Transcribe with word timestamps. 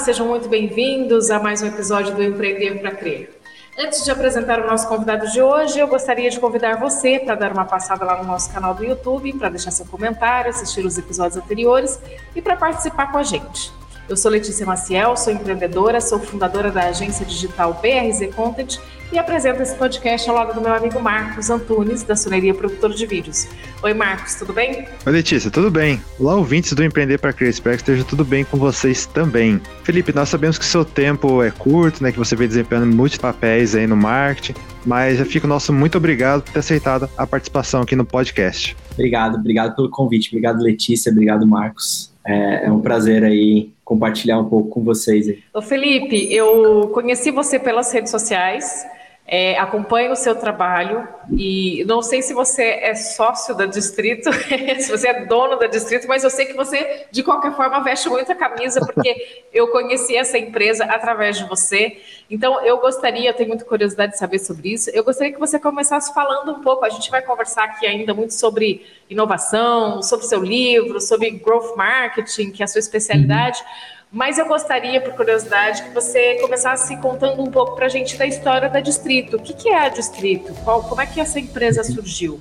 sejam 0.00 0.26
muito 0.26 0.48
bem-vindos 0.48 1.30
a 1.30 1.38
mais 1.38 1.60
um 1.60 1.66
episódio 1.66 2.14
do 2.14 2.22
Empreender 2.22 2.80
para 2.80 2.90
Crer. 2.92 3.38
Antes 3.78 4.02
de 4.02 4.10
apresentar 4.10 4.58
o 4.58 4.66
nosso 4.66 4.88
convidado 4.88 5.30
de 5.30 5.42
hoje, 5.42 5.78
eu 5.78 5.86
gostaria 5.86 6.30
de 6.30 6.40
convidar 6.40 6.80
você 6.80 7.18
para 7.18 7.34
dar 7.34 7.52
uma 7.52 7.66
passada 7.66 8.02
lá 8.02 8.16
no 8.16 8.24
nosso 8.24 8.50
canal 8.50 8.72
do 8.74 8.82
YouTube, 8.82 9.34
para 9.34 9.50
deixar 9.50 9.70
seu 9.70 9.84
comentário, 9.84 10.48
assistir 10.48 10.86
os 10.86 10.96
episódios 10.96 11.36
anteriores 11.36 12.00
e 12.34 12.40
para 12.40 12.56
participar 12.56 13.12
com 13.12 13.18
a 13.18 13.22
gente. 13.22 13.70
Eu 14.10 14.16
sou 14.16 14.28
Letícia 14.28 14.66
Maciel, 14.66 15.16
sou 15.16 15.32
empreendedora, 15.32 16.00
sou 16.00 16.18
fundadora 16.18 16.72
da 16.72 16.88
agência 16.88 17.24
digital 17.24 17.80
BRZ 17.80 18.34
Content 18.34 18.78
e 19.12 19.16
apresento 19.16 19.62
esse 19.62 19.76
podcast 19.76 20.28
ao 20.28 20.34
lado 20.34 20.52
do 20.52 20.60
meu 20.60 20.74
amigo 20.74 21.00
Marcos 21.00 21.48
Antunes, 21.48 22.02
da 22.02 22.16
Soneria 22.16 22.52
Produtor 22.52 22.92
de 22.92 23.06
Vídeos. 23.06 23.46
Oi, 23.80 23.94
Marcos, 23.94 24.34
tudo 24.34 24.52
bem? 24.52 24.88
Oi, 25.06 25.12
Letícia, 25.12 25.48
tudo 25.48 25.70
bem? 25.70 26.02
Olá, 26.18 26.34
ouvintes 26.34 26.72
do 26.72 26.82
Empreender 26.82 27.18
para 27.18 27.32
Crer, 27.32 27.50
espero 27.50 27.76
que 27.76 27.82
esteja 27.82 28.02
tudo 28.02 28.24
bem 28.24 28.42
com 28.42 28.56
vocês 28.56 29.06
também. 29.06 29.60
Felipe, 29.84 30.12
nós 30.12 30.28
sabemos 30.28 30.58
que 30.58 30.64
seu 30.64 30.84
tempo 30.84 31.40
é 31.40 31.52
curto, 31.52 32.02
né, 32.02 32.10
que 32.10 32.18
você 32.18 32.34
vem 32.34 32.48
desempenhando 32.48 32.92
muitos 32.92 33.16
papéis 33.16 33.76
aí 33.76 33.86
no 33.86 33.96
marketing, 33.96 34.58
mas 34.84 35.18
já 35.18 35.24
fica 35.24 35.46
o 35.46 35.48
nosso 35.48 35.72
muito 35.72 35.96
obrigado 35.96 36.42
por 36.42 36.52
ter 36.52 36.58
aceitado 36.58 37.08
a 37.16 37.24
participação 37.28 37.82
aqui 37.82 37.94
no 37.94 38.04
podcast. 38.04 38.76
Obrigado, 38.90 39.36
obrigado 39.36 39.76
pelo 39.76 39.88
convite, 39.88 40.30
obrigado 40.30 40.60
Letícia, 40.60 41.12
obrigado 41.12 41.46
Marcos. 41.46 42.09
É, 42.26 42.66
é 42.66 42.72
um 42.72 42.80
prazer 42.80 43.24
aí 43.24 43.70
compartilhar 43.84 44.38
um 44.38 44.48
pouco 44.48 44.68
com 44.68 44.84
vocês. 44.84 45.26
Ô 45.54 45.62
Felipe, 45.62 46.32
eu 46.32 46.88
conheci 46.88 47.30
você 47.30 47.58
pelas 47.58 47.92
redes 47.92 48.10
sociais, 48.10 48.86
é, 49.32 49.56
acompanho 49.56 50.10
o 50.10 50.16
seu 50.16 50.34
trabalho 50.34 51.06
e 51.30 51.84
não 51.84 52.02
sei 52.02 52.20
se 52.20 52.34
você 52.34 52.64
é 52.64 52.96
sócio 52.96 53.54
da 53.54 53.64
Distrito, 53.64 54.28
se 54.80 54.90
você 54.90 55.06
é 55.06 55.24
dono 55.24 55.56
da 55.56 55.68
Distrito, 55.68 56.08
mas 56.08 56.24
eu 56.24 56.30
sei 56.30 56.46
que 56.46 56.54
você, 56.54 57.06
de 57.12 57.22
qualquer 57.22 57.54
forma, 57.54 57.78
veste 57.78 58.08
muita 58.08 58.34
camisa, 58.34 58.80
porque 58.80 59.44
eu 59.54 59.68
conheci 59.68 60.16
essa 60.16 60.36
empresa 60.36 60.84
através 60.84 61.38
de 61.38 61.44
você. 61.44 62.00
Então, 62.28 62.60
eu 62.66 62.78
gostaria, 62.78 63.30
eu 63.30 63.34
tenho 63.34 63.50
muita 63.50 63.64
curiosidade 63.64 64.14
de 64.14 64.18
saber 64.18 64.40
sobre 64.40 64.72
isso, 64.72 64.90
eu 64.90 65.04
gostaria 65.04 65.32
que 65.32 65.38
você 65.38 65.60
começasse 65.60 66.12
falando 66.12 66.50
um 66.50 66.60
pouco, 66.60 66.84
a 66.84 66.90
gente 66.90 67.08
vai 67.08 67.22
conversar 67.22 67.66
aqui 67.66 67.86
ainda 67.86 68.12
muito 68.12 68.34
sobre 68.34 68.84
inovação, 69.08 70.02
sobre 70.02 70.26
seu 70.26 70.42
livro, 70.42 71.00
sobre 71.00 71.30
growth 71.30 71.76
marketing, 71.76 72.50
que 72.50 72.62
é 72.62 72.64
a 72.64 72.68
sua 72.68 72.80
especialidade. 72.80 73.60
Uhum. 73.60 73.99
Mas 74.12 74.38
eu 74.38 74.46
gostaria, 74.46 75.00
por 75.00 75.14
curiosidade, 75.14 75.84
que 75.84 75.90
você 75.90 76.36
começasse 76.40 76.96
contando 76.96 77.42
um 77.42 77.50
pouco 77.50 77.76
para 77.76 77.86
a 77.86 77.88
gente 77.88 78.16
da 78.16 78.26
história 78.26 78.68
da 78.68 78.80
Distrito. 78.80 79.36
O 79.36 79.42
que, 79.42 79.52
que 79.52 79.68
é 79.68 79.86
a 79.86 79.88
Distrito? 79.88 80.52
Qual, 80.64 80.82
como 80.82 81.00
é 81.00 81.06
que 81.06 81.20
essa 81.20 81.38
empresa 81.38 81.84
surgiu? 81.84 82.40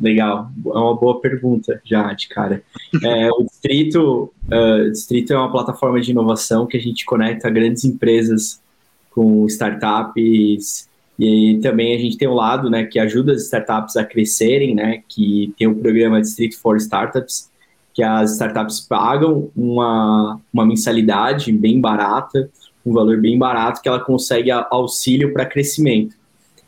Legal, 0.00 0.50
é 0.66 0.78
uma 0.78 0.96
boa 0.96 1.20
pergunta 1.20 1.80
já 1.84 2.12
de 2.14 2.28
cara. 2.28 2.62
É, 3.04 3.30
o 3.30 3.44
Distrito, 3.44 4.32
uh, 4.46 4.90
Distrito 4.90 5.32
é 5.32 5.36
uma 5.36 5.52
plataforma 5.52 6.00
de 6.00 6.10
inovação 6.10 6.66
que 6.66 6.76
a 6.76 6.80
gente 6.80 7.04
conecta 7.04 7.48
grandes 7.50 7.84
empresas 7.84 8.60
com 9.10 9.46
startups 9.46 10.88
e 11.18 11.60
também 11.62 11.94
a 11.94 11.98
gente 11.98 12.16
tem 12.16 12.26
um 12.26 12.34
lado, 12.34 12.68
né, 12.68 12.84
que 12.84 12.98
ajuda 12.98 13.32
as 13.32 13.42
startups 13.42 13.96
a 13.96 14.04
crescerem, 14.04 14.74
né, 14.74 15.02
que 15.06 15.54
tem 15.56 15.68
o 15.68 15.74
programa 15.76 16.20
Distrito 16.20 16.58
for 16.58 16.76
Startups, 16.78 17.51
que 17.94 18.02
as 18.02 18.32
startups 18.32 18.80
pagam 18.80 19.50
uma, 19.56 20.40
uma 20.52 20.66
mensalidade 20.66 21.52
bem 21.52 21.80
barata, 21.80 22.50
um 22.84 22.92
valor 22.92 23.20
bem 23.20 23.38
barato, 23.38 23.80
que 23.80 23.88
ela 23.88 24.00
consegue 24.00 24.50
auxílio 24.50 25.32
para 25.32 25.46
crescimento. 25.46 26.16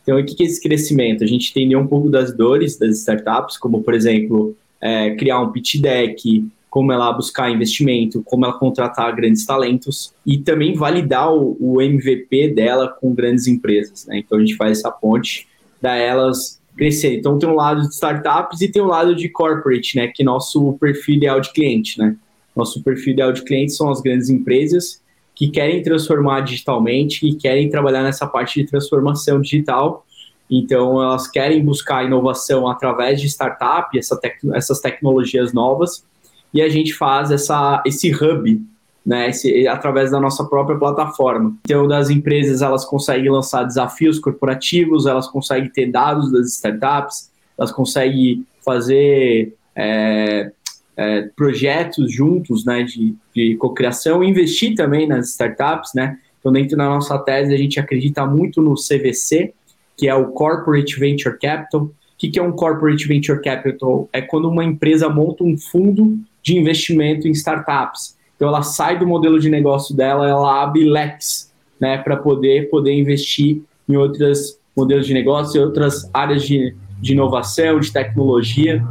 Então, 0.03 0.19
o 0.19 0.25
que 0.25 0.43
é 0.43 0.47
esse 0.47 0.63
crescimento? 0.63 1.25
A 1.25 1.27
gente 1.27 1.51
entendeu 1.51 1.81
um 1.81 1.87
pouco 1.87 2.11
das 2.11 2.37
dores 2.37 2.79
das 2.79 2.99
startups, 2.99 3.57
como, 3.57 3.83
por 3.83 3.95
exemplo, 3.95 4.55
é, 4.81 5.15
criar 5.15 5.41
um 5.41 5.51
pitch 5.51 5.81
deck, 5.81 6.47
como 6.69 6.93
ela 6.93 7.11
buscar 7.13 7.51
investimento, 7.51 8.23
como 8.23 8.45
ela 8.45 8.59
contratar 8.59 9.15
grandes 9.17 9.47
talentos 9.47 10.13
e 10.27 10.39
também 10.39 10.75
validar 10.75 11.33
o, 11.33 11.57
o 11.59 11.81
MVP 11.81 12.49
dela 12.49 12.89
com 12.89 13.15
grandes 13.15 13.47
empresas. 13.47 14.07
Né? 14.07 14.19
Então, 14.19 14.37
a 14.37 14.41
gente 14.41 14.57
faz 14.57 14.79
essa 14.79 14.91
ponte, 14.91 15.49
dá 15.81 15.95
elas 15.95 16.61
crescer. 16.77 17.19
Então 17.19 17.39
tem 17.39 17.49
um 17.49 17.55
lado 17.55 17.83
de 17.83 17.89
startups 17.89 18.61
e 18.61 18.69
tem 18.69 18.83
um 18.83 18.87
lado 18.87 19.15
de 19.15 19.29
corporate, 19.29 19.97
né? 19.97 20.09
Que 20.09 20.25
nosso 20.25 20.73
perfil 20.75 21.17
ideal 21.17 21.41
de 21.41 21.53
cliente, 21.53 21.99
né? 21.99 22.17
Nosso 22.55 22.83
perfil 22.83 23.13
ideal 23.13 23.33
de 23.33 23.43
cliente 23.43 23.73
são 23.73 23.91
as 23.91 24.01
grandes 24.01 24.29
empresas 24.29 25.03
que 25.35 25.49
querem 25.49 25.83
transformar 25.83 26.43
digitalmente, 26.43 27.21
que 27.21 27.35
querem 27.35 27.69
trabalhar 27.69 28.03
nessa 28.03 28.27
parte 28.27 28.61
de 28.61 28.67
transformação 28.69 29.41
digital. 29.41 30.07
Então 30.49 31.03
elas 31.03 31.27
querem 31.27 31.65
buscar 31.65 32.05
inovação 32.05 32.69
através 32.69 33.21
de 33.21 33.27
startup, 33.27 33.99
essa 33.99 34.17
tec 34.17 34.37
essas 34.53 34.81
tecnologias 34.81 35.53
novas, 35.53 36.05
e 36.53 36.63
a 36.63 36.69
gente 36.69 36.95
faz 36.95 37.31
essa, 37.31 37.83
esse 37.85 38.15
hub 38.15 38.63
né, 39.05 39.29
esse, 39.29 39.69
através 39.69 40.11
da 40.11 40.21
nossa 40.21 40.45
própria 40.45 40.79
plataforma. 40.79 41.55
Então, 41.65 41.87
das 41.87 42.09
empresas, 42.09 42.63
elas 42.63 42.85
conseguem 42.85 43.31
lançar 43.31 43.65
desafios 43.65 44.19
corporativos, 44.19 45.07
elas 45.07 45.29
conseguem 45.29 45.69
ter 45.69 45.87
dados 45.87 46.33
das 46.33 46.49
startups, 46.55 47.31
elas 47.59 47.71
conseguem 47.71 48.47
fazer 48.65 49.55
é, 49.77 50.51
é, 50.97 51.23
projetos 51.37 52.13
juntos, 52.13 52.65
né, 52.65 52.83
de, 52.83 53.15
de 53.35 53.57
cocriação, 53.57 54.25
investir 54.25 54.75
também 54.75 55.07
nas 55.07 55.31
startups, 55.31 55.93
né. 55.95 56.19
Então, 56.41 56.53
dentro 56.53 56.77
da 56.77 56.85
nossa 56.85 57.19
tese, 57.19 57.55
a 57.55 57.57
gente 57.57 57.81
acredita 57.81 58.27
muito 58.27 58.61
no 58.61 58.75
CVC, 58.75 59.55
que 59.97 60.09
é 60.09 60.15
o 60.15 60.29
Corporate 60.29 60.99
Venture 60.99 61.39
Capital. 61.39 61.83
O 61.83 61.93
que, 62.19 62.29
que 62.29 62.39
é 62.39 62.43
um 62.43 62.53
Corporate 62.53 63.09
Venture 63.09 63.41
Capital? 63.41 64.09
É 64.13 64.21
quando 64.21 64.51
uma 64.51 64.63
empresa 64.63 65.09
monta 65.09 65.43
um 65.43 65.57
fundo 65.57 66.19
de 66.43 66.59
investimento 66.59 67.27
em 67.27 67.31
startups. 67.31 68.19
Então 68.37 68.49
ela 68.49 68.63
sai 68.63 68.99
do 68.99 69.07
modelo 69.07 69.39
de 69.39 69.49
negócio 69.49 69.95
dela, 69.95 70.29
ela 70.29 70.63
abre 70.63 70.85
leques, 70.85 71.53
né, 71.81 71.99
para 71.99 72.17
poder 72.17 72.71
poder 72.71 72.93
investir 72.93 73.63
em 73.89 73.97
outros 73.97 74.59
modelos 74.77 75.07
de 75.07 75.15
negócio, 75.15 75.61
em 75.61 75.65
outras 75.65 76.09
áreas 76.13 76.43
de, 76.43 76.75
de 77.01 77.13
inovação, 77.13 77.79
de 77.79 77.93
tecnologia. 77.93 78.83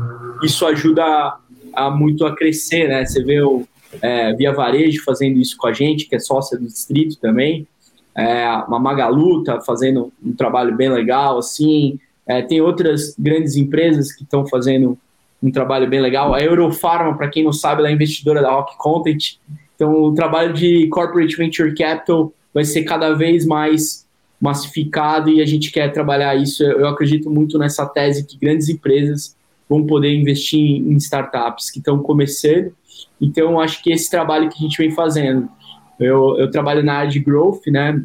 Isso 0.41 0.65
ajuda 0.65 1.03
a, 1.03 1.37
a 1.73 1.91
muito 1.91 2.25
a 2.25 2.35
crescer, 2.35 2.87
né? 2.87 3.05
Você 3.05 3.23
vê 3.23 3.41
o 3.41 3.65
é, 4.01 4.33
Via 4.33 4.53
Varejo 4.53 5.03
fazendo 5.03 5.39
isso 5.39 5.57
com 5.57 5.67
a 5.67 5.73
gente, 5.73 6.05
que 6.05 6.15
é 6.15 6.19
sócia 6.19 6.57
do 6.57 6.65
distrito 6.65 7.17
também. 7.19 7.67
É, 8.15 8.47
uma 8.67 8.79
Magalu 8.79 9.43
tá 9.43 9.59
fazendo 9.61 10.11
um 10.23 10.33
trabalho 10.33 10.75
bem 10.75 10.89
legal, 10.89 11.37
assim. 11.37 11.99
É, 12.27 12.41
tem 12.41 12.61
outras 12.61 13.15
grandes 13.17 13.55
empresas 13.55 14.13
que 14.13 14.23
estão 14.23 14.45
fazendo 14.45 14.97
um 15.43 15.51
trabalho 15.51 15.89
bem 15.89 15.99
legal. 15.99 16.33
A 16.33 16.41
Eurofarma, 16.41 17.17
para 17.17 17.27
quem 17.27 17.43
não 17.43 17.51
sabe, 17.51 17.81
ela 17.81 17.89
é 17.89 17.91
investidora 17.91 18.41
da 18.41 18.49
Rock 18.49 18.77
Content. 18.77 19.35
Então, 19.75 20.03
o 20.03 20.13
trabalho 20.13 20.53
de 20.53 20.87
Corporate 20.87 21.35
Venture 21.35 21.75
Capital 21.75 22.31
vai 22.53 22.63
ser 22.63 22.83
cada 22.83 23.13
vez 23.13 23.45
mais 23.45 24.07
massificado 24.39 25.29
e 25.29 25.41
a 25.41 25.45
gente 25.45 25.69
quer 25.69 25.91
trabalhar 25.91 26.33
isso. 26.35 26.63
Eu 26.63 26.87
acredito 26.87 27.29
muito 27.29 27.57
nessa 27.57 27.85
tese 27.85 28.25
que 28.25 28.37
grandes 28.37 28.69
empresas 28.69 29.35
vão 29.67 29.85
poder 29.85 30.13
investir 30.13 30.59
em 30.59 30.95
startups 30.95 31.69
que 31.69 31.79
estão 31.79 31.99
começando. 31.99 32.73
Então, 33.19 33.59
acho 33.59 33.83
que 33.83 33.91
esse 33.91 34.09
trabalho 34.09 34.49
que 34.49 34.55
a 34.55 34.61
gente 34.61 34.77
vem 34.77 34.91
fazendo. 34.91 35.49
Eu, 35.99 36.37
eu 36.37 36.49
trabalho 36.49 36.83
na 36.83 36.93
área 36.93 37.11
de 37.11 37.19
growth, 37.19 37.67
né? 37.67 38.01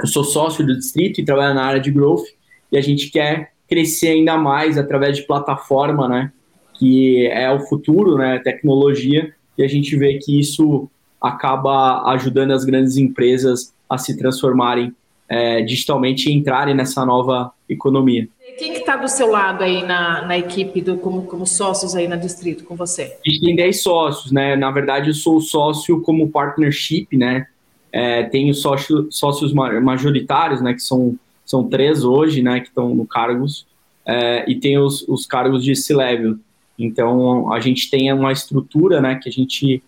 Eu 0.00 0.06
sou 0.06 0.24
sócio 0.24 0.64
do 0.66 0.74
distrito 0.74 1.20
e 1.20 1.24
trabalho 1.24 1.54
na 1.54 1.64
área 1.64 1.80
de 1.80 1.90
growth 1.90 2.24
e 2.70 2.78
a 2.78 2.80
gente 2.80 3.10
quer 3.10 3.52
crescer 3.68 4.08
ainda 4.08 4.36
mais 4.38 4.78
através 4.78 5.16
de 5.16 5.26
plataforma, 5.26 6.08
né? 6.08 6.32
Que 6.74 7.26
é 7.26 7.50
o 7.50 7.60
futuro, 7.60 8.16
né, 8.16 8.38
tecnologia, 8.38 9.32
e 9.56 9.62
a 9.62 9.68
gente 9.68 9.96
vê 9.96 10.18
que 10.18 10.38
isso 10.38 10.88
acaba 11.20 12.02
ajudando 12.12 12.52
as 12.52 12.64
grandes 12.64 12.96
empresas 12.96 13.72
a 13.88 13.96
se 13.96 14.16
transformarem 14.16 14.92
é, 15.28 15.62
digitalmente 15.62 16.28
e 16.28 16.32
entrarem 16.32 16.74
nessa 16.74 17.06
nova 17.06 17.52
economia. 17.68 18.28
Quem 18.58 18.72
que 18.72 18.80
está 18.80 18.96
do 18.96 19.08
seu 19.08 19.28
lado 19.28 19.64
aí 19.64 19.82
na, 19.82 20.26
na 20.26 20.38
equipe, 20.38 20.82
do, 20.82 20.98
como, 20.98 21.22
como 21.22 21.46
sócios 21.46 21.94
aí 21.94 22.06
na 22.06 22.16
Distrito 22.16 22.64
com 22.64 22.76
você? 22.76 23.16
A 23.26 23.30
gente 23.30 23.40
tem 23.40 23.56
10 23.56 23.82
sócios, 23.82 24.30
né? 24.30 24.56
Na 24.56 24.70
verdade, 24.70 25.08
eu 25.08 25.14
sou 25.14 25.40
sócio 25.40 26.00
como 26.02 26.28
partnership, 26.28 27.08
né? 27.12 27.46
É, 27.90 28.24
tenho 28.24 28.52
sócio, 28.54 29.08
sócios 29.10 29.52
majoritários, 29.52 30.60
né? 30.60 30.74
Que 30.74 30.82
são, 30.82 31.16
são 31.46 31.68
três 31.68 32.04
hoje, 32.04 32.42
né? 32.42 32.60
Que 32.60 32.68
estão 32.68 32.94
no 32.94 33.06
cargos. 33.06 33.66
É, 34.04 34.44
e 34.50 34.56
tem 34.56 34.78
os, 34.78 35.02
os 35.08 35.24
cargos 35.24 35.64
de 35.64 35.74
C-Level. 35.74 36.36
Então, 36.78 37.52
a 37.52 37.60
gente 37.60 37.90
tem 37.90 38.12
uma 38.12 38.32
estrutura, 38.32 39.00
né, 39.00 39.18
que 39.22 39.28
a 39.28 39.32
gente 39.32 39.82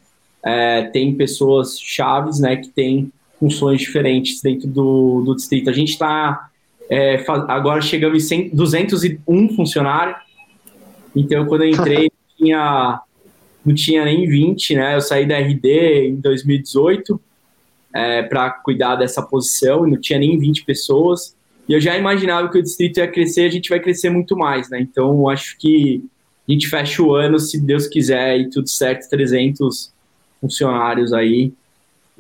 é, 0.45 0.83
tem 0.85 1.15
pessoas 1.15 1.79
chaves, 1.81 2.39
né, 2.39 2.57
que 2.57 2.69
tem 2.69 3.11
funções 3.41 3.81
diferentes 3.81 4.41
dentro 4.43 4.69
do, 4.69 5.23
do 5.25 5.35
distrito. 5.35 5.71
A 5.71 5.73
gente 5.73 5.91
está, 5.91 6.49
é, 6.89 7.25
agora 7.49 7.81
chegamos 7.81 8.23
em 8.25 8.27
100, 8.27 8.51
201 8.51 9.57
funcionários, 9.57 10.17
então 11.17 11.47
quando 11.47 11.63
eu 11.63 11.71
entrei 11.71 12.11
tinha, 12.37 13.01
não 13.65 13.75
tinha 13.75 14.05
nem 14.05 14.27
20, 14.29 14.77
né, 14.77 14.97
eu 14.97 15.01
saí 15.01 15.27
da 15.27 15.39
RD 15.39 16.09
em 16.09 16.17
2018 16.17 17.21
é, 17.93 18.23
para 18.23 18.51
cuidar 18.51 18.97
dessa 18.97 19.23
posição, 19.23 19.87
e 19.87 19.91
não 19.91 20.01
tinha 20.01 20.19
nem 20.19 20.39
20 20.39 20.65
pessoas, 20.65 21.35
e 21.67 21.73
eu 21.73 21.81
já 21.81 21.97
imaginava 21.97 22.51
que 22.51 22.59
o 22.59 22.63
distrito 22.63 22.99
ia 22.99 23.09
crescer, 23.09 23.47
a 23.47 23.51
gente 23.51 23.71
vai 23.71 23.81
crescer 23.81 24.11
muito 24.11 24.37
mais, 24.37 24.69
né, 24.69 24.81
então 24.81 25.29
acho 25.29 25.57
que 25.59 26.05
a 26.49 26.53
gente 26.53 26.69
fecha 26.69 27.03
o 27.03 27.15
ano, 27.15 27.39
se 27.39 27.61
Deus 27.61 27.87
quiser, 27.87 28.39
e 28.39 28.51
tudo 28.51 28.69
certo, 28.69 29.09
300 29.09 29.93
funcionários 30.41 31.13
aí. 31.13 31.53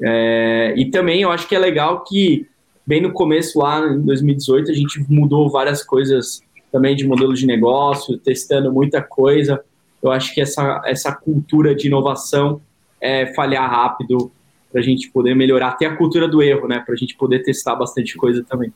É, 0.03 0.75
e 0.76 0.91
também 0.91 1.23
eu 1.23 1.31
acho 1.31 1.47
que 1.47 1.55
é 1.55 1.59
legal 1.59 2.03
que, 2.03 2.47
bem 2.87 3.00
no 3.00 3.12
começo, 3.12 3.59
lá 3.59 3.87
em 3.87 4.00
2018, 4.00 4.71
a 4.71 4.75
gente 4.75 5.05
mudou 5.09 5.50
várias 5.50 5.82
coisas 5.82 6.43
também 6.73 6.97
de 6.97 7.06
modelo 7.06 7.35
de 7.35 7.47
negócio, 7.47 8.19
testando 8.19 8.73
muita 8.73 9.03
coisa. 9.03 9.62
Eu 10.03 10.11
acho 10.11 10.35
que 10.35 10.41
essa, 10.41 10.82
essa 10.85 11.15
cultura 11.15 11.75
de 11.75 11.87
inovação 11.87 12.61
é 13.00 13.32
falhar 13.35 13.70
rápido 13.70 14.32
para 14.73 14.81
a 14.81 14.85
gente 14.85 15.09
poder 15.11 15.37
melhorar 15.37 15.69
até 15.69 15.87
a 15.87 15.97
cultura 15.97 16.27
do 16.27 16.43
erro, 16.43 16.67
né? 16.67 16.81
Para 16.81 16.94
a 16.94 16.97
gente 16.97 17.15
poder 17.17 17.44
testar 17.44 17.77
bastante 17.77 18.17
coisa 18.17 18.43
também. 18.43 18.73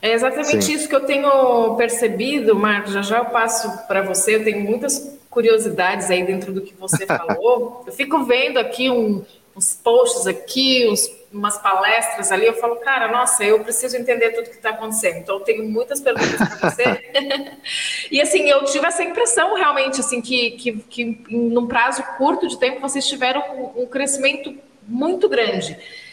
É 0.00 0.12
exatamente 0.12 0.64
Sim. 0.64 0.74
isso 0.74 0.88
que 0.88 0.94
eu 0.94 1.04
tenho 1.04 1.74
percebido, 1.76 2.54
Marcos. 2.54 2.92
Já 2.92 3.02
já 3.02 3.18
eu 3.18 3.26
passo 3.26 3.86
para 3.86 4.02
você. 4.02 4.36
Eu 4.36 4.44
tenho 4.44 4.60
muitas 4.60 5.18
curiosidades 5.28 6.10
aí 6.10 6.24
dentro 6.24 6.52
do 6.52 6.60
que 6.60 6.74
você 6.74 7.04
falou. 7.06 7.82
eu 7.86 7.92
fico 7.92 8.24
vendo 8.24 8.58
aqui 8.58 8.88
um, 8.90 9.24
uns 9.56 9.74
posts 9.74 10.26
aqui, 10.26 10.88
uns, 10.88 11.10
umas 11.32 11.58
palestras 11.58 12.30
ali. 12.30 12.46
Eu 12.46 12.54
falo, 12.54 12.76
cara, 12.76 13.10
nossa, 13.10 13.44
eu 13.44 13.58
preciso 13.60 13.96
entender 13.96 14.30
tudo 14.30 14.50
que 14.50 14.56
está 14.56 14.70
acontecendo. 14.70 15.16
Então, 15.16 15.36
eu 15.36 15.40
tenho 15.40 15.68
muitas 15.68 16.00
perguntas 16.00 16.36
para 16.36 16.70
você. 16.70 17.10
e 18.10 18.20
assim, 18.20 18.48
eu 18.48 18.64
tive 18.64 18.86
essa 18.86 19.02
impressão 19.02 19.54
realmente, 19.54 20.00
assim, 20.00 20.20
que, 20.20 20.52
que, 20.52 20.72
que 20.88 21.24
num 21.28 21.66
prazo 21.66 22.02
curto 22.16 22.46
de 22.46 22.58
tempo 22.58 22.80
vocês 22.80 23.06
tiveram 23.06 23.42
um, 23.76 23.82
um 23.82 23.86
crescimento 23.86 24.54
muito 24.86 25.28
grande. 25.28 25.72
É, 25.72 26.07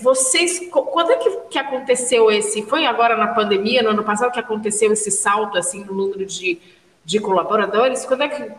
vocês, 0.00 0.68
quando 0.70 1.12
é 1.12 1.16
que, 1.16 1.30
que 1.50 1.58
aconteceu 1.58 2.30
esse? 2.30 2.62
Foi 2.62 2.84
agora 2.84 3.16
na 3.16 3.28
pandemia, 3.28 3.82
no 3.82 3.90
ano 3.90 4.02
passado, 4.02 4.32
que 4.32 4.40
aconteceu 4.40 4.92
esse 4.92 5.10
salto 5.10 5.56
assim 5.56 5.84
no 5.84 5.94
número 5.94 6.26
de, 6.26 6.58
de 7.04 7.20
colaboradores? 7.20 8.04
Quando 8.04 8.22
é 8.22 8.28
que, 8.28 8.52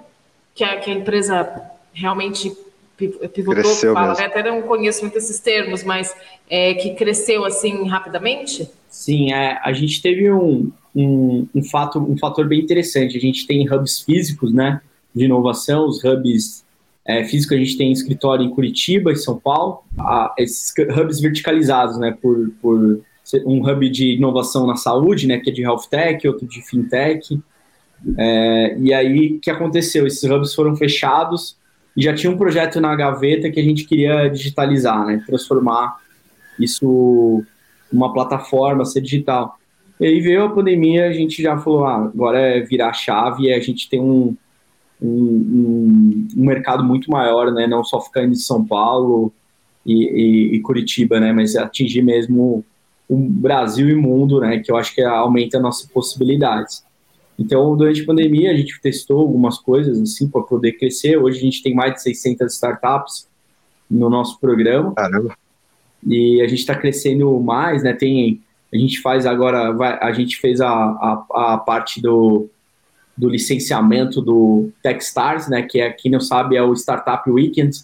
que, 0.56 0.64
a, 0.64 0.80
que 0.80 0.90
a 0.90 0.94
empresa 0.94 1.72
realmente 1.94 2.56
pivotou? 2.98 3.64
Cresceu 3.64 3.94
fala, 3.94 4.14
né? 4.16 4.26
Até 4.26 4.44
não 4.44 4.62
conheço 4.62 5.02
muito 5.02 5.18
esses 5.18 5.40
termos, 5.40 5.84
mas 5.84 6.16
é, 6.50 6.74
que 6.74 6.96
cresceu 6.96 7.46
assim 7.46 7.88
rapidamente? 7.88 8.70
Sim, 8.90 9.34
é, 9.34 9.60
a 9.64 9.72
gente 9.74 10.02
teve 10.02 10.32
um, 10.32 10.72
um, 10.96 11.48
um, 11.54 11.64
fato, 11.64 12.00
um 12.00 12.18
fator 12.18 12.48
bem 12.48 12.60
interessante. 12.60 13.18
A 13.18 13.22
gente 13.22 13.46
tem 13.46 13.72
hubs 13.72 14.02
físicos, 14.02 14.54
né, 14.54 14.82
de 15.14 15.26
inovação, 15.26 15.86
os 15.86 16.04
hubs 16.04 16.64
é, 17.10 17.24
físico, 17.24 17.56
a 17.56 17.58
gente 17.58 17.76
tem 17.76 17.92
escritório 17.92 18.46
em 18.46 18.52
Curitiba 18.52 19.12
e 19.12 19.16
São 19.16 19.40
Paulo. 19.40 19.80
Ah, 19.98 20.32
esses 20.38 20.72
hubs 20.96 21.20
verticalizados, 21.20 21.98
né, 21.98 22.16
por, 22.22 22.52
por 22.62 23.02
um 23.48 23.68
hub 23.68 23.90
de 23.90 24.14
inovação 24.14 24.68
na 24.68 24.76
saúde, 24.76 25.26
né, 25.26 25.40
que 25.40 25.50
é 25.50 25.54
de 25.54 25.64
health 25.64 25.88
tech, 25.90 26.28
outro 26.28 26.48
de 26.48 26.62
fintech. 26.62 27.42
É, 28.16 28.78
e 28.80 28.94
aí, 28.94 29.34
o 29.34 29.40
que 29.40 29.50
aconteceu? 29.50 30.06
Esses 30.06 30.24
hubs 30.30 30.54
foram 30.54 30.76
fechados 30.76 31.58
e 31.98 32.04
já 32.04 32.14
tinha 32.14 32.32
um 32.32 32.38
projeto 32.38 32.80
na 32.80 32.96
gaveta 32.96 33.50
que 33.50 33.60
a 33.60 33.64
gente 33.64 33.86
queria 33.86 34.28
digitalizar, 34.28 35.04
né, 35.04 35.24
transformar 35.26 35.98
isso 36.60 37.44
uma 37.92 38.14
plataforma, 38.14 38.86
ser 38.86 39.02
digital. 39.02 39.58
E 40.00 40.06
aí 40.06 40.20
veio 40.20 40.44
a 40.44 40.50
pandemia, 40.50 41.08
a 41.08 41.12
gente 41.12 41.42
já 41.42 41.58
falou, 41.58 41.86
ah, 41.86 42.04
agora 42.06 42.40
é 42.40 42.60
virar 42.60 42.90
a 42.90 42.94
chave 42.94 43.46
e 43.46 43.52
a 43.52 43.60
gente 43.60 43.90
tem 43.90 44.00
um, 44.00 44.38
um, 45.02 45.08
um, 45.08 46.28
um, 46.38 46.46
mercado 46.46 46.84
muito 46.84 47.10
maior, 47.10 47.52
né? 47.52 47.68
Não 47.68 47.84
só 47.84 48.02
ficar 48.02 48.24
em 48.24 48.36
São 48.36 48.66
Paulo 48.66 49.32
e, 49.86 49.94
e, 49.94 50.56
e, 50.56 50.60
Curitiba, 50.62 51.20
né? 51.20 51.32
Mas 51.32 51.56
atingir 51.56 52.02
mesmo 52.02 52.64
o 53.08 53.18
Brasil 53.18 53.90
e 53.90 53.94
o 53.94 54.02
mundo, 54.02 54.40
né? 54.40 54.60
Que 54.60 54.72
eu 54.72 54.78
acho 54.78 54.94
que 54.94 55.02
aumenta 55.02 55.58
as 55.58 55.64
nossas 55.64 55.90
possibilidades. 55.90 56.84
Então, 57.38 57.76
durante 57.78 58.02
a 58.02 58.06
pandemia, 58.06 58.52
a 58.52 58.56
gente 58.56 58.80
testou 58.82 59.22
algumas 59.22 59.58
coisas 59.58 60.02
assim 60.02 60.28
para 60.28 60.42
poder 60.42 60.74
crescer. 60.74 61.18
Hoje 61.18 61.40
a 61.40 61.42
gente 61.42 61.64
tem 61.64 61.74
mais 61.74 61.94
de 61.94 62.02
600 62.02 62.54
startups 62.54 63.30
no 63.90 64.10
nosso 64.10 64.38
programa. 64.40 64.94
Caramba. 64.94 65.36
E 66.06 66.42
a 66.42 66.48
gente 66.48 66.60
está 66.60 66.76
crescendo 66.76 67.40
mais, 67.40 67.82
né? 67.82 67.94
Tem, 67.94 68.42
a 68.74 68.78
gente 68.78 69.02
faz 69.02 69.26
agora, 69.26 69.72
vai, 69.72 69.98
a 70.02 70.12
gente 70.12 70.38
fez 70.38 70.60
a, 70.60 70.70
a, 70.70 71.54
a 71.54 71.58
parte 71.58 72.02
do 72.02 72.50
do 73.20 73.28
licenciamento 73.28 74.22
do 74.22 74.70
Techstars, 74.82 75.50
né, 75.50 75.62
que 75.62 75.82
é, 75.82 75.92
quem 75.92 76.10
não 76.10 76.22
sabe, 76.22 76.56
é 76.56 76.64
o 76.64 76.74
Startup 76.74 77.30
Weekend. 77.30 77.78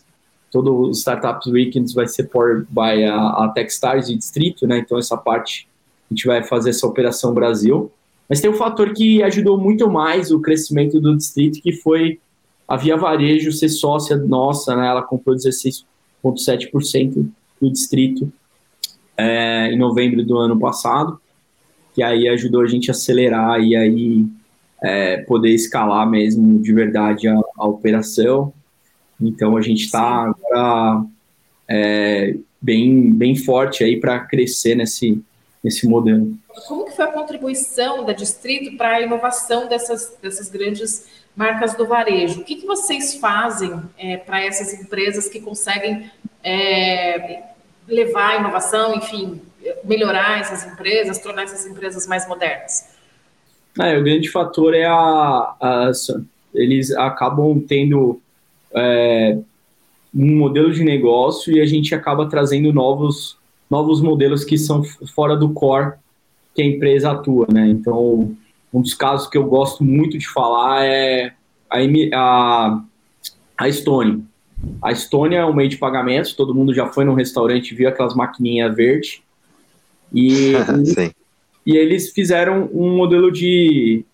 Todo 0.50 0.74
o 0.74 0.92
Startup 0.92 1.38
Weekends 1.50 1.94
vai 1.94 2.08
ser 2.08 2.30
por 2.30 2.66
by 2.70 3.04
a, 3.04 3.44
a 3.44 3.52
Techstars 3.54 4.08
e 4.08 4.16
Distrito, 4.16 4.66
né, 4.66 4.78
então 4.78 4.98
essa 4.98 5.18
parte 5.18 5.68
a 6.10 6.14
gente 6.14 6.26
vai 6.26 6.42
fazer 6.42 6.70
essa 6.70 6.88
operação 6.88 7.34
Brasil. 7.34 7.92
Mas 8.30 8.40
tem 8.40 8.50
um 8.50 8.54
fator 8.54 8.94
que 8.94 9.22
ajudou 9.24 9.58
muito 9.58 9.90
mais 9.90 10.32
o 10.32 10.40
crescimento 10.40 11.02
do 11.02 11.18
Distrito, 11.18 11.62
que 11.62 11.74
foi 11.74 12.18
a 12.66 12.78
Via 12.78 12.96
Varejo 12.96 13.52
ser 13.52 13.68
sócia 13.68 14.16
nossa, 14.16 14.74
né, 14.74 14.88
ela 14.88 15.04
comprou 15.04 15.36
16,7% 15.36 17.28
do 17.60 17.70
Distrito 17.70 18.32
é, 19.18 19.70
em 19.70 19.78
novembro 19.78 20.24
do 20.24 20.38
ano 20.38 20.58
passado, 20.58 21.20
que 21.94 22.02
aí 22.02 22.26
ajudou 22.30 22.62
a 22.62 22.68
gente 22.68 22.90
a 22.90 22.94
acelerar 22.94 23.60
e 23.60 23.76
aí 23.76 24.26
é, 24.82 25.18
poder 25.18 25.52
escalar 25.52 26.10
mesmo 26.10 26.60
de 26.60 26.74
verdade 26.74 27.28
a, 27.28 27.40
a 27.58 27.68
operação. 27.68 28.54
Então 29.20 29.56
a 29.56 29.62
gente 29.62 29.86
está 29.86 30.02
agora 30.02 31.06
é, 31.68 32.36
bem, 32.62 33.12
bem 33.12 33.36
forte 33.36 33.84
aí 33.84 34.00
para 34.00 34.20
crescer 34.20 34.76
nesse, 34.76 35.22
nesse 35.64 35.88
modelo. 35.88 36.34
Como 36.68 36.86
que 36.86 36.96
foi 36.96 37.06
a 37.06 37.12
contribuição 37.12 38.06
da 38.06 38.14
Distrito 38.14 38.78
para 38.78 38.96
a 38.96 39.02
inovação 39.02 39.68
dessas, 39.68 40.16
dessas 40.22 40.50
grandes 40.50 41.06
marcas 41.36 41.76
do 41.76 41.86
varejo? 41.86 42.42
O 42.42 42.44
que, 42.44 42.56
que 42.56 42.66
vocês 42.66 43.16
fazem 43.16 43.82
é, 43.98 44.18
para 44.18 44.44
essas 44.44 44.74
empresas 44.74 45.28
que 45.28 45.40
conseguem 45.40 46.10
é, 46.44 47.44
levar 47.88 48.32
a 48.32 48.40
inovação, 48.40 48.96
enfim, 48.96 49.42
melhorar 49.84 50.40
essas 50.40 50.66
empresas, 50.66 51.20
tornar 51.20 51.44
essas 51.44 51.66
empresas 51.66 52.08
mais 52.08 52.28
modernas? 52.28 52.95
É, 53.80 53.98
o 53.98 54.04
grande 54.04 54.30
fator 54.30 54.74
é 54.74 54.86
a, 54.86 55.56
a 55.62 55.92
eles 56.54 56.92
acabam 56.92 57.60
tendo 57.60 58.20
é, 58.74 59.38
um 60.14 60.38
modelo 60.38 60.72
de 60.72 60.84
negócio 60.84 61.54
e 61.54 61.60
a 61.60 61.66
gente 61.66 61.94
acaba 61.94 62.28
trazendo 62.28 62.72
novos, 62.72 63.38
novos 63.70 64.02
modelos 64.02 64.46
que 64.46 64.58
são 64.58 64.84
fora 64.84 65.36
do 65.36 65.50
core 65.50 65.94
que 66.54 66.62
a 66.62 66.66
empresa 66.66 67.12
atua, 67.12 67.46
né? 67.52 67.68
Então, 67.68 68.34
um 68.74 68.82
dos 68.82 68.94
casos 68.94 69.28
que 69.28 69.38
eu 69.38 69.44
gosto 69.44 69.84
muito 69.84 70.18
de 70.18 70.28
falar 70.28 70.86
é 70.86 71.34
a, 71.70 71.80
a, 72.14 72.82
a 73.58 73.68
Estônia. 73.68 74.20
A 74.82 74.94
Estônia 74.94 75.40
é 75.40 75.46
um 75.46 75.54
meio 75.54 75.70
de 75.70 75.78
pagamentos, 75.78 76.34
todo 76.34 76.56
mundo 76.56 76.74
já 76.74 76.88
foi 76.88 77.04
num 77.04 77.14
restaurante 77.14 77.72
e 77.72 77.76
viu 77.76 77.90
aquelas 77.90 78.16
maquininhas 78.16 78.74
verdes. 78.74 79.22
E 80.14 80.54
e 81.66 81.76
eles 81.76 82.12
fizeram 82.12 82.70
um 82.74 82.96
modelo 82.96 83.32
de, 83.32 84.06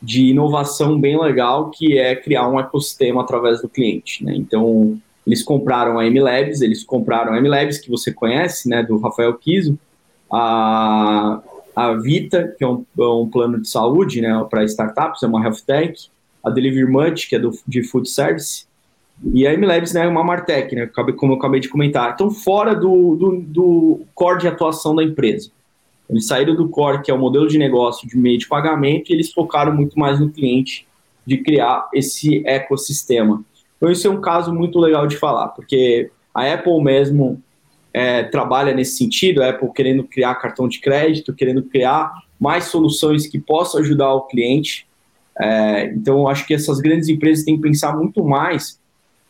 de 0.00 0.26
inovação 0.26 1.00
bem 1.00 1.18
legal, 1.20 1.70
que 1.70 1.98
é 1.98 2.14
criar 2.14 2.48
um 2.48 2.60
ecossistema 2.60 3.22
através 3.22 3.62
do 3.62 3.68
cliente. 3.68 4.24
Né? 4.24 4.34
Então, 4.36 5.00
eles 5.26 5.42
compraram 5.42 5.98
a 5.98 6.04
MLabs, 6.04 6.60
eles 6.60 6.84
compraram 6.84 7.32
a 7.32 7.40
MLabs, 7.40 7.78
que 7.78 7.90
você 7.90 8.12
conhece, 8.12 8.68
né, 8.68 8.82
do 8.82 8.98
Rafael 8.98 9.32
Kiso, 9.34 9.78
a, 10.30 11.40
a 11.74 11.94
Vita, 11.94 12.54
que 12.58 12.64
é 12.64 12.68
um, 12.68 12.84
é 12.98 13.06
um 13.06 13.28
plano 13.28 13.60
de 13.60 13.68
saúde 13.68 14.20
né, 14.20 14.46
para 14.50 14.64
startups, 14.64 15.22
é 15.22 15.26
uma 15.26 15.42
health 15.42 15.62
tech, 15.66 16.10
a 16.42 16.50
Delivery 16.50 16.90
Much, 16.90 17.28
que 17.28 17.36
é 17.36 17.38
do, 17.38 17.52
de 17.66 17.82
food 17.84 18.08
service, 18.08 18.66
e 19.32 19.46
a 19.46 19.56
MLabs 19.56 19.92
né, 19.92 20.04
é 20.04 20.08
uma 20.08 20.24
Martech, 20.24 20.74
né, 20.74 20.90
como 21.16 21.32
eu 21.32 21.38
acabei 21.38 21.60
de 21.60 21.68
comentar. 21.68 22.12
Então, 22.12 22.30
fora 22.30 22.74
do, 22.74 23.14
do, 23.14 23.40
do 23.40 24.00
core 24.14 24.40
de 24.40 24.48
atuação 24.48 24.94
da 24.94 25.04
empresa. 25.04 25.50
Eles 26.12 26.26
saíram 26.26 26.54
do 26.54 26.68
core, 26.68 27.02
que 27.02 27.10
é 27.10 27.14
o 27.14 27.18
modelo 27.18 27.48
de 27.48 27.58
negócio 27.58 28.06
de 28.06 28.16
meio 28.18 28.38
de 28.38 28.46
pagamento, 28.46 29.10
e 29.10 29.14
eles 29.14 29.32
focaram 29.32 29.74
muito 29.74 29.98
mais 29.98 30.20
no 30.20 30.30
cliente, 30.30 30.86
de 31.26 31.38
criar 31.38 31.88
esse 31.94 32.46
ecossistema. 32.46 33.42
Então, 33.76 33.90
isso 33.90 34.06
é 34.06 34.10
um 34.10 34.20
caso 34.20 34.52
muito 34.52 34.78
legal 34.78 35.06
de 35.06 35.16
falar, 35.16 35.48
porque 35.48 36.10
a 36.34 36.52
Apple 36.52 36.82
mesmo 36.82 37.42
é, 37.94 38.24
trabalha 38.24 38.74
nesse 38.74 38.96
sentido, 38.98 39.42
a 39.42 39.48
Apple 39.48 39.72
querendo 39.74 40.04
criar 40.04 40.34
cartão 40.34 40.68
de 40.68 40.80
crédito, 40.80 41.34
querendo 41.34 41.62
criar 41.62 42.12
mais 42.38 42.64
soluções 42.64 43.26
que 43.26 43.38
possam 43.38 43.80
ajudar 43.80 44.12
o 44.12 44.22
cliente. 44.22 44.86
É, 45.40 45.86
então, 45.86 46.28
acho 46.28 46.46
que 46.46 46.52
essas 46.52 46.78
grandes 46.78 47.08
empresas 47.08 47.44
têm 47.44 47.56
que 47.56 47.62
pensar 47.62 47.96
muito 47.96 48.22
mais 48.22 48.78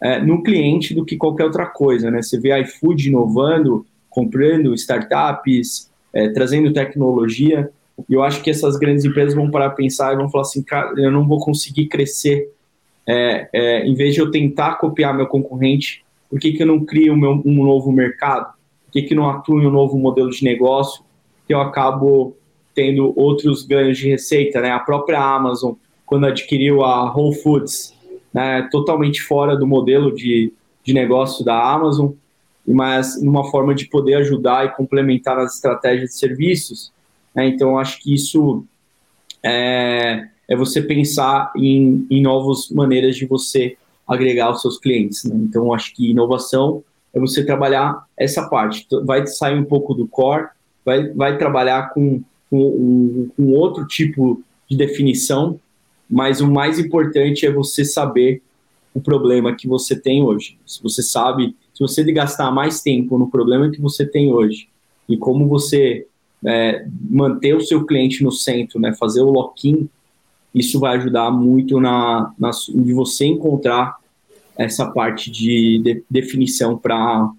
é, 0.00 0.20
no 0.20 0.42
cliente 0.42 0.94
do 0.94 1.04
que 1.04 1.16
qualquer 1.16 1.44
outra 1.44 1.66
coisa. 1.66 2.10
Né? 2.10 2.22
Você 2.22 2.40
vê 2.40 2.50
a 2.50 2.58
iFood 2.58 3.08
inovando, 3.08 3.86
comprando 4.10 4.74
startups, 4.74 5.91
é, 6.12 6.28
trazendo 6.28 6.72
tecnologia. 6.72 7.70
E 8.08 8.14
eu 8.14 8.22
acho 8.22 8.42
que 8.42 8.50
essas 8.50 8.76
grandes 8.76 9.04
empresas 9.04 9.34
vão 9.34 9.50
parar 9.50 9.66
a 9.66 9.70
pensar 9.70 10.12
e 10.12 10.16
vão 10.16 10.28
falar 10.28 10.42
assim, 10.42 10.62
cara, 10.62 10.92
eu 10.96 11.10
não 11.10 11.26
vou 11.26 11.38
conseguir 11.38 11.86
crescer. 11.86 12.50
É, 13.06 13.48
é, 13.52 13.86
em 13.86 13.94
vez 13.94 14.14
de 14.14 14.20
eu 14.20 14.30
tentar 14.30 14.76
copiar 14.76 15.14
meu 15.14 15.26
concorrente, 15.26 16.04
por 16.30 16.38
que, 16.38 16.52
que 16.52 16.62
eu 16.62 16.66
não 16.66 16.84
crio 16.84 17.16
meu, 17.16 17.42
um 17.44 17.64
novo 17.64 17.92
mercado? 17.92 18.52
Por 18.86 18.92
que, 18.92 19.02
que 19.02 19.14
não 19.14 19.28
atuo 19.28 19.60
em 19.60 19.66
um 19.66 19.70
novo 19.70 19.98
modelo 19.98 20.30
de 20.30 20.44
negócio 20.44 21.04
que 21.46 21.52
eu 21.52 21.60
acabo 21.60 22.36
tendo 22.74 23.12
outros 23.16 23.64
ganhos 23.64 23.98
de 23.98 24.08
receita? 24.08 24.60
Né? 24.60 24.70
A 24.70 24.78
própria 24.78 25.20
Amazon, 25.20 25.74
quando 26.06 26.26
adquiriu 26.26 26.82
a 26.84 27.12
Whole 27.12 27.34
Foods, 27.36 27.94
né, 28.32 28.68
totalmente 28.70 29.20
fora 29.20 29.56
do 29.56 29.66
modelo 29.66 30.14
de, 30.14 30.52
de 30.82 30.94
negócio 30.94 31.44
da 31.44 31.70
Amazon, 31.70 32.12
mas 32.66 33.20
numa 33.20 33.50
forma 33.50 33.74
de 33.74 33.86
poder 33.86 34.14
ajudar 34.14 34.66
e 34.66 34.76
complementar 34.76 35.38
as 35.38 35.54
estratégias 35.54 36.10
de 36.10 36.16
serviços. 36.16 36.92
Né? 37.34 37.46
Então, 37.48 37.78
acho 37.78 38.00
que 38.00 38.14
isso 38.14 38.64
é, 39.42 40.28
é 40.48 40.56
você 40.56 40.80
pensar 40.80 41.52
em, 41.56 42.06
em 42.10 42.22
novas 42.22 42.70
maneiras 42.70 43.16
de 43.16 43.26
você 43.26 43.76
agregar 44.06 44.50
os 44.50 44.60
seus 44.62 44.78
clientes. 44.78 45.24
Né? 45.24 45.34
Então, 45.36 45.74
acho 45.74 45.94
que 45.94 46.10
inovação 46.10 46.84
é 47.12 47.18
você 47.18 47.44
trabalhar 47.44 48.04
essa 48.16 48.48
parte. 48.48 48.86
Vai 49.04 49.26
sair 49.26 49.58
um 49.58 49.64
pouco 49.64 49.94
do 49.94 50.06
core, 50.06 50.48
vai, 50.84 51.08
vai 51.08 51.36
trabalhar 51.36 51.92
com, 51.92 52.22
com, 52.48 53.28
com 53.36 53.52
outro 53.52 53.86
tipo 53.86 54.42
de 54.70 54.76
definição, 54.76 55.58
mas 56.08 56.40
o 56.40 56.50
mais 56.50 56.78
importante 56.78 57.44
é 57.44 57.50
você 57.50 57.84
saber 57.84 58.42
o 58.94 59.00
problema 59.00 59.54
que 59.54 59.66
você 59.66 59.98
tem 59.98 60.22
hoje. 60.22 60.58
Se 60.66 60.82
você 60.82 61.02
sabe, 61.02 61.56
se 61.74 61.80
você 61.80 62.04
gastar 62.12 62.50
mais 62.50 62.80
tempo 62.80 63.18
no 63.18 63.30
problema 63.30 63.70
que 63.70 63.80
você 63.80 64.06
tem 64.06 64.32
hoje 64.32 64.68
e 65.08 65.16
como 65.16 65.48
você 65.48 66.06
é, 66.44 66.86
manter 67.10 67.54
o 67.54 67.60
seu 67.60 67.84
cliente 67.84 68.22
no 68.22 68.32
centro, 68.32 68.80
né, 68.80 68.92
fazer 68.94 69.22
o 69.22 69.30
lock-in, 69.30 69.88
isso 70.54 70.78
vai 70.78 70.96
ajudar 70.96 71.30
muito 71.30 71.80
na, 71.80 72.32
na 72.38 72.50
de 72.50 72.92
você 72.92 73.24
encontrar 73.24 73.96
essa 74.56 74.90
parte 74.90 75.30
de, 75.30 75.80
de 75.82 76.04
definição 76.10 76.76
para 76.76 77.32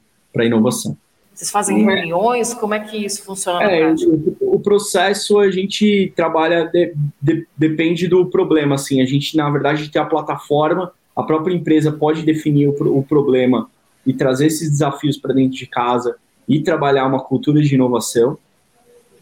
inovação. 0.46 0.98
Vocês 1.34 1.50
fazem 1.50 1.84
reuniões? 1.84 2.54
Como 2.54 2.74
é 2.74 2.80
que 2.80 2.98
isso 2.98 3.24
funciona 3.24 3.64
é, 3.64 3.92
o, 3.94 4.56
o, 4.56 4.60
processo 4.60 5.40
a 5.40 5.50
gente 5.50 6.14
trabalha, 6.16 6.66
de, 6.66 6.94
de, 7.22 7.48
depende 7.58 8.08
do 8.08 8.26
problema. 8.28 8.76
Assim, 8.76 9.02
a 9.02 9.06
gente, 9.06 9.36
na 9.36 9.50
verdade, 9.50 9.90
tem 9.90 10.02
a 10.02 10.06
plataforma, 10.06 10.92
a 11.16 11.24
própria 11.24 11.54
empresa 11.54 11.92
pode 11.92 12.24
definir 12.24 12.68
o, 12.68 12.98
o 13.00 13.04
problema 13.04 13.70
e 14.06 14.14
trazer 14.14 14.48
esses 14.48 14.70
desafios 14.70 15.18
para 15.18 15.34
dentro 15.34 15.58
de 15.58 15.66
casa 15.66 16.16
e 16.48 16.62
trabalhar 16.62 17.08
uma 17.08 17.24
cultura 17.24 17.62
de 17.62 17.74
inovação. 17.74 18.38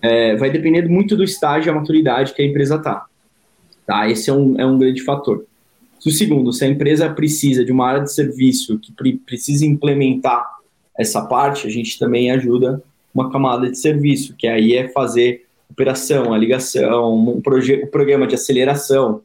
É, 0.01 0.35
vai 0.35 0.49
depender 0.49 0.87
muito 0.89 1.15
do 1.15 1.23
estágio 1.23 1.69
e 1.69 1.71
a 1.71 1.75
maturidade 1.75 2.33
que 2.33 2.41
a 2.41 2.45
empresa 2.45 2.75
está. 2.75 3.05
Tá? 3.85 4.09
Esse 4.09 4.29
é 4.29 4.33
um, 4.33 4.59
é 4.59 4.65
um 4.65 4.77
grande 4.77 5.03
fator. 5.03 5.45
O 6.03 6.09
segundo, 6.09 6.51
se 6.51 6.65
a 6.65 6.67
empresa 6.67 7.09
precisa 7.09 7.63
de 7.63 7.71
uma 7.71 7.87
área 7.87 8.01
de 8.01 8.11
serviço 8.11 8.79
que 8.79 8.91
pre 8.91 9.17
precisa 9.17 9.65
implementar 9.65 10.43
essa 10.97 11.21
parte, 11.21 11.67
a 11.67 11.69
gente 11.69 11.99
também 11.99 12.31
ajuda 12.31 12.81
uma 13.13 13.31
camada 13.31 13.69
de 13.69 13.77
serviço, 13.77 14.35
que 14.35 14.47
aí 14.47 14.75
é 14.75 14.87
fazer 14.89 15.45
operação, 15.69 16.33
a 16.33 16.37
ligação, 16.37 17.13
um, 17.13 17.37
um 17.37 17.87
programa 17.87 18.25
de 18.25 18.35
aceleração, 18.35 19.21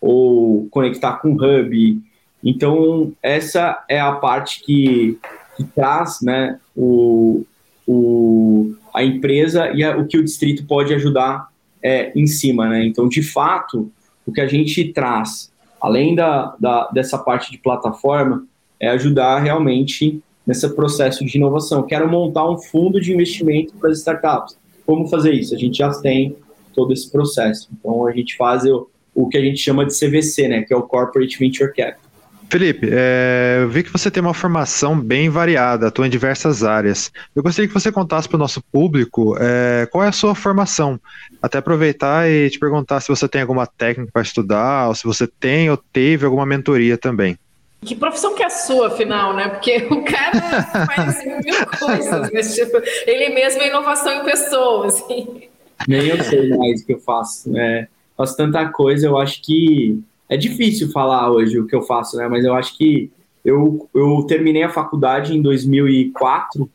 ou 0.00 0.68
conectar 0.70 1.14
com 1.14 1.32
o 1.32 1.34
hub. 1.34 2.00
Então, 2.44 3.12
essa 3.22 3.84
é 3.88 4.00
a 4.00 4.12
parte 4.12 4.62
que, 4.62 5.18
que 5.56 5.64
traz 5.64 6.20
né, 6.22 6.58
o, 6.74 7.44
o, 7.86 8.74
a 8.94 9.04
empresa 9.04 9.70
e 9.74 9.84
a, 9.84 9.96
o 9.96 10.06
que 10.06 10.16
o 10.16 10.24
distrito 10.24 10.64
pode 10.66 10.94
ajudar 10.94 11.48
é, 11.82 12.12
em 12.18 12.26
cima. 12.26 12.68
Né? 12.68 12.86
Então, 12.86 13.08
de 13.08 13.22
fato, 13.22 13.90
o 14.26 14.32
que 14.32 14.40
a 14.40 14.46
gente 14.46 14.92
traz, 14.92 15.52
além 15.80 16.14
da, 16.14 16.54
da, 16.58 16.88
dessa 16.88 17.18
parte 17.18 17.50
de 17.50 17.58
plataforma, 17.58 18.46
é 18.78 18.88
ajudar 18.88 19.40
realmente 19.40 20.22
nesse 20.46 20.68
processo 20.74 21.24
de 21.24 21.36
inovação. 21.36 21.82
Quero 21.82 22.08
montar 22.10 22.50
um 22.50 22.58
fundo 22.58 23.00
de 23.00 23.12
investimento 23.12 23.74
para 23.74 23.90
as 23.90 23.98
startups. 23.98 24.58
Como 24.86 25.06
fazer 25.08 25.32
isso? 25.32 25.54
A 25.54 25.58
gente 25.58 25.78
já 25.78 25.90
tem 26.00 26.34
todo 26.74 26.92
esse 26.92 27.10
processo. 27.10 27.68
Então, 27.78 28.06
a 28.06 28.12
gente 28.12 28.36
faz 28.36 28.64
o, 28.64 28.88
o 29.14 29.28
que 29.28 29.36
a 29.36 29.40
gente 29.40 29.58
chama 29.58 29.84
de 29.84 29.92
CVC, 29.92 30.48
né, 30.48 30.62
que 30.62 30.72
é 30.72 30.76
o 30.76 30.82
Corporate 30.82 31.38
Venture 31.38 31.72
Capital. 31.72 32.09
Felipe, 32.50 32.88
é, 32.90 33.58
eu 33.60 33.68
vi 33.68 33.84
que 33.84 33.92
você 33.92 34.10
tem 34.10 34.20
uma 34.20 34.34
formação 34.34 34.98
bem 34.98 35.30
variada, 35.30 35.86
atua 35.86 36.08
em 36.08 36.10
diversas 36.10 36.64
áreas. 36.64 37.12
Eu 37.34 37.44
gostaria 37.44 37.68
que 37.68 37.74
você 37.74 37.92
contasse 37.92 38.28
para 38.28 38.34
o 38.34 38.40
nosso 38.40 38.60
público 38.60 39.36
é, 39.38 39.86
qual 39.90 40.02
é 40.02 40.08
a 40.08 40.12
sua 40.12 40.34
formação. 40.34 40.98
Até 41.40 41.58
aproveitar 41.58 42.28
e 42.28 42.50
te 42.50 42.58
perguntar 42.58 42.98
se 43.00 43.08
você 43.08 43.28
tem 43.28 43.42
alguma 43.42 43.68
técnica 43.68 44.10
para 44.12 44.22
estudar, 44.22 44.88
ou 44.88 44.96
se 44.96 45.04
você 45.04 45.28
tem 45.28 45.70
ou 45.70 45.76
teve 45.76 46.24
alguma 46.24 46.44
mentoria 46.44 46.98
também. 46.98 47.38
Que 47.82 47.94
profissão 47.94 48.34
que 48.34 48.42
é 48.42 48.46
a 48.46 48.50
sua, 48.50 48.88
afinal, 48.88 49.32
né? 49.32 49.48
Porque 49.48 49.86
o 49.88 50.04
cara 50.04 50.62
faz 50.86 51.24
mil 51.24 51.66
coisas, 51.78 52.32
né? 52.32 52.42
tipo, 52.42 52.82
ele 53.06 53.32
mesmo 53.32 53.62
é 53.62 53.68
inovação 53.68 54.12
em 54.12 54.24
pessoas. 54.24 54.96
Assim. 54.96 55.42
Nem 55.86 56.08
eu 56.08 56.22
sei 56.24 56.48
mais 56.48 56.82
o 56.82 56.86
que 56.86 56.94
eu 56.94 57.00
faço. 57.00 57.48
Né? 57.48 57.86
Faço 58.16 58.36
tanta 58.36 58.68
coisa, 58.70 59.06
eu 59.06 59.16
acho 59.16 59.40
que 59.40 60.02
é 60.30 60.36
difícil 60.36 60.90
falar 60.90 61.30
hoje 61.30 61.58
o 61.58 61.66
que 61.66 61.74
eu 61.74 61.82
faço, 61.82 62.16
né? 62.16 62.26
Mas 62.28 62.44
eu 62.44 62.54
acho 62.54 62.78
que 62.78 63.10
eu, 63.44 63.86
eu 63.94 64.24
terminei 64.26 64.62
a 64.62 64.70
faculdade 64.70 65.36
em 65.36 65.42
2004, 65.42 66.70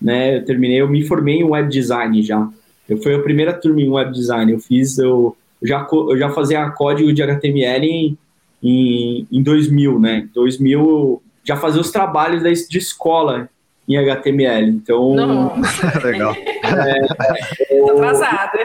né? 0.00 0.36
Eu 0.36 0.44
terminei, 0.44 0.82
eu 0.82 0.88
me 0.88 1.02
formei 1.04 1.36
em 1.36 1.44
web 1.44 1.70
design 1.70 2.22
já. 2.22 2.46
Eu 2.86 2.98
fui 3.00 3.14
a 3.14 3.22
primeira 3.22 3.54
turma 3.54 3.80
em 3.80 3.88
web 3.88 4.12
design. 4.12 4.52
Eu 4.52 4.58
fiz, 4.58 4.98
eu 4.98 5.34
já, 5.62 5.86
eu 5.90 6.18
já 6.18 6.28
fazia 6.28 6.68
código 6.70 7.10
de 7.12 7.22
HTML 7.22 7.86
em 7.86 8.18
em, 8.62 9.26
em 9.30 9.42
2000, 9.42 9.98
né? 9.98 10.28
2000 10.32 11.20
já 11.44 11.56
fazia 11.56 11.80
os 11.80 11.90
trabalhos 11.90 12.42
de 12.68 12.78
escola 12.78 13.48
em 13.88 13.96
HTML. 13.96 14.70
Então. 14.70 15.14
Não. 15.14 15.52
Legal. 16.04 16.34
É, 16.34 17.76
eu, 17.76 17.90
Atrasado. 17.90 18.58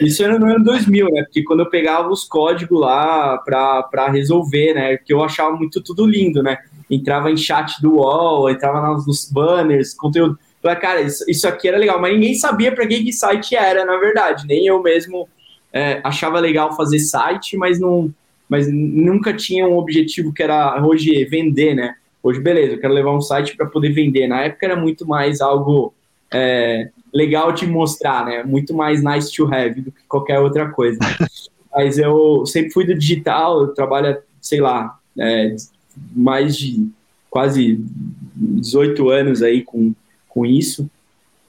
Isso 0.00 0.22
era 0.22 0.38
no 0.38 0.46
ano 0.46 0.64
2000, 0.64 1.08
né? 1.10 1.22
Porque 1.24 1.42
quando 1.42 1.60
eu 1.60 1.70
pegava 1.70 2.08
os 2.08 2.24
códigos 2.24 2.80
lá 2.80 3.38
para 3.38 4.08
resolver, 4.10 4.74
né? 4.74 4.96
Porque 4.96 5.12
eu 5.12 5.22
achava 5.22 5.54
muito 5.54 5.80
tudo 5.82 6.06
lindo, 6.06 6.42
né? 6.42 6.58
Entrava 6.90 7.30
em 7.30 7.36
chat 7.36 7.80
do 7.82 7.96
UOL, 7.96 8.48
entrava 8.50 8.94
nos 9.06 9.30
banners, 9.30 9.94
conteúdo. 9.94 10.38
Falei, 10.62 10.76
cara, 10.78 11.00
isso, 11.02 11.24
isso 11.28 11.46
aqui 11.46 11.68
era 11.68 11.78
legal, 11.78 12.00
mas 12.00 12.14
ninguém 12.14 12.34
sabia 12.34 12.72
para 12.72 12.86
que, 12.86 13.02
que 13.02 13.12
site 13.12 13.54
era, 13.54 13.84
na 13.84 13.96
verdade. 13.98 14.46
Nem 14.46 14.66
eu 14.66 14.82
mesmo 14.82 15.28
é, 15.72 16.00
achava 16.02 16.40
legal 16.40 16.74
fazer 16.76 16.98
site, 16.98 17.56
mas 17.56 17.78
não, 17.78 18.12
mas 18.48 18.66
nunca 18.72 19.32
tinha 19.32 19.66
um 19.68 19.76
objetivo 19.76 20.32
que 20.32 20.42
era 20.42 20.82
hoje 20.84 21.24
vender, 21.26 21.74
né? 21.74 21.94
Hoje, 22.22 22.40
beleza, 22.40 22.74
eu 22.74 22.80
quero 22.80 22.92
levar 22.92 23.14
um 23.14 23.20
site 23.20 23.56
para 23.56 23.66
poder 23.66 23.90
vender. 23.90 24.26
Na 24.26 24.42
época 24.42 24.66
era 24.66 24.76
muito 24.76 25.06
mais 25.06 25.40
algo 25.40 25.94
é, 26.32 26.90
legal 27.12 27.52
de 27.52 27.66
mostrar, 27.66 28.24
né? 28.24 28.42
Muito 28.42 28.74
mais 28.74 29.02
nice 29.02 29.32
to 29.32 29.52
have 29.52 29.80
do 29.80 29.92
que 29.92 30.02
qualquer 30.08 30.38
outra 30.38 30.68
coisa. 30.70 30.98
Mas 31.74 31.98
eu 31.98 32.44
sempre 32.46 32.70
fui 32.70 32.84
do 32.84 32.94
digital, 32.94 33.62
eu 33.62 33.68
trabalho, 33.68 34.18
sei 34.40 34.60
lá, 34.60 34.98
é, 35.18 35.54
mais 36.14 36.56
de 36.56 36.88
quase 37.30 37.80
18 38.34 39.08
anos 39.08 39.42
aí 39.42 39.62
com, 39.62 39.94
com 40.28 40.44
isso. 40.44 40.90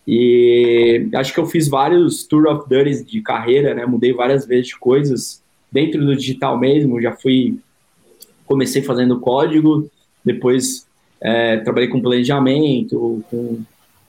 E 0.07 1.07
acho 1.15 1.33
que 1.33 1.39
eu 1.39 1.45
fiz 1.45 1.67
vários 1.67 2.23
tour 2.23 2.45
of 2.47 2.69
duties 2.69 3.05
de 3.05 3.21
carreira, 3.21 3.73
né? 3.73 3.85
Mudei 3.85 4.13
várias 4.13 4.45
vezes 4.45 4.67
de 4.67 4.79
coisas 4.79 5.41
dentro 5.71 6.03
do 6.03 6.15
digital 6.15 6.59
mesmo, 6.59 7.01
já 7.01 7.13
fui, 7.13 7.57
comecei 8.45 8.81
fazendo 8.81 9.19
código, 9.19 9.89
depois 10.23 10.85
é, 11.21 11.57
trabalhei 11.57 11.87
com 11.87 12.01
planejamento, 12.01 13.23
com, 13.29 13.61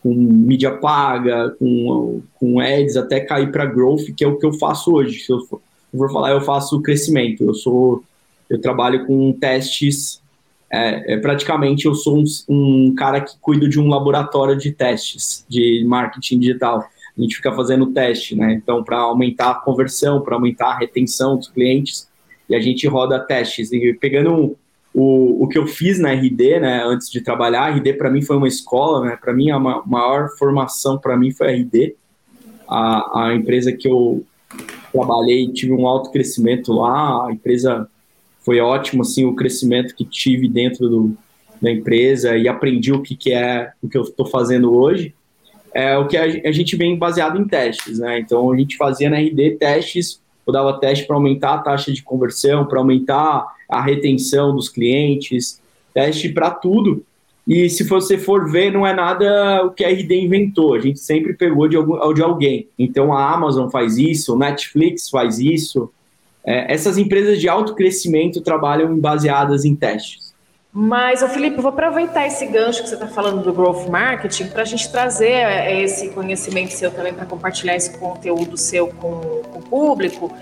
com 0.02 0.12
mídia 0.12 0.72
paga, 0.72 1.50
com, 1.58 2.22
com 2.34 2.60
ads, 2.60 2.96
até 2.96 3.20
cair 3.20 3.50
para 3.52 3.66
growth, 3.66 4.14
que 4.16 4.24
é 4.24 4.26
o 4.26 4.38
que 4.38 4.46
eu 4.46 4.52
faço 4.54 4.92
hoje. 4.92 5.20
Se 5.20 5.32
eu 5.32 5.40
for, 5.40 5.60
for 5.96 6.12
falar, 6.12 6.32
eu 6.32 6.40
faço 6.40 6.80
crescimento. 6.82 7.44
Eu 7.44 7.54
sou, 7.54 8.02
eu 8.50 8.60
trabalho 8.60 9.06
com 9.06 9.32
testes. 9.32 10.20
É, 10.70 11.14
é 11.14 11.16
praticamente 11.18 11.86
eu 11.86 11.94
sou 11.94 12.18
um, 12.18 12.24
um 12.48 12.94
cara 12.94 13.20
que 13.20 13.34
cuido 13.40 13.68
de 13.68 13.78
um 13.78 13.88
laboratório 13.88 14.56
de 14.56 14.72
testes 14.72 15.44
de 15.48 15.84
marketing 15.86 16.38
digital 16.38 16.88
a 17.16 17.20
gente 17.20 17.36
fica 17.36 17.52
fazendo 17.52 17.92
teste, 17.92 18.34
né? 18.34 18.54
Então, 18.54 18.82
para 18.82 18.98
aumentar 18.98 19.50
a 19.50 19.54
conversão, 19.54 20.22
para 20.22 20.34
aumentar 20.34 20.68
a 20.68 20.78
retenção 20.78 21.36
dos 21.36 21.48
clientes, 21.48 22.08
e 22.48 22.54
a 22.54 22.60
gente 22.60 22.86
roda 22.86 23.20
testes. 23.20 23.70
E 23.72 23.92
pegando 23.94 24.56
o, 24.94 25.44
o 25.44 25.48
que 25.48 25.58
eu 25.58 25.66
fiz 25.66 25.98
na 25.98 26.12
RD, 26.12 26.60
né, 26.60 26.82
antes 26.84 27.10
de 27.10 27.20
trabalhar, 27.20 27.62
a 27.62 27.70
RD 27.70 27.94
para 27.94 28.10
mim 28.10 28.22
foi 28.22 28.36
uma 28.36 28.48
escola, 28.48 29.06
né? 29.06 29.16
Para 29.16 29.32
mim, 29.32 29.50
a 29.50 29.58
maior 29.58 30.28
formação 30.38 30.98
para 30.98 31.16
mim 31.16 31.30
foi 31.30 31.48
a 31.48 31.56
RD, 31.56 31.94
a, 32.68 33.26
a 33.26 33.34
empresa 33.34 33.72
que 33.72 33.88
eu 33.88 34.24
trabalhei, 34.92 35.50
tive 35.52 35.72
um 35.72 35.86
alto 35.86 36.10
crescimento 36.10 36.72
lá, 36.72 37.26
a 37.26 37.32
empresa 37.32 37.88
foi 38.40 38.60
ótimo, 38.60 39.02
assim, 39.02 39.24
o 39.24 39.34
crescimento 39.34 39.94
que 39.94 40.04
tive 40.04 40.48
dentro 40.48 40.88
do, 40.88 41.16
da 41.60 41.70
empresa 41.70 42.36
e 42.36 42.48
aprendi 42.48 42.92
o 42.92 43.00
que, 43.00 43.16
que 43.16 43.32
é 43.32 43.70
o 43.82 43.88
que 43.88 43.96
eu 43.96 44.02
estou 44.02 44.26
fazendo 44.26 44.74
hoje 44.74 45.14
é 45.74 45.96
o 45.96 46.06
que 46.06 46.16
a, 46.16 46.52
gente 46.52 46.76
vem 46.76 46.98
baseado 46.98 47.40
em 47.40 47.46
testes, 47.46 47.98
né? 47.98 48.18
Então 48.18 48.52
a 48.52 48.56
gente 48.56 48.76
fazia 48.76 49.08
na 49.08 49.18
RD 49.18 49.56
testes, 49.58 50.20
eu 50.46 50.52
dava 50.52 50.78
teste 50.78 51.06
para 51.06 51.16
aumentar 51.16 51.54
a 51.54 51.58
taxa 51.58 51.92
de 51.92 52.02
conversão, 52.02 52.64
para 52.64 52.78
aumentar 52.78 53.46
a 53.68 53.80
retenção 53.80 54.54
dos 54.54 54.68
clientes, 54.68 55.60
teste 55.94 56.28
para 56.28 56.50
tudo. 56.50 57.04
E 57.46 57.68
se 57.68 57.84
você 57.84 58.16
for 58.16 58.50
ver, 58.50 58.72
não 58.72 58.86
é 58.86 58.94
nada 58.94 59.64
o 59.64 59.70
que 59.70 59.84
a 59.84 59.88
RD 59.88 60.20
inventou, 60.20 60.74
a 60.74 60.80
gente 60.80 61.00
sempre 61.00 61.34
pegou 61.34 61.68
de, 61.68 61.76
algum, 61.76 62.14
de 62.14 62.22
alguém. 62.22 62.68
Então 62.78 63.12
a 63.12 63.32
Amazon 63.32 63.68
faz 63.68 63.98
isso, 63.98 64.34
o 64.34 64.38
Netflix 64.38 65.10
faz 65.10 65.38
isso. 65.38 65.90
É, 66.44 66.72
essas 66.72 66.98
empresas 66.98 67.40
de 67.40 67.48
alto 67.48 67.74
crescimento 67.74 68.40
trabalham 68.40 68.96
baseadas 68.98 69.64
em 69.64 69.74
testes. 69.74 70.21
Mas, 70.74 71.22
ô 71.22 71.28
Felipe, 71.28 71.60
vou 71.60 71.68
aproveitar 71.68 72.26
esse 72.26 72.46
gancho 72.46 72.82
que 72.82 72.88
você 72.88 72.94
está 72.94 73.06
falando 73.06 73.42
do 73.42 73.52
Growth 73.52 73.88
Marketing 73.90 74.46
para 74.46 74.62
a 74.62 74.64
gente 74.64 74.90
trazer 74.90 75.28
é, 75.28 75.82
esse 75.82 76.08
conhecimento 76.08 76.70
seu 76.70 76.90
também 76.90 77.12
para 77.12 77.26
compartilhar 77.26 77.76
esse 77.76 77.98
conteúdo 77.98 78.56
seu 78.56 78.88
com, 78.88 79.42
com 79.52 79.58
o 79.58 79.62
público, 79.62 80.34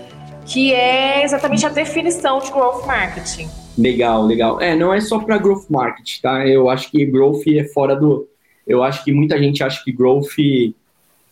que 0.45 0.73
é 0.73 1.21
exatamente 1.25 1.65
a 1.65 1.69
definição 1.69 2.39
de 2.39 2.49
Growth 2.49 2.85
Marketing. 2.85 3.49
Legal, 3.77 4.25
legal. 4.25 4.61
É, 4.61 4.73
não 4.73 4.93
é 4.93 5.01
só 5.01 5.19
para 5.19 5.37
Growth 5.37 5.65
Marketing, 5.69 6.21
tá? 6.21 6.47
Eu 6.47 6.69
acho 6.69 6.89
que 6.89 7.05
Growth 7.05 7.45
é 7.47 7.65
fora 7.65 7.93
do... 7.93 8.25
Eu 8.65 8.83
acho 8.83 9.03
que 9.03 9.11
muita 9.11 9.37
gente 9.37 9.61
acha 9.61 9.83
que 9.83 9.91
Growth 9.91 10.37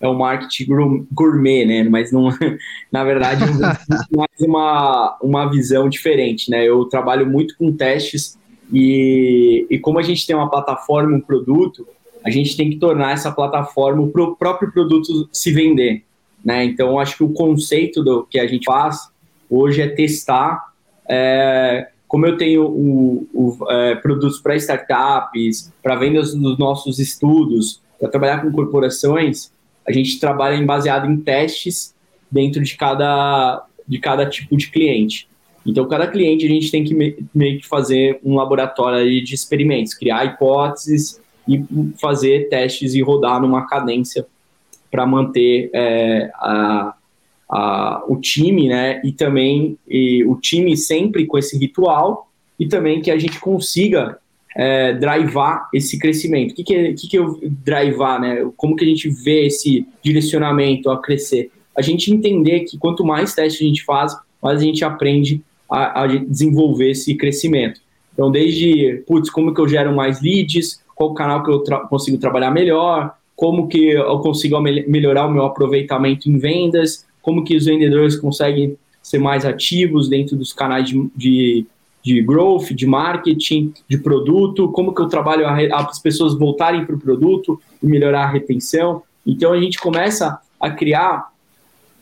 é 0.02 0.08
o 0.08 0.14
marketing 0.14 1.06
gourmet, 1.12 1.66
né? 1.66 1.84
Mas 1.84 2.12
não, 2.12 2.30
na 2.92 3.04
verdade, 3.06 3.44
é 3.48 4.18
mais 4.18 4.42
uma, 4.42 5.18
uma 5.22 5.50
visão 5.50 5.88
diferente, 5.88 6.52
né? 6.52 6.66
Eu 6.66 6.84
trabalho 6.86 7.26
muito 7.26 7.56
com 7.58 7.72
testes 7.72 8.39
e, 8.72 9.66
e 9.70 9.80
como 9.80 10.00
a 10.00 10.04
gente 10.04 10.26
tem 10.26 10.36
uma 10.36 10.50
plataforma, 10.50 11.16
um 11.16 11.22
produto, 11.22 11.88
a 12.24 12.30
gente 12.30 12.56
tem 12.56 12.70
que 12.70 12.78
tornar 12.78 13.14
essa 13.14 13.32
plataforma 13.32 14.02
o 14.02 14.10
pro, 14.10 14.36
próprio 14.36 14.72
produto 14.72 15.30
se 15.32 15.52
vender. 15.52 16.04
Né? 16.44 16.66
Então, 16.66 17.00
acho 17.00 17.18
que 17.18 17.24
o 17.24 17.30
conceito 17.30 18.04
do 18.04 18.24
que 18.24 18.40
a 18.40 18.48
gente 18.48 18.66
faz 18.66 19.10
hoje 19.50 19.82
é 19.82 19.88
testar. 19.88 20.74
É, 21.08 21.90
como 22.08 22.26
eu 22.26 22.38
tenho 22.38 22.66
o, 22.66 23.28
o 23.34 23.72
é, 23.72 23.96
produtos 23.96 24.40
para 24.40 24.56
startups, 24.56 25.72
para 25.82 25.96
vendas 25.96 26.34
dos 26.34 26.58
nossos 26.58 27.00
estudos, 27.00 27.82
para 28.00 28.10
trabalhar 28.10 28.42
com 28.42 28.52
corporações, 28.52 29.52
a 29.88 29.92
gente 29.92 30.20
trabalha 30.20 30.56
em, 30.56 30.66
baseado 30.66 31.10
em 31.10 31.18
testes 31.18 31.94
dentro 32.32 32.62
de 32.62 32.76
cada, 32.78 33.66
de 33.88 34.00
cada 34.00 34.26
tipo 34.30 34.56
de 34.56 34.70
cliente. 34.70 35.28
Então, 35.66 35.88
cada 35.88 36.08
cliente 36.08 36.46
a 36.46 36.50
gente 36.50 36.72
tem 36.72 36.84
que 36.84 36.94
meio 37.34 37.60
que 37.60 37.68
fazer 37.68 38.20
um 38.24 38.36
laboratório 38.36 39.24
de 39.24 39.36
experimentos, 39.36 39.94
criar 39.94 40.26
hipóteses 40.26 41.22
e 41.48 41.64
fazer 42.00 42.50
testes 42.50 42.94
e 42.94 43.02
rodar 43.02 43.42
numa 43.42 43.68
cadência 43.68 44.26
para 44.92 45.06
manter 45.06 45.70
é, 45.74 46.32
a, 46.36 46.94
a, 47.50 48.04
o 48.08 48.18
time, 48.18 48.68
né? 48.68 49.02
E 49.04 49.12
também 49.12 49.78
e 49.88 50.24
o 50.26 50.36
time 50.36 50.76
sempre 50.76 51.26
com 51.26 51.38
esse 51.38 51.58
ritual 51.58 52.30
e 52.60 52.68
também 52.68 53.02
que 53.02 53.12
a 53.12 53.18
gente 53.18 53.40
consiga 53.40 54.18
é, 54.56 54.94
drivar 54.94 55.70
esse 55.74 55.98
crescimento. 55.98 56.52
O 56.52 56.56
que, 56.56 56.64
que, 56.64 56.76
é, 56.76 56.94
que, 56.94 57.08
que 57.08 57.18
é 57.18 57.22
drivar, 57.64 58.20
né? 58.20 58.50
Como 58.58 58.76
que 58.76 58.84
a 58.84 58.88
gente 58.88 59.10
vê 59.10 59.46
esse 59.48 59.86
direcionamento 60.04 60.90
a 60.90 61.02
crescer? 61.02 61.52
A 61.76 61.82
gente 61.82 62.12
entender 62.12 62.62
que 62.62 62.78
quanto 62.78 63.06
mais 63.06 63.34
testes 63.34 63.62
a 63.62 63.66
gente 63.66 63.84
faz, 63.84 64.16
mais 64.42 64.60
a 64.60 64.64
gente 64.64 64.84
aprende 64.84 65.42
a, 65.70 66.04
a 66.04 66.08
desenvolver 66.08 66.92
esse 66.92 67.16
crescimento. 67.16 67.82
Então, 68.14 68.32
desde, 68.32 69.04
putz, 69.08 69.30
como 69.30 69.54
que 69.54 69.62
eu 69.62 69.68
gero 69.68 69.96
mais 69.96 70.22
leads, 70.22 70.82
qual 70.96 71.14
canal 71.14 71.44
que 71.44 71.50
eu 71.50 71.60
tra 71.60 71.80
consigo 71.80 72.18
trabalhar 72.18 72.52
melhor, 72.52 73.16
como 73.36 73.70
que 73.70 73.92
eu 73.92 74.20
consigo 74.20 74.60
me 74.60 74.86
melhorar 74.86 75.26
o 75.26 75.32
meu 75.32 75.46
aproveitamento 75.46 76.30
em 76.30 76.38
vendas, 76.38 77.06
como 77.22 77.44
que 77.44 77.56
os 77.56 77.66
vendedores 77.66 78.18
conseguem 78.18 78.76
ser 79.02 79.20
mais 79.20 79.46
ativos 79.46 80.10
dentro 80.10 80.36
dos 80.36 80.52
canais 80.52 80.90
de, 80.90 81.10
de, 81.16 81.66
de 82.04 82.22
growth, 82.22 82.74
de 82.74 82.86
marketing, 82.86 83.74
de 83.88 83.98
produto, 83.98 84.70
como 84.74 84.94
que 84.94 85.02
eu 85.02 85.08
trabalho 85.08 85.46
as 85.74 86.00
pessoas 86.00 86.38
voltarem 86.38 86.86
para 86.86 86.96
o 86.96 87.00
produto 87.00 87.58
e 87.82 87.88
melhorar 87.88 88.24
a 88.24 88.30
retenção. 88.30 89.02
Então, 89.26 89.54
a 89.54 89.62
gente 89.62 89.80
começa 89.80 90.38
a 90.60 90.70
criar 90.70 91.32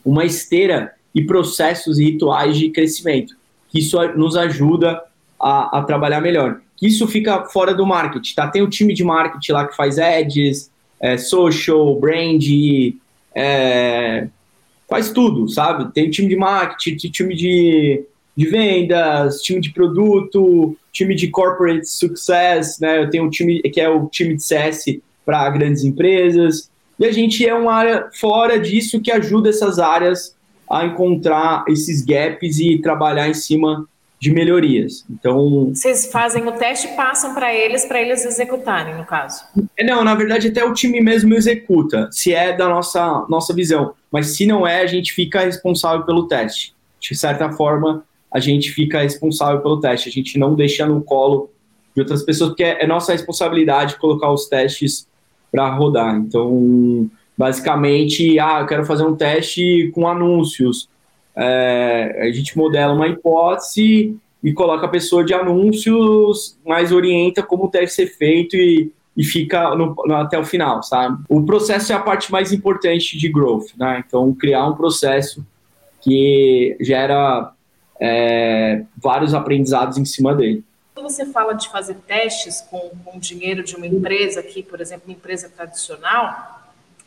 uma 0.04 0.24
esteira 0.24 0.92
e 1.14 1.22
processos 1.22 2.00
e 2.00 2.04
rituais 2.06 2.56
de 2.56 2.70
crescimento 2.70 3.37
que 3.68 3.78
isso 3.80 4.00
nos 4.16 4.36
ajuda 4.36 5.02
a, 5.40 5.78
a 5.78 5.82
trabalhar 5.82 6.20
melhor. 6.20 6.60
Isso 6.80 7.06
fica 7.06 7.44
fora 7.46 7.74
do 7.74 7.86
marketing, 7.86 8.34
tá? 8.34 8.48
Tem 8.48 8.62
o 8.62 8.68
time 8.68 8.94
de 8.94 9.04
marketing 9.04 9.52
lá 9.52 9.66
que 9.66 9.76
faz 9.76 9.98
ads, 9.98 10.70
é, 11.00 11.16
social, 11.16 11.98
brand, 11.98 12.42
é, 13.34 14.28
faz 14.88 15.10
tudo, 15.10 15.48
sabe? 15.48 15.92
Tem 15.92 16.10
time 16.10 16.28
de 16.28 16.36
marketing, 16.36 17.10
time 17.10 17.34
de, 17.34 18.04
de 18.36 18.46
vendas, 18.46 19.42
time 19.42 19.60
de 19.60 19.70
produto, 19.70 20.76
time 20.92 21.14
de 21.14 21.28
corporate 21.28 21.88
success, 21.88 22.78
né? 22.80 23.02
Eu 23.02 23.10
tenho 23.10 23.24
um 23.24 23.30
time 23.30 23.60
que 23.60 23.80
é 23.80 23.88
o 23.88 24.06
time 24.06 24.34
de 24.34 24.42
CS 24.42 24.98
para 25.26 25.50
grandes 25.50 25.84
empresas. 25.84 26.70
E 26.98 27.04
a 27.04 27.12
gente 27.12 27.46
é 27.46 27.54
uma 27.54 27.72
área 27.72 28.08
fora 28.18 28.58
disso 28.58 29.00
que 29.00 29.10
ajuda 29.10 29.50
essas 29.50 29.78
áreas 29.78 30.34
a 30.70 30.84
encontrar 30.84 31.64
esses 31.68 32.04
gaps 32.04 32.58
e 32.58 32.78
trabalhar 32.78 33.28
em 33.28 33.34
cima 33.34 33.86
de 34.20 34.32
melhorias. 34.32 35.04
Então, 35.08 35.70
vocês 35.72 36.10
fazem 36.10 36.46
o 36.46 36.52
teste 36.52 36.88
e 36.88 36.96
passam 36.96 37.34
para 37.34 37.54
eles 37.54 37.84
para 37.84 38.02
eles 38.02 38.24
executarem, 38.24 38.96
no 38.96 39.04
caso. 39.04 39.44
É, 39.76 39.84
não, 39.84 40.02
na 40.02 40.14
verdade 40.14 40.48
até 40.48 40.64
o 40.64 40.72
time 40.72 41.00
mesmo 41.00 41.34
executa, 41.34 42.08
se 42.10 42.34
é 42.34 42.56
da 42.56 42.68
nossa 42.68 43.24
nossa 43.28 43.54
visão, 43.54 43.94
mas 44.10 44.36
se 44.36 44.44
não 44.44 44.66
é, 44.66 44.80
a 44.80 44.86
gente 44.86 45.12
fica 45.12 45.40
responsável 45.40 46.04
pelo 46.04 46.26
teste. 46.26 46.74
De 47.00 47.14
certa 47.14 47.52
forma, 47.52 48.04
a 48.32 48.40
gente 48.40 48.72
fica 48.72 49.00
responsável 49.00 49.60
pelo 49.60 49.80
teste, 49.80 50.08
a 50.08 50.12
gente 50.12 50.36
não 50.36 50.54
deixa 50.54 50.84
no 50.84 51.00
colo 51.00 51.50
de 51.94 52.00
outras 52.02 52.22
pessoas, 52.24 52.50
porque 52.50 52.64
é, 52.64 52.82
é 52.82 52.86
nossa 52.86 53.12
responsabilidade 53.12 53.98
colocar 53.98 54.32
os 54.32 54.46
testes 54.46 55.06
para 55.50 55.72
rodar. 55.74 56.16
Então, 56.16 57.08
basicamente, 57.38 58.36
ah, 58.40 58.58
eu 58.60 58.66
quero 58.66 58.84
fazer 58.84 59.04
um 59.04 59.14
teste 59.14 59.92
com 59.94 60.08
anúncios. 60.08 60.88
É, 61.36 62.26
a 62.28 62.32
gente 62.32 62.58
modela 62.58 62.92
uma 62.92 63.06
hipótese 63.06 64.18
e 64.42 64.52
coloca 64.52 64.86
a 64.86 64.88
pessoa 64.88 65.24
de 65.24 65.32
anúncios, 65.32 66.58
mas 66.66 66.90
orienta 66.90 67.40
como 67.40 67.70
deve 67.70 67.86
ser 67.86 68.08
feito 68.08 68.56
e, 68.56 68.90
e 69.16 69.22
fica 69.22 69.72
no, 69.76 69.94
no, 70.04 70.16
até 70.16 70.36
o 70.36 70.44
final, 70.44 70.82
sabe? 70.82 71.22
O 71.28 71.44
processo 71.44 71.92
é 71.92 71.94
a 71.94 72.00
parte 72.00 72.32
mais 72.32 72.52
importante 72.52 73.16
de 73.16 73.28
growth, 73.28 73.68
né? 73.78 74.02
Então, 74.04 74.34
criar 74.34 74.66
um 74.66 74.74
processo 74.74 75.46
que 76.00 76.76
gera 76.80 77.52
é, 78.00 78.82
vários 78.96 79.32
aprendizados 79.32 79.96
em 79.96 80.04
cima 80.04 80.34
dele. 80.34 80.64
Quando 80.92 81.08
você 81.08 81.24
fala 81.26 81.52
de 81.52 81.68
fazer 81.68 81.94
testes 82.04 82.60
com, 82.68 82.90
com 83.04 83.20
dinheiro 83.20 83.62
de 83.62 83.76
uma 83.76 83.86
empresa 83.86 84.40
aqui, 84.40 84.64
por 84.64 84.80
exemplo, 84.80 85.04
uma 85.06 85.14
empresa 85.14 85.48
tradicional, 85.48 86.57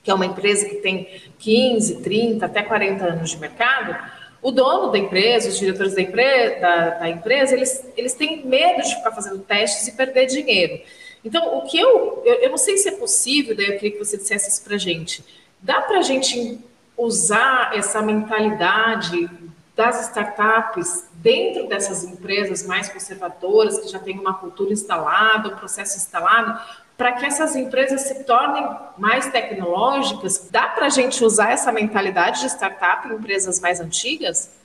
que 0.03 0.09
é 0.09 0.13
uma 0.13 0.25
empresa 0.25 0.67
que 0.67 0.75
tem 0.75 1.07
15, 1.39 2.01
30, 2.01 2.45
até 2.45 2.63
40 2.63 3.03
anos 3.05 3.29
de 3.29 3.37
mercado, 3.37 3.95
o 4.41 4.51
dono 4.51 4.91
da 4.91 4.97
empresa, 4.97 5.49
os 5.49 5.59
diretores 5.59 5.93
da, 5.93 6.01
empresa, 6.01 6.59
da, 6.59 6.89
da 6.89 7.09
empresa 7.09 7.55
eles, 7.55 7.85
eles 7.95 8.13
têm 8.13 8.45
medo 8.45 8.81
de 8.81 8.95
ficar 8.95 9.11
fazendo 9.11 9.39
testes 9.39 9.87
e 9.87 9.91
perder 9.91 10.25
dinheiro. 10.25 10.81
Então, 11.23 11.59
o 11.59 11.61
que 11.63 11.79
eu, 11.79 12.23
eu, 12.25 12.35
eu 12.35 12.49
não 12.49 12.57
sei 12.57 12.77
se 12.77 12.89
é 12.89 12.93
possível, 12.93 13.55
daí 13.55 13.67
eu 13.67 13.73
queria 13.73 13.91
que 13.91 14.03
você 14.03 14.17
dissesse 14.17 14.49
isso 14.49 14.63
para 14.63 14.77
gente. 14.77 15.23
Dá 15.61 15.81
para 15.81 15.99
a 15.99 16.01
gente 16.01 16.59
usar 16.97 17.77
essa 17.77 18.01
mentalidade 18.01 19.29
das 19.75 20.07
startups 20.07 21.05
dentro 21.13 21.67
dessas 21.67 22.03
empresas 22.03 22.65
mais 22.65 22.89
conservadoras, 22.89 23.79
que 23.79 23.87
já 23.87 23.99
têm 23.99 24.19
uma 24.19 24.33
cultura 24.33 24.73
instalada, 24.73 25.49
um 25.49 25.55
processo 25.55 25.97
instalado, 25.97 26.59
para 27.01 27.13
que 27.13 27.25
essas 27.25 27.55
empresas 27.55 28.01
se 28.01 28.23
tornem 28.25 28.63
mais 28.95 29.27
tecnológicas? 29.31 30.47
Dá 30.51 30.67
para 30.67 30.85
a 30.85 30.89
gente 30.89 31.23
usar 31.23 31.51
essa 31.51 31.71
mentalidade 31.71 32.41
de 32.41 32.45
startup 32.45 33.07
em 33.07 33.15
empresas 33.15 33.59
mais 33.59 33.81
antigas? 33.81 34.55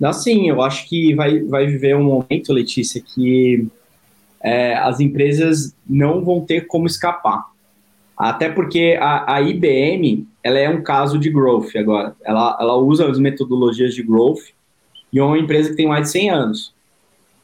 Dá 0.00 0.14
sim, 0.14 0.48
eu 0.48 0.62
acho 0.62 0.88
que 0.88 1.14
vai, 1.14 1.40
vai 1.40 1.66
viver 1.66 1.94
um 1.94 2.04
momento, 2.04 2.54
Letícia, 2.54 3.02
que 3.02 3.68
é, 4.42 4.76
as 4.76 4.98
empresas 4.98 5.76
não 5.86 6.24
vão 6.24 6.40
ter 6.40 6.66
como 6.68 6.86
escapar. 6.86 7.44
Até 8.16 8.48
porque 8.48 8.96
a, 8.98 9.34
a, 9.34 9.42
IBM 9.42 10.26
ela 10.42 10.58
é 10.58 10.70
um 10.70 10.82
caso 10.82 11.18
de 11.18 11.28
growth 11.28 11.76
agora. 11.76 12.16
Ela, 12.24 12.56
ela 12.58 12.76
usa 12.76 13.10
as 13.10 13.18
metodologias 13.18 13.94
de 13.94 14.02
growth 14.02 14.40
e 15.12 15.18
é 15.18 15.22
uma 15.22 15.36
empresa 15.38 15.68
que 15.68 15.76
tem 15.76 15.86
mais 15.86 16.04
de 16.04 16.12
100 16.12 16.30
anos 16.30 16.75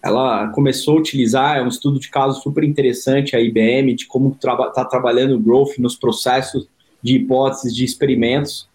ela 0.03 0.49
começou 0.49 0.97
a 0.97 1.01
utilizar, 1.01 1.59
é 1.59 1.62
um 1.62 1.69
estudo 1.69 2.01
de 2.01 2.11
caso 2.11 2.41
super 2.43 2.65
interessante, 2.65 3.37
a 3.37 3.41
IBM, 3.41 3.95
de 3.95 4.07
como 4.07 4.31
está 4.31 4.57
traba 4.57 4.88
trabalhando 4.88 5.37
o 5.37 5.41
growth 5.41 5.79
nos 5.79 5.95
processos 5.95 6.67
de 7.01 7.17
hipóteses, 7.17 7.75
de 7.75 7.85
experimentos, 7.85 8.69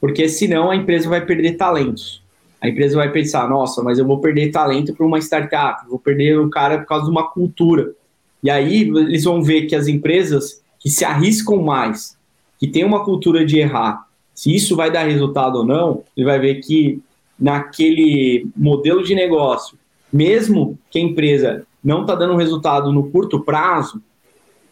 porque 0.00 0.28
senão 0.28 0.70
a 0.70 0.76
empresa 0.76 1.08
vai 1.08 1.24
perder 1.24 1.56
talentos. 1.56 2.20
A 2.60 2.68
empresa 2.68 2.96
vai 2.96 3.10
pensar, 3.10 3.48
nossa, 3.48 3.82
mas 3.82 3.98
eu 3.98 4.06
vou 4.06 4.18
perder 4.18 4.50
talento 4.50 4.94
para 4.94 5.06
uma 5.06 5.18
startup, 5.18 5.88
vou 5.88 5.98
perder 5.98 6.38
o 6.38 6.50
cara 6.50 6.78
por 6.78 6.86
causa 6.86 7.04
de 7.04 7.10
uma 7.10 7.30
cultura. 7.30 7.92
E 8.42 8.50
aí 8.50 8.82
eles 8.82 9.24
vão 9.24 9.42
ver 9.42 9.66
que 9.66 9.76
as 9.76 9.86
empresas 9.86 10.62
que 10.80 10.90
se 10.90 11.04
arriscam 11.04 11.62
mais, 11.62 12.16
que 12.58 12.66
tem 12.66 12.84
uma 12.84 13.04
cultura 13.04 13.44
de 13.44 13.58
errar, 13.58 14.06
se 14.34 14.54
isso 14.54 14.74
vai 14.74 14.90
dar 14.90 15.04
resultado 15.04 15.58
ou 15.58 15.64
não, 15.64 16.02
ele 16.16 16.26
vai 16.26 16.38
ver 16.38 16.56
que 16.56 17.00
naquele 17.38 18.48
modelo 18.56 19.02
de 19.02 19.14
negócio 19.14 19.76
mesmo 20.12 20.78
que 20.90 20.98
a 20.98 21.02
empresa 21.02 21.66
não 21.82 22.02
está 22.02 22.14
dando 22.14 22.36
resultado 22.36 22.92
no 22.92 23.10
curto 23.10 23.40
prazo, 23.40 24.02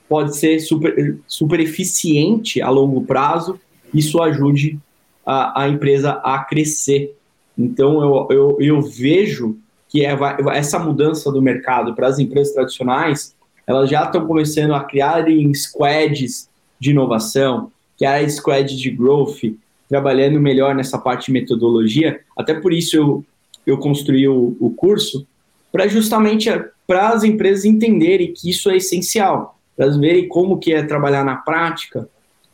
pode 0.09 0.37
ser 0.37 0.59
super, 0.61 1.19
super 1.27 1.61
eficiente 1.61 2.61
a 2.61 2.69
longo 2.69 3.03
prazo, 3.03 3.59
isso 3.95 4.21
ajude 4.23 4.79
a, 5.25 5.63
a 5.63 5.69
empresa 5.69 6.13
a 6.25 6.39
crescer. 6.41 7.17
Então, 7.57 8.03
eu, 8.03 8.29
eu, 8.31 8.57
eu 8.61 8.83
vejo 8.83 9.57
que 9.89 10.05
é 10.05 10.17
essa 10.53 10.79
mudança 10.79 11.33
do 11.33 11.43
mercado 11.43 11.95
para 11.95 12.07
as 12.07 12.19
empresas 12.19 12.55
tradicionais, 12.55 13.35
elas 13.67 13.91
já 13.91 14.05
estão 14.05 14.27
começando 14.27 14.73
a 14.73 14.85
criarem 14.85 15.53
squads 15.53 16.49
de 16.79 16.91
inovação, 16.91 17.71
que 17.97 18.05
é 18.05 18.09
a 18.09 18.29
squad 18.29 18.77
de 18.77 18.91
growth, 18.91 19.43
trabalhando 19.89 20.41
melhor 20.41 20.75
nessa 20.75 20.97
parte 20.97 21.27
de 21.27 21.33
metodologia. 21.33 22.21
Até 22.37 22.55
por 22.55 22.73
isso 22.73 22.97
eu, 22.97 23.25
eu 23.67 23.79
construí 23.79 24.27
o, 24.29 24.57
o 24.61 24.71
curso, 24.71 25.27
para 25.73 25.87
justamente 25.89 26.49
para 26.87 27.11
as 27.11 27.23
empresas 27.23 27.65
entenderem 27.65 28.33
que 28.33 28.51
isso 28.51 28.71
é 28.71 28.77
essencial, 28.77 29.59
para 29.77 29.87
elas 29.87 29.97
verem 29.97 30.29
como 30.29 30.59
que 30.59 30.73
é 30.73 30.83
trabalhar 30.83 31.25
na 31.25 31.37
prática 31.37 32.09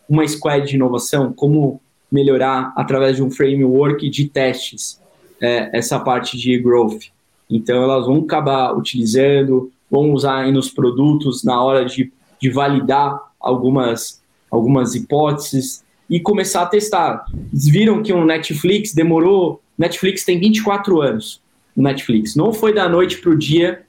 uma 0.08 0.26
squad 0.26 0.68
de 0.68 0.76
inovação, 0.76 1.32
como 1.32 1.80
melhorar 2.10 2.72
através 2.76 3.16
de 3.16 3.22
um 3.22 3.30
framework 3.30 4.08
de 4.08 4.28
testes 4.28 5.00
é, 5.40 5.70
essa 5.76 5.98
parte 5.98 6.36
de 6.36 6.58
growth. 6.58 7.10
Então, 7.50 7.82
elas 7.82 8.06
vão 8.06 8.18
acabar 8.18 8.76
utilizando, 8.76 9.70
vão 9.90 10.12
usar 10.12 10.50
nos 10.52 10.70
produtos 10.70 11.44
na 11.44 11.62
hora 11.62 11.84
de, 11.84 12.12
de 12.40 12.50
validar 12.50 13.20
algumas, 13.40 14.22
algumas 14.50 14.94
hipóteses 14.94 15.84
e 16.08 16.20
começar 16.20 16.62
a 16.62 16.66
testar. 16.66 17.24
Eles 17.52 17.68
viram 17.68 18.02
que 18.02 18.12
um 18.12 18.24
Netflix 18.24 18.92
demorou. 18.92 19.60
Netflix 19.76 20.24
tem 20.24 20.38
24 20.38 21.00
anos. 21.00 21.40
O 21.76 21.82
Netflix. 21.82 22.34
Não 22.34 22.52
foi 22.52 22.72
da 22.72 22.88
noite 22.88 23.18
para 23.18 23.30
o 23.30 23.36
dia 23.36 23.82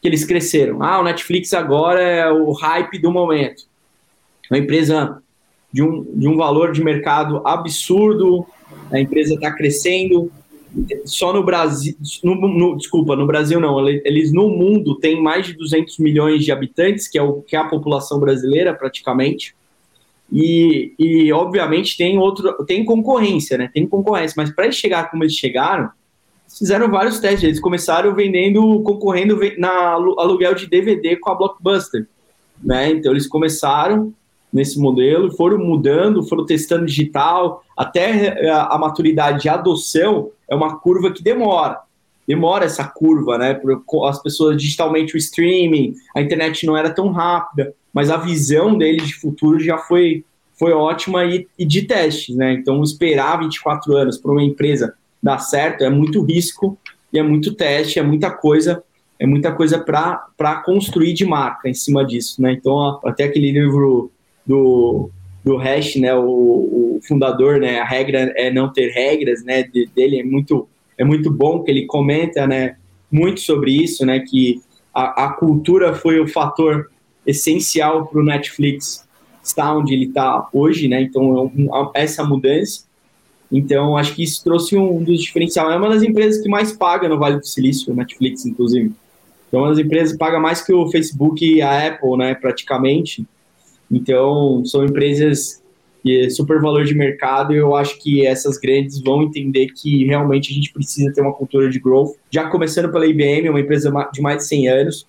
que 0.00 0.08
eles 0.08 0.24
cresceram. 0.24 0.82
Ah, 0.82 1.00
o 1.00 1.04
Netflix 1.04 1.52
agora 1.52 2.00
é 2.00 2.30
o 2.30 2.52
hype 2.52 2.98
do 2.98 3.10
momento. 3.10 3.64
Uma 4.50 4.58
empresa 4.58 5.22
de 5.72 5.82
um, 5.82 6.04
de 6.14 6.28
um 6.28 6.36
valor 6.36 6.72
de 6.72 6.82
mercado 6.82 7.40
absurdo, 7.46 8.46
a 8.90 9.00
empresa 9.00 9.34
está 9.34 9.50
crescendo, 9.50 10.30
só 11.04 11.32
no 11.32 11.42
Brasil, 11.44 11.94
no, 12.22 12.34
no, 12.34 12.76
desculpa, 12.76 13.14
no 13.14 13.26
Brasil 13.26 13.60
não, 13.60 13.88
eles 13.88 14.32
no 14.32 14.48
mundo 14.48 14.98
têm 14.98 15.20
mais 15.20 15.46
de 15.46 15.54
200 15.54 15.98
milhões 15.98 16.44
de 16.44 16.52
habitantes, 16.52 17.08
que 17.08 17.18
é, 17.18 17.22
o, 17.22 17.42
que 17.42 17.56
é 17.56 17.58
a 17.58 17.68
população 17.68 18.18
brasileira 18.18 18.74
praticamente, 18.74 19.54
e, 20.30 20.94
e 20.98 21.32
obviamente 21.32 21.96
tem 21.96 22.18
outro, 22.18 22.64
tem 22.64 22.84
concorrência, 22.84 23.58
né? 23.58 23.70
Tem 23.72 23.86
concorrência, 23.86 24.34
mas 24.36 24.50
para 24.50 24.70
chegar 24.72 25.10
como 25.10 25.22
eles 25.24 25.34
chegaram, 25.34 25.90
fizeram 26.58 26.90
vários 26.90 27.18
testes. 27.18 27.44
Eles 27.44 27.60
começaram 27.60 28.14
vendendo, 28.14 28.80
concorrendo 28.82 29.38
na 29.58 29.92
aluguel 29.92 30.54
de 30.54 30.66
DVD 30.66 31.16
com 31.16 31.30
a 31.30 31.34
Blockbuster, 31.34 32.06
né? 32.62 32.90
Então 32.90 33.12
eles 33.12 33.26
começaram 33.26 34.12
nesse 34.52 34.78
modelo, 34.78 35.34
foram 35.34 35.58
mudando, 35.58 36.22
foram 36.22 36.44
testando 36.44 36.84
digital, 36.84 37.64
até 37.76 38.50
a, 38.50 38.74
a 38.74 38.78
maturidade 38.78 39.42
de 39.42 39.48
adoção 39.48 40.30
é 40.48 40.54
uma 40.54 40.78
curva 40.78 41.10
que 41.10 41.22
demora. 41.22 41.80
Demora 42.28 42.66
essa 42.66 42.84
curva, 42.84 43.38
né? 43.38 43.60
As 44.04 44.22
pessoas 44.22 44.56
digitalmente, 44.56 45.14
o 45.14 45.18
streaming, 45.18 45.94
a 46.14 46.20
internet 46.20 46.66
não 46.66 46.76
era 46.76 46.90
tão 46.90 47.10
rápida, 47.10 47.74
mas 47.92 48.10
a 48.10 48.16
visão 48.16 48.76
deles 48.76 49.08
de 49.08 49.14
futuro 49.14 49.58
já 49.58 49.78
foi, 49.78 50.24
foi 50.58 50.72
ótima 50.72 51.24
e, 51.24 51.48
e 51.58 51.64
de 51.64 51.82
testes, 51.82 52.36
né? 52.36 52.52
Então, 52.52 52.82
esperar 52.82 53.40
24 53.40 53.96
anos 53.96 54.18
para 54.18 54.30
uma 54.30 54.42
empresa 54.42 54.94
dar 55.22 55.38
certo 55.38 55.84
é 55.84 55.90
muito 55.90 56.22
risco 56.22 56.76
e 57.12 57.18
é 57.18 57.22
muito 57.22 57.54
teste, 57.54 57.98
é 57.98 58.02
muita 58.02 58.30
coisa, 58.30 58.82
é 59.18 59.26
muita 59.26 59.52
coisa 59.52 59.78
para 59.78 60.62
construir 60.64 61.12
de 61.12 61.24
marca 61.24 61.68
em 61.68 61.74
cima 61.74 62.04
disso, 62.04 62.40
né? 62.42 62.52
Então, 62.52 62.98
até 63.04 63.24
aquele 63.24 63.52
livro 63.52 64.10
do, 64.46 65.10
do 65.44 65.56
Hash, 65.56 65.96
né, 65.96 66.14
o, 66.14 66.24
o, 66.24 67.00
fundador, 67.06 67.58
né, 67.58 67.80
a 67.80 67.84
regra 67.84 68.32
é 68.36 68.50
não 68.50 68.72
ter 68.72 68.90
regras, 68.90 69.44
né, 69.44 69.62
de, 69.62 69.86
dele 69.94 70.20
é 70.20 70.24
muito, 70.24 70.68
é 70.96 71.04
muito 71.04 71.30
bom 71.30 71.62
que 71.62 71.70
ele 71.70 71.86
comenta, 71.86 72.46
né, 72.46 72.76
muito 73.10 73.40
sobre 73.40 73.72
isso, 73.72 74.06
né, 74.06 74.20
que 74.20 74.60
a, 74.94 75.26
a 75.26 75.32
cultura 75.32 75.94
foi 75.94 76.20
o 76.20 76.28
fator 76.28 76.90
essencial 77.26 78.06
para 78.06 78.20
o 78.20 78.24
Netflix 78.24 79.06
estar 79.42 79.76
onde 79.76 79.94
ele 79.94 80.06
está 80.06 80.48
hoje, 80.52 80.86
né, 80.86 81.02
então 81.02 81.50
é 81.94 82.02
essa 82.02 82.24
mudança, 82.24 82.84
então 83.52 83.96
acho 83.96 84.14
que 84.14 84.22
isso 84.24 84.42
trouxe 84.42 84.76
um 84.76 85.02
dos 85.02 85.20
diferenciais, 85.20 85.70
é 85.70 85.76
uma 85.76 85.90
das 85.90 86.02
empresas 86.02 86.42
que 86.42 86.48
mais 86.48 86.72
paga 86.72 87.08
no 87.08 87.18
Vale 87.18 87.38
do 87.38 87.46
Silício, 87.46 87.94
Netflix, 87.94 88.46
inclusive, 88.46 88.92
então 89.48 89.60
é 89.60 89.62
uma 89.64 89.70
das 89.70 89.78
empresas 89.78 90.12
que 90.12 90.18
paga 90.18 90.40
mais 90.40 90.62
que 90.62 90.72
o 90.72 90.90
Facebook 90.90 91.44
e 91.44 91.60
a 91.60 91.88
Apple, 91.88 92.16
né, 92.16 92.34
praticamente, 92.34 93.26
então, 93.92 94.64
são 94.64 94.84
empresas 94.84 95.62
de 96.02 96.30
super 96.30 96.60
valor 96.60 96.84
de 96.84 96.94
mercado 96.94 97.52
e 97.52 97.58
eu 97.58 97.76
acho 97.76 97.98
que 97.98 98.26
essas 98.26 98.58
grandes 98.58 99.00
vão 99.00 99.22
entender 99.22 99.68
que 99.68 100.04
realmente 100.06 100.50
a 100.50 100.54
gente 100.54 100.72
precisa 100.72 101.12
ter 101.12 101.20
uma 101.20 101.32
cultura 101.32 101.68
de 101.68 101.78
growth. 101.78 102.16
Já 102.30 102.48
começando 102.48 102.90
pela 102.90 103.06
IBM, 103.06 103.50
uma 103.50 103.60
empresa 103.60 103.92
de 104.12 104.20
mais 104.20 104.38
de 104.38 104.44
100 104.46 104.68
anos. 104.68 105.06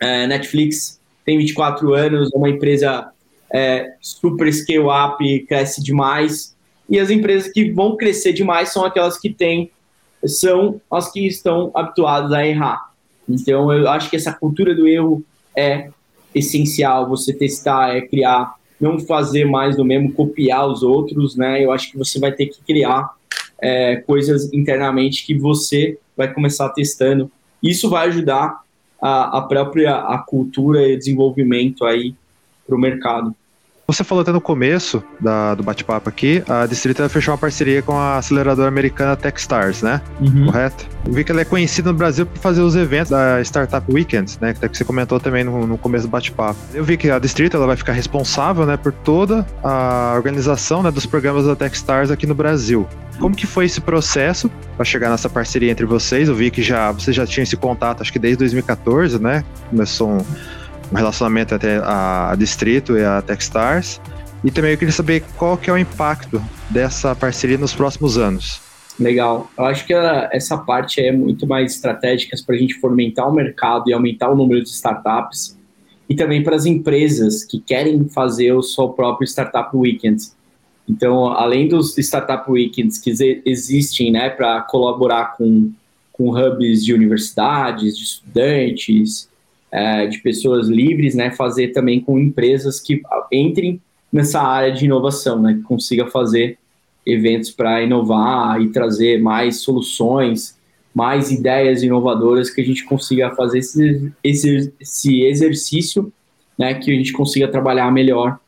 É, 0.00 0.26
Netflix 0.28 1.00
tem 1.26 1.36
24 1.36 1.92
anos, 1.92 2.30
é 2.32 2.38
uma 2.38 2.48
empresa 2.48 3.10
é, 3.52 3.92
super 4.00 4.50
scale-up, 4.50 5.40
cresce 5.46 5.82
demais. 5.82 6.56
E 6.88 6.98
as 6.98 7.10
empresas 7.10 7.52
que 7.52 7.70
vão 7.70 7.96
crescer 7.96 8.32
demais 8.32 8.70
são 8.70 8.84
aquelas 8.84 9.18
que 9.18 9.30
têm, 9.30 9.70
são 10.24 10.80
as 10.90 11.12
que 11.12 11.26
estão 11.26 11.70
habituadas 11.74 12.32
a 12.32 12.46
errar. 12.46 12.90
Então, 13.28 13.72
eu 13.72 13.88
acho 13.88 14.08
que 14.08 14.16
essa 14.16 14.32
cultura 14.32 14.74
do 14.74 14.88
erro 14.88 15.22
é 15.56 15.90
essencial 16.34 17.08
você 17.08 17.32
testar, 17.32 17.94
é 17.94 18.00
criar, 18.00 18.54
não 18.80 18.98
fazer 18.98 19.44
mais 19.44 19.76
do 19.76 19.84
mesmo, 19.84 20.12
copiar 20.12 20.66
os 20.66 20.82
outros, 20.82 21.36
né? 21.36 21.62
Eu 21.62 21.72
acho 21.72 21.90
que 21.90 21.98
você 21.98 22.18
vai 22.18 22.32
ter 22.32 22.46
que 22.46 22.62
criar 22.62 23.10
é, 23.60 23.96
coisas 23.96 24.52
internamente 24.52 25.26
que 25.26 25.34
você 25.34 25.98
vai 26.16 26.32
começar 26.32 26.68
testando. 26.70 27.30
Isso 27.62 27.90
vai 27.90 28.08
ajudar 28.08 28.60
a, 29.00 29.38
a 29.38 29.42
própria 29.42 29.96
a 29.96 30.18
cultura 30.18 30.88
e 30.88 30.96
desenvolvimento 30.96 31.84
aí 31.84 32.14
para 32.66 32.76
o 32.76 32.78
mercado. 32.78 33.34
Você 33.90 34.04
falou 34.04 34.20
até 34.20 34.30
no 34.30 34.40
começo 34.40 35.02
da, 35.18 35.54
do 35.54 35.62
bate-papo 35.62 36.10
aqui, 36.10 36.44
a 36.46 36.66
Distrita 36.66 37.08
fechou 37.08 37.32
uma 37.32 37.38
parceria 37.38 37.80
com 37.80 37.96
a 37.96 38.18
aceleradora 38.18 38.68
americana 38.68 39.16
Techstars, 39.16 39.80
né? 39.80 40.02
Uhum. 40.20 40.44
Correto? 40.44 40.86
Eu 41.06 41.12
vi 41.14 41.24
que 41.24 41.32
ela 41.32 41.40
é 41.40 41.44
conhecida 41.46 41.90
no 41.90 41.96
Brasil 41.96 42.26
por 42.26 42.38
fazer 42.38 42.60
os 42.60 42.76
eventos 42.76 43.08
da 43.08 43.40
Startup 43.40 43.90
Weekends, 43.90 44.38
né? 44.40 44.52
Que 44.52 44.68
você 44.68 44.84
comentou 44.84 45.18
também 45.18 45.42
no, 45.42 45.66
no 45.66 45.78
começo 45.78 46.06
do 46.06 46.10
bate-papo. 46.10 46.60
Eu 46.74 46.84
vi 46.84 46.98
que 46.98 47.10
a 47.10 47.18
Distrita 47.18 47.56
ela 47.56 47.66
vai 47.66 47.76
ficar 47.76 47.94
responsável, 47.94 48.66
né, 48.66 48.76
por 48.76 48.92
toda 48.92 49.46
a 49.64 50.12
organização 50.14 50.82
né, 50.82 50.90
dos 50.90 51.06
programas 51.06 51.46
da 51.46 51.56
Techstars 51.56 52.10
aqui 52.10 52.26
no 52.26 52.34
Brasil. 52.34 52.86
Como 53.18 53.34
que 53.34 53.46
foi 53.46 53.64
esse 53.64 53.80
processo 53.80 54.50
para 54.76 54.84
chegar 54.84 55.08
nessa 55.08 55.30
parceria 55.30 55.72
entre 55.72 55.86
vocês? 55.86 56.28
Eu 56.28 56.34
vi 56.34 56.50
que 56.50 56.62
já 56.62 56.92
você 56.92 57.10
já 57.10 57.26
tinha 57.26 57.42
esse 57.42 57.56
contato, 57.56 58.02
acho 58.02 58.12
que 58.12 58.18
desde 58.18 58.36
2014, 58.36 59.18
né? 59.18 59.42
Começou 59.70 60.10
um 60.10 60.24
um 60.92 60.96
relacionamento 60.96 61.54
até 61.54 61.78
a 61.82 62.34
Distrito 62.38 62.96
e 62.96 63.04
a 63.04 63.22
Techstars. 63.22 64.00
E 64.44 64.50
também 64.50 64.72
eu 64.72 64.78
queria 64.78 64.92
saber 64.92 65.24
qual 65.36 65.56
que 65.56 65.68
é 65.68 65.72
o 65.72 65.78
impacto 65.78 66.42
dessa 66.70 67.14
parceria 67.14 67.58
nos 67.58 67.74
próximos 67.74 68.16
anos. 68.16 68.60
Legal. 68.98 69.48
Eu 69.56 69.64
acho 69.64 69.86
que 69.86 69.94
essa 69.94 70.58
parte 70.58 71.00
é 71.00 71.12
muito 71.12 71.46
mais 71.46 71.74
estratégica 71.74 72.36
para 72.44 72.56
a 72.56 72.58
gente 72.58 72.74
fomentar 72.74 73.28
o 73.28 73.32
mercado 73.32 73.84
e 73.88 73.92
aumentar 73.92 74.30
o 74.30 74.36
número 74.36 74.62
de 74.62 74.70
startups. 74.70 75.56
E 76.08 76.14
também 76.14 76.42
para 76.42 76.56
as 76.56 76.66
empresas 76.66 77.44
que 77.44 77.60
querem 77.60 78.08
fazer 78.08 78.52
o 78.52 78.62
seu 78.62 78.88
próprio 78.88 79.26
Startup 79.26 79.76
Weekend. 79.76 80.22
Então, 80.88 81.26
além 81.26 81.68
dos 81.68 81.96
Startup 81.98 82.50
Weekends 82.50 82.98
que 82.98 83.12
existem 83.44 84.10
né, 84.10 84.30
para 84.30 84.62
colaborar 84.62 85.36
com, 85.36 85.70
com 86.12 86.30
hubs 86.30 86.82
de 86.82 86.94
universidades, 86.94 87.96
de 87.96 88.04
estudantes, 88.04 89.28
é, 89.70 90.06
de 90.06 90.18
pessoas 90.18 90.68
livres, 90.68 91.14
né, 91.14 91.30
fazer 91.30 91.68
também 91.68 92.00
com 92.00 92.18
empresas 92.18 92.80
que 92.80 93.02
entrem 93.32 93.80
nessa 94.12 94.40
área 94.40 94.72
de 94.72 94.86
inovação, 94.86 95.40
né, 95.40 95.54
que 95.54 95.62
consiga 95.62 96.06
fazer 96.06 96.58
eventos 97.04 97.50
para 97.50 97.82
inovar 97.82 98.60
e 98.60 98.68
trazer 98.68 99.20
mais 99.20 99.58
soluções, 99.58 100.56
mais 100.94 101.30
ideias 101.30 101.82
inovadoras 101.82 102.50
que 102.50 102.60
a 102.60 102.64
gente 102.64 102.84
consiga 102.84 103.30
fazer 103.34 103.58
esse, 103.58 104.12
esse, 104.22 104.72
esse 104.80 105.22
exercício, 105.22 106.12
né, 106.58 106.74
que 106.74 106.90
a 106.90 106.94
gente 106.94 107.12
consiga 107.12 107.46
trabalhar 107.48 107.90
melhor 107.92 108.38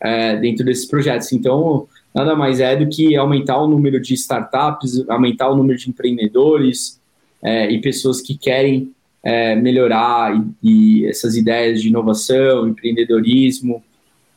é, 0.00 0.36
dentro 0.36 0.64
desses 0.64 0.86
projetos. 0.86 1.32
Então, 1.32 1.86
nada 2.14 2.34
mais 2.34 2.58
é 2.60 2.74
do 2.74 2.88
que 2.88 3.14
aumentar 3.16 3.58
o 3.58 3.68
número 3.68 4.00
de 4.00 4.14
startups, 4.14 5.08
aumentar 5.08 5.50
o 5.50 5.56
número 5.56 5.78
de 5.78 5.90
empreendedores 5.90 7.00
é, 7.42 7.70
e 7.70 7.80
pessoas 7.80 8.20
que 8.20 8.36
querem 8.36 8.92
é, 9.22 9.54
melhorar 9.54 10.34
e, 10.62 11.02
e, 11.02 11.06
essas 11.06 11.36
ideias 11.36 11.82
de 11.82 11.88
inovação, 11.88 12.68
empreendedorismo 12.68 13.82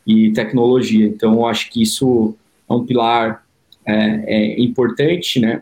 e 0.05 0.31
tecnologia. 0.31 1.07
Então, 1.07 1.45
acho 1.45 1.69
que 1.71 1.81
isso 1.81 2.35
é 2.69 2.73
um 2.73 2.85
pilar 2.85 3.45
é, 3.85 4.23
é 4.25 4.61
importante, 4.61 5.39
né, 5.39 5.61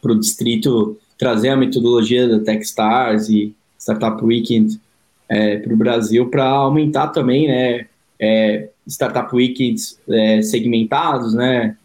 para 0.00 0.12
o 0.12 0.18
distrito 0.18 0.98
trazer 1.18 1.50
a 1.50 1.56
metodologia 1.56 2.28
da 2.28 2.40
Techstars 2.40 3.28
e 3.28 3.54
Startup 3.78 4.22
Weekend 4.24 4.80
é, 5.28 5.58
para 5.58 5.72
o 5.72 5.76
Brasil 5.76 6.28
para 6.28 6.46
aumentar 6.46 7.08
também, 7.08 7.48
né, 7.48 7.86
é, 8.20 8.68
Startup 8.86 9.34
Weekends 9.34 9.98
é, 10.08 10.42
segmentados, 10.42 11.34
né, 11.34 11.76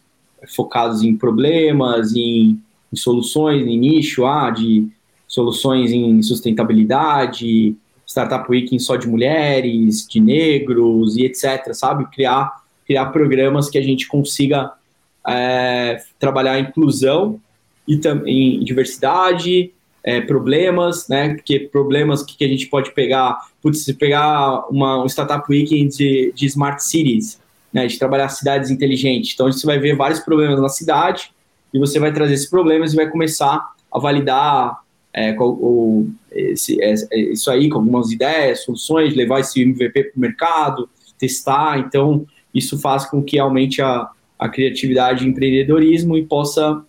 focados 0.48 1.02
em 1.02 1.16
problemas, 1.16 2.14
em, 2.14 2.60
em 2.92 2.96
soluções, 2.96 3.66
em 3.66 3.78
nicho, 3.78 4.26
ah, 4.26 4.50
de 4.50 4.88
soluções 5.30 5.92
em 5.92 6.20
sustentabilidade, 6.22 7.76
Startup 8.04 8.44
Week 8.50 8.78
só 8.80 8.96
de 8.96 9.06
mulheres, 9.06 10.04
de 10.08 10.20
negros 10.20 11.16
e 11.16 11.24
etc, 11.24 11.72
sabe? 11.72 12.04
Criar, 12.10 12.52
criar 12.84 13.06
programas 13.06 13.70
que 13.70 13.78
a 13.78 13.82
gente 13.82 14.08
consiga 14.08 14.72
é, 15.24 16.02
trabalhar 16.18 16.54
a 16.54 16.58
inclusão 16.58 17.40
e 17.86 17.96
também 17.96 18.58
diversidade, 18.64 19.72
é, 20.02 20.20
problemas, 20.20 21.06
né? 21.06 21.34
Porque 21.34 21.60
problemas 21.60 22.24
que, 22.24 22.36
que 22.36 22.44
a 22.44 22.48
gente 22.48 22.66
pode 22.66 22.92
pegar, 22.92 23.38
putz, 23.62 23.84
se 23.84 23.94
pegar 23.94 24.66
uma, 24.68 25.00
um 25.00 25.06
Startup 25.06 25.44
Week 25.48 25.86
de, 25.86 26.32
de 26.34 26.46
Smart 26.46 26.82
Cities, 26.82 27.40
né? 27.72 27.86
De 27.86 27.96
trabalhar 27.96 28.28
cidades 28.30 28.68
inteligentes. 28.68 29.32
Então, 29.34 29.46
você 29.46 29.64
vai 29.64 29.78
ver 29.78 29.94
vários 29.94 30.18
problemas 30.18 30.60
na 30.60 30.68
cidade 30.68 31.30
e 31.72 31.78
você 31.78 32.00
vai 32.00 32.12
trazer 32.12 32.34
esses 32.34 32.50
problemas 32.50 32.92
e 32.92 32.96
vai 32.96 33.08
começar 33.08 33.64
a 33.92 33.98
validar 34.00 34.80
é, 35.12 35.36
o, 35.38 36.08
esse, 36.30 36.80
é, 36.82 36.94
é, 37.10 37.18
isso 37.18 37.50
aí 37.50 37.68
com 37.68 37.78
algumas 37.78 38.10
ideias, 38.10 38.64
soluções, 38.64 39.14
levar 39.14 39.40
esse 39.40 39.60
MVP 39.60 40.04
para 40.04 40.16
o 40.16 40.20
mercado, 40.20 40.88
testar. 41.18 41.78
Então, 41.78 42.26
isso 42.54 42.78
faz 42.78 43.04
com 43.06 43.22
que 43.22 43.38
aumente 43.38 43.82
a, 43.82 44.08
a 44.38 44.48
criatividade 44.48 45.24
e 45.24 45.28
empreendedorismo 45.28 46.16
e 46.16 46.24
possa 46.24 46.82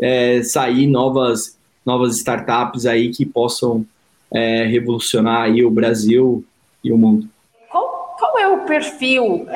é, 0.00 0.42
sair 0.42 0.86
novas, 0.86 1.56
novas 1.86 2.16
startups 2.16 2.84
aí 2.84 3.10
que 3.10 3.24
possam 3.24 3.86
é, 4.32 4.64
revolucionar 4.64 5.42
aí 5.42 5.64
o 5.64 5.70
Brasil 5.70 6.44
e 6.82 6.92
o 6.92 6.98
mundo. 6.98 7.28
Qual, 7.70 8.16
qual 8.18 8.38
é 8.38 8.48
o 8.48 8.64
perfil 8.64 9.46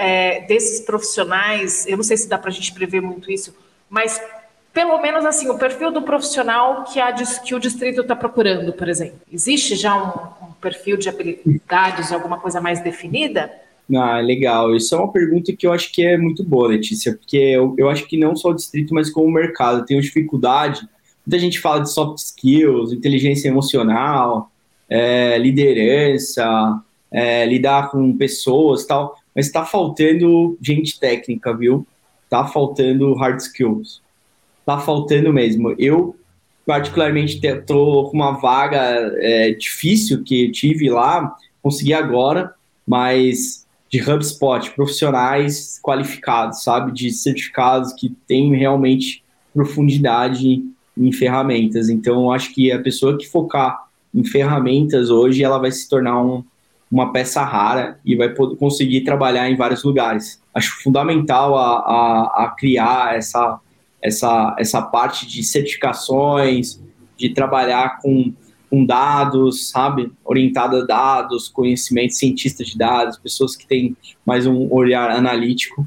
desses 0.48 0.80
profissionais? 0.80 1.86
Eu 1.86 1.96
não 1.96 2.04
sei 2.04 2.16
se 2.16 2.28
dá 2.28 2.38
para 2.38 2.50
a 2.50 2.52
gente 2.52 2.72
prever 2.72 3.00
muito 3.00 3.30
isso, 3.30 3.54
mas 3.90 4.20
pelo 4.72 5.00
menos 5.00 5.24
assim, 5.24 5.48
o 5.50 5.58
perfil 5.58 5.92
do 5.92 6.02
profissional 6.02 6.84
que, 6.84 6.98
a, 6.98 7.12
que 7.12 7.54
o 7.54 7.60
distrito 7.60 8.00
está 8.00 8.16
procurando, 8.16 8.72
por 8.72 8.88
exemplo? 8.88 9.20
Existe 9.30 9.76
já 9.76 9.94
um, 9.94 10.46
um, 10.46 10.52
perfil 10.52 10.96
de 10.96 11.08
habilidades, 11.08 12.10
alguma 12.10 12.38
coisa 12.38 12.60
mais 12.60 12.80
definida? 12.82 13.52
Ah, 13.94 14.20
legal. 14.20 14.74
Isso 14.74 14.94
é 14.94 14.98
uma 14.98 15.12
pergunta 15.12 15.52
que 15.52 15.66
eu 15.66 15.72
acho 15.72 15.92
que 15.92 16.02
é 16.02 16.16
muito 16.16 16.42
boa, 16.42 16.68
Letícia, 16.68 17.14
porque 17.14 17.36
eu, 17.36 17.74
eu 17.76 17.90
acho 17.90 18.06
que 18.06 18.16
não 18.16 18.34
só 18.34 18.50
o 18.50 18.54
distrito, 18.54 18.94
mas 18.94 19.10
como 19.10 19.26
o 19.26 19.32
mercado 19.32 19.84
tem 19.84 20.00
dificuldade. 20.00 20.88
Muita 21.26 21.38
gente 21.38 21.60
fala 21.60 21.80
de 21.80 21.92
soft 21.92 22.18
skills, 22.18 22.92
inteligência 22.92 23.48
emocional, 23.48 24.50
é, 24.88 25.36
liderança, 25.36 26.80
é, 27.10 27.44
lidar 27.44 27.90
com 27.90 28.16
pessoas 28.16 28.86
tal, 28.86 29.16
mas 29.34 29.46
está 29.46 29.64
faltando 29.64 30.56
gente 30.62 30.98
técnica, 30.98 31.54
viu? 31.54 31.86
Está 32.24 32.46
faltando 32.46 33.14
hard 33.14 33.38
skills 33.38 34.02
tá 34.64 34.78
faltando 34.78 35.32
mesmo. 35.32 35.74
Eu, 35.78 36.16
particularmente, 36.66 37.44
estou 37.44 38.10
com 38.10 38.16
uma 38.16 38.32
vaga 38.32 38.78
é, 39.16 39.50
difícil 39.52 40.22
que 40.22 40.50
tive 40.50 40.90
lá, 40.90 41.36
consegui 41.62 41.94
agora, 41.94 42.54
mas 42.86 43.66
de 43.90 44.00
HubSpot, 44.00 44.70
profissionais 44.70 45.78
qualificados, 45.82 46.62
sabe? 46.62 46.92
De 46.92 47.10
certificados 47.10 47.92
que 47.92 48.08
têm 48.26 48.54
realmente 48.56 49.22
profundidade 49.52 50.64
em 50.96 51.12
ferramentas. 51.12 51.88
Então, 51.90 52.32
acho 52.32 52.54
que 52.54 52.72
a 52.72 52.80
pessoa 52.80 53.18
que 53.18 53.28
focar 53.28 53.84
em 54.14 54.24
ferramentas 54.24 55.10
hoje, 55.10 55.44
ela 55.44 55.58
vai 55.58 55.70
se 55.70 55.88
tornar 55.88 56.22
um, 56.22 56.42
uma 56.90 57.12
peça 57.12 57.42
rara 57.42 57.98
e 58.04 58.16
vai 58.16 58.30
poder, 58.30 58.56
conseguir 58.56 59.02
trabalhar 59.02 59.50
em 59.50 59.56
vários 59.56 59.82
lugares. 59.82 60.40
Acho 60.54 60.82
fundamental 60.82 61.56
a, 61.56 61.78
a, 61.78 62.44
a 62.44 62.48
criar 62.58 63.16
essa 63.16 63.58
essa, 64.02 64.56
essa 64.58 64.82
parte 64.82 65.26
de 65.26 65.42
certificações, 65.44 66.82
de 67.16 67.30
trabalhar 67.30 68.00
com, 68.00 68.32
com 68.68 68.84
dados, 68.84 69.70
sabe? 69.70 70.10
Orientada 70.24 70.82
a 70.82 70.86
dados, 70.86 71.48
conhecimento, 71.48 72.14
cientista 72.14 72.64
de 72.64 72.76
dados, 72.76 73.16
pessoas 73.16 73.54
que 73.54 73.66
têm 73.66 73.96
mais 74.26 74.46
um 74.46 74.66
olhar 74.72 75.10
analítico, 75.10 75.86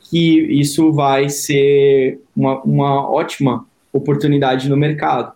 que 0.00 0.40
isso 0.40 0.92
vai 0.92 1.28
ser 1.28 2.20
uma, 2.34 2.60
uma 2.62 3.10
ótima 3.10 3.66
oportunidade 3.92 4.68
no 4.68 4.76
mercado. 4.76 5.32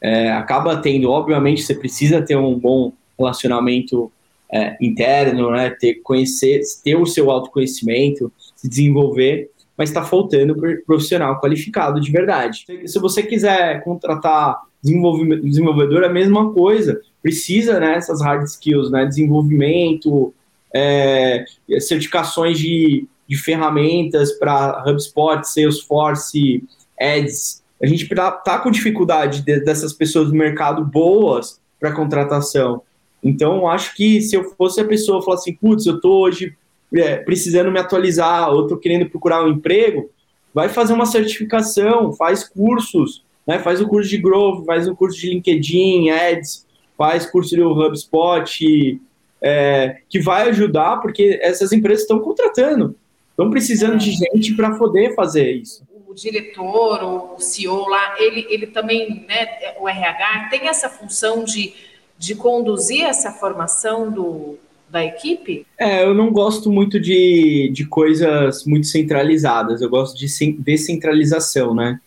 É, 0.00 0.32
acaba 0.32 0.76
tendo, 0.76 1.08
obviamente, 1.10 1.62
você 1.62 1.74
precisa 1.76 2.20
ter 2.20 2.36
um 2.36 2.58
bom 2.58 2.92
relacionamento 3.16 4.10
é, 4.52 4.76
interno, 4.80 5.50
né? 5.52 5.70
Ter, 5.70 5.94
conhecer, 6.02 6.60
ter 6.82 6.96
o 6.96 7.06
seu 7.06 7.30
autoconhecimento, 7.30 8.32
se 8.56 8.68
desenvolver, 8.68 9.50
mas 9.76 9.88
está 9.88 10.02
faltando 10.02 10.56
profissional 10.86 11.40
qualificado 11.40 12.00
de 12.00 12.10
verdade. 12.10 12.64
Se 12.86 12.98
você 12.98 13.22
quiser 13.22 13.82
contratar 13.82 14.60
desenvolvedor, 14.82 16.02
é 16.02 16.06
a 16.06 16.12
mesma 16.12 16.52
coisa. 16.52 17.00
Precisa 17.22 17.78
né, 17.78 17.94
essas 17.94 18.20
hard 18.20 18.44
skills, 18.44 18.90
né, 18.90 19.06
desenvolvimento, 19.06 20.34
é, 20.74 21.44
certificações 21.80 22.58
de, 22.58 23.06
de 23.28 23.36
ferramentas 23.36 24.32
para 24.32 24.84
HubSpot, 24.86 25.44
Salesforce, 25.44 26.64
Ads. 27.00 27.62
A 27.82 27.86
gente 27.86 28.04
está 28.04 28.30
tá 28.30 28.58
com 28.58 28.70
dificuldade 28.70 29.42
de, 29.42 29.60
dessas 29.60 29.92
pessoas 29.92 30.28
do 30.28 30.34
mercado 30.34 30.84
boas 30.84 31.60
para 31.78 31.92
contratação. 31.92 32.82
Então, 33.22 33.68
acho 33.68 33.94
que 33.94 34.20
se 34.20 34.36
eu 34.36 34.44
fosse 34.56 34.80
a 34.80 34.84
pessoa 34.84 35.22
falar 35.22 35.36
assim, 35.36 35.54
putz, 35.54 35.86
eu 35.86 35.96
estou 35.96 36.22
hoje 36.22 36.56
é, 36.94 37.16
precisando 37.16 37.70
me 37.70 37.78
atualizar 37.78 38.50
ou 38.50 38.62
estou 38.62 38.78
querendo 38.78 39.08
procurar 39.08 39.44
um 39.44 39.48
emprego, 39.48 40.10
vai 40.52 40.68
fazer 40.68 40.92
uma 40.92 41.06
certificação, 41.06 42.12
faz 42.12 42.44
cursos, 42.44 43.24
né? 43.46 43.58
faz 43.58 43.80
o 43.80 43.88
curso 43.88 44.08
de 44.08 44.18
Growth, 44.18 44.64
faz 44.64 44.86
o 44.86 44.94
curso 44.94 45.18
de 45.18 45.30
LinkedIn, 45.30 46.10
Ads, 46.10 46.66
faz 46.96 47.26
curso 47.26 47.56
do 47.56 47.70
HubSpot, 47.70 49.00
é, 49.40 49.98
que 50.08 50.20
vai 50.20 50.48
ajudar, 50.50 50.98
porque 50.98 51.38
essas 51.42 51.72
empresas 51.72 52.02
estão 52.02 52.20
contratando, 52.20 52.94
estão 53.30 53.50
precisando 53.50 53.96
de 53.96 54.12
gente 54.12 54.54
para 54.54 54.76
poder 54.76 55.14
fazer 55.14 55.50
isso. 55.52 55.82
O 56.06 56.14
diretor, 56.14 57.34
o 57.34 57.40
CEO 57.40 57.88
lá, 57.88 58.16
ele, 58.18 58.46
ele 58.50 58.66
também, 58.66 59.24
né, 59.26 59.74
o 59.80 59.88
RH, 59.88 60.48
tem 60.50 60.68
essa 60.68 60.90
função 60.90 61.42
de, 61.42 61.72
de 62.18 62.34
conduzir 62.34 63.02
essa 63.02 63.32
formação 63.32 64.10
do, 64.10 64.58
da 64.92 65.02
equipe? 65.02 65.66
É, 65.78 66.04
eu 66.04 66.12
não 66.12 66.30
gosto 66.30 66.70
muito 66.70 67.00
de, 67.00 67.70
de 67.72 67.86
coisas 67.86 68.66
muito 68.66 68.86
centralizadas, 68.86 69.80
eu 69.80 69.88
gosto 69.88 70.16
de 70.16 70.26
descentralização, 70.58 71.74
né? 71.74 71.98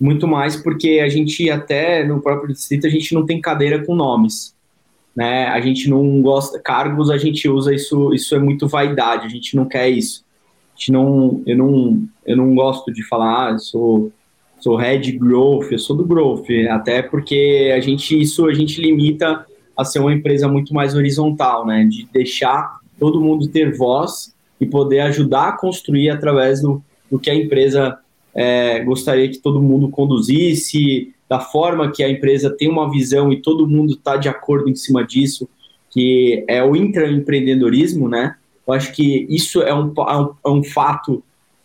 Muito 0.00 0.28
mais 0.28 0.54
porque 0.54 1.00
a 1.02 1.08
gente 1.08 1.50
até 1.50 2.04
no 2.04 2.22
próprio 2.22 2.54
distrito 2.54 2.86
a 2.86 2.90
gente 2.90 3.12
não 3.12 3.26
tem 3.26 3.40
cadeira 3.40 3.84
com 3.84 3.96
nomes, 3.96 4.54
né? 5.16 5.46
A 5.48 5.60
gente 5.60 5.90
não 5.90 6.22
gosta 6.22 6.60
cargos, 6.60 7.10
a 7.10 7.18
gente 7.18 7.48
usa 7.48 7.74
isso, 7.74 8.14
isso 8.14 8.36
é 8.36 8.38
muito 8.38 8.68
vaidade, 8.68 9.26
a 9.26 9.28
gente 9.28 9.56
não 9.56 9.66
quer 9.66 9.88
isso. 9.88 10.24
A 10.76 10.78
gente 10.78 10.92
não, 10.92 11.42
eu 11.44 11.56
não, 11.56 12.08
eu 12.24 12.36
não 12.36 12.54
gosto 12.54 12.92
de 12.92 13.02
falar, 13.02 13.54
ah, 13.54 13.58
sou 13.58 14.12
sou 14.60 14.76
head 14.76 15.12
growth, 15.12 15.70
eu 15.70 15.78
sou 15.78 15.96
do 15.96 16.04
growth, 16.04 16.46
até 16.70 17.00
porque 17.00 17.72
a 17.76 17.80
gente 17.80 18.20
isso 18.20 18.46
a 18.46 18.54
gente 18.54 18.80
limita 18.80 19.46
a 19.78 19.84
ser 19.84 20.00
uma 20.00 20.12
empresa 20.12 20.48
muito 20.48 20.74
mais 20.74 20.96
horizontal, 20.96 21.64
né? 21.64 21.84
De 21.84 22.08
deixar 22.12 22.80
todo 22.98 23.20
mundo 23.20 23.46
ter 23.46 23.76
voz 23.76 24.34
e 24.60 24.66
poder 24.66 24.98
ajudar 25.00 25.50
a 25.50 25.52
construir 25.52 26.10
através 26.10 26.60
do, 26.60 26.82
do 27.08 27.16
que 27.16 27.30
a 27.30 27.34
empresa 27.34 27.96
é, 28.34 28.82
gostaria 28.82 29.28
que 29.28 29.38
todo 29.38 29.62
mundo 29.62 29.88
conduzisse, 29.88 31.14
da 31.28 31.38
forma 31.38 31.92
que 31.92 32.02
a 32.02 32.10
empresa 32.10 32.50
tem 32.50 32.68
uma 32.68 32.90
visão 32.90 33.32
e 33.32 33.40
todo 33.40 33.68
mundo 33.68 33.92
está 33.92 34.16
de 34.16 34.28
acordo 34.28 34.68
em 34.68 34.74
cima 34.74 35.06
disso, 35.06 35.48
que 35.90 36.44
é 36.48 36.62
o 36.62 36.74
intraempreendedorismo, 36.74 38.08
né? 38.08 38.34
Eu 38.66 38.74
acho 38.74 38.92
que 38.92 39.26
isso 39.30 39.62
é 39.62 39.72
um, 39.72 39.92
é 40.44 40.48
um, 40.48 40.60
é 40.60 40.64
fato 40.64 41.22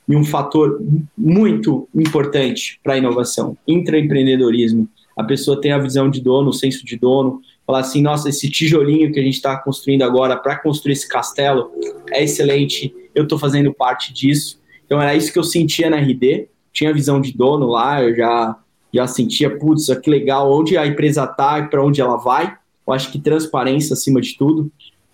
e 0.08 0.16
um 0.16 0.24
fator 0.24 0.80
muito 1.18 1.88
importante 1.96 2.80
para 2.84 2.94
a 2.94 2.98
inovação, 2.98 3.58
intraempreendedorismo. 3.68 4.88
A 5.18 5.24
pessoa 5.24 5.60
tem 5.60 5.72
a 5.72 5.80
visão 5.80 6.10
de 6.10 6.22
dono, 6.22 6.50
o 6.50 6.54
senso 6.54 6.86
de 6.86 6.98
dono, 6.98 7.42
falar 7.66 7.80
assim, 7.80 8.02
nossa, 8.02 8.30
esse 8.30 8.50
tijolinho 8.50 9.12
que 9.12 9.20
a 9.20 9.24
gente 9.24 9.36
está 9.36 9.58
construindo 9.58 10.04
agora 10.04 10.36
para 10.36 10.58
construir 10.58 10.94
esse 10.94 11.08
castelo 11.08 11.72
é 12.12 12.24
excelente, 12.24 12.94
eu 13.16 13.24
estou 13.24 13.40
fazendo 13.40 13.74
parte 13.74 14.14
disso. 14.14 14.60
Então 14.86 15.02
era 15.02 15.16
isso 15.16 15.32
que 15.32 15.40
eu 15.40 15.44
sentia 15.44 15.90
na 15.90 15.98
RD, 15.98 16.48
tinha 16.72 16.90
a 16.90 16.94
visão 16.94 17.22
de 17.22 17.36
dono 17.36 17.68
lá, 17.68 18.04
eu 18.04 18.16
já, 18.16 18.58
já 18.94 19.08
sentia, 19.08 19.58
putz, 19.58 19.88
que 20.02 20.10
legal, 20.10 20.52
onde 20.52 20.78
a 20.78 20.86
empresa 20.86 21.24
está 21.24 21.60
e 21.60 21.68
para 21.68 21.84
onde 21.84 22.02
ela 22.02 22.18
vai. 22.18 22.58
Eu 22.86 22.94
acho 22.94 23.12
que 23.12 23.20
transparência 23.20 23.94
acima 23.94 24.20
de 24.20 24.38
tudo. 24.38 24.72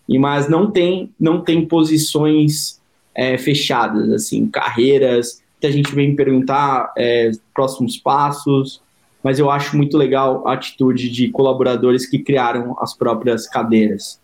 E 0.08 0.18
mas 0.18 0.50
não 0.50 0.72
tem 0.72 1.12
não 1.20 1.42
tem 1.42 1.68
posições 1.68 2.82
é, 3.14 3.38
fechadas, 3.38 4.10
assim, 4.10 4.48
carreiras. 4.48 5.44
Muita 5.62 5.78
gente 5.78 5.94
vem 5.94 6.10
me 6.10 6.16
perguntar 6.16 6.92
é, 6.98 7.32
próximos 7.54 7.98
passos 7.98 8.82
mas 9.24 9.40
eu 9.40 9.50
acho 9.50 9.76
muito 9.76 9.98
legal 9.98 10.48
a 10.48 10.54
atitude 10.54 11.10
de 11.10 11.30
colaboradores 11.30 12.06
que 12.06 12.20
criaram 12.20 12.76
as 12.80 12.94
próprias 12.94 13.48
cadeiras. 13.48 14.20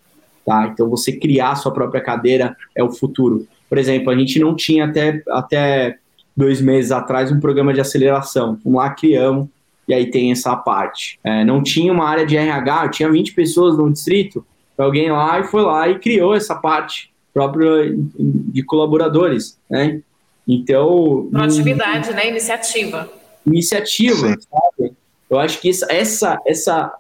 Tá? 0.46 0.68
Então, 0.68 0.90
você 0.90 1.12
criar 1.12 1.52
a 1.52 1.56
sua 1.56 1.72
própria 1.72 2.02
cadeira 2.02 2.56
é 2.76 2.84
o 2.84 2.92
futuro. 2.92 3.48
Por 3.68 3.78
exemplo, 3.78 4.12
a 4.12 4.16
gente 4.16 4.40
não 4.40 4.56
tinha 4.56 4.86
até, 4.86 5.24
até 5.30 5.98
dois 6.36 6.62
meses 6.62 6.92
atrás 6.92 7.32
um 7.32 7.40
programa 7.40 7.74
de 7.74 7.82
aceleração. 7.82 8.60
Vamos 8.64 8.80
lá, 8.80 8.90
criamos 8.92 9.48
e 9.88 9.94
aí 9.94 10.10
tem 10.10 10.32
essa 10.32 10.56
parte. 10.56 11.20
É, 11.24 11.44
não 11.44 11.62
tinha 11.62 11.92
uma 11.92 12.08
área 12.08 12.26
de 12.26 12.36
RH, 12.36 12.90
tinha 12.90 13.12
20 13.12 13.34
pessoas 13.34 13.78
no 13.78 13.92
distrito, 13.92 14.46
alguém 14.78 15.12
lá 15.12 15.40
e 15.40 15.44
foi 15.44 15.62
lá 15.62 15.88
e 15.88 16.00
criou 16.00 16.36
essa 16.36 16.56
parte 16.56 17.12
própria 17.34 17.94
de 18.18 18.64
colaboradores, 18.64 19.60
né? 19.70 20.02
Então... 20.48 21.28
Proatividade, 21.32 22.14
né? 22.14 22.30
Iniciativa. 22.30 23.10
Iniciativa, 23.46 24.28
sabe? 24.28 24.94
Eu 25.30 25.40
acho 25.40 25.60
que 25.60 25.70
essa, 25.70 25.88
essa, 25.90 26.42
essa 26.46 26.94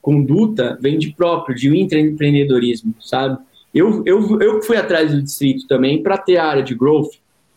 conduta 0.00 0.78
vem 0.80 0.98
de 0.98 1.12
próprio, 1.12 1.56
de 1.56 1.74
intraempreendedorismo, 1.76 2.94
sabe? 3.00 3.38
Eu, 3.74 4.02
eu, 4.06 4.40
eu 4.40 4.62
fui 4.62 4.76
atrás 4.76 5.10
do 5.10 5.22
distrito 5.22 5.66
também 5.66 6.02
para 6.02 6.16
ter 6.16 6.36
a 6.36 6.46
área 6.46 6.62
de 6.62 6.74
growth. 6.74 7.12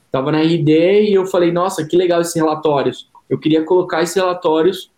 Estava 0.05 0.31
na 0.31 0.41
RD 0.41 1.09
e 1.09 1.13
eu 1.13 1.25
falei, 1.25 1.51
nossa, 1.51 1.85
que 1.85 1.95
legal 1.95 2.21
esses 2.21 2.33
relatórios. 2.33 3.09
Eu 3.29 3.37
queria 3.37 3.63
colocar 3.63 4.01
esses 4.01 4.15
relatórios, 4.15 4.89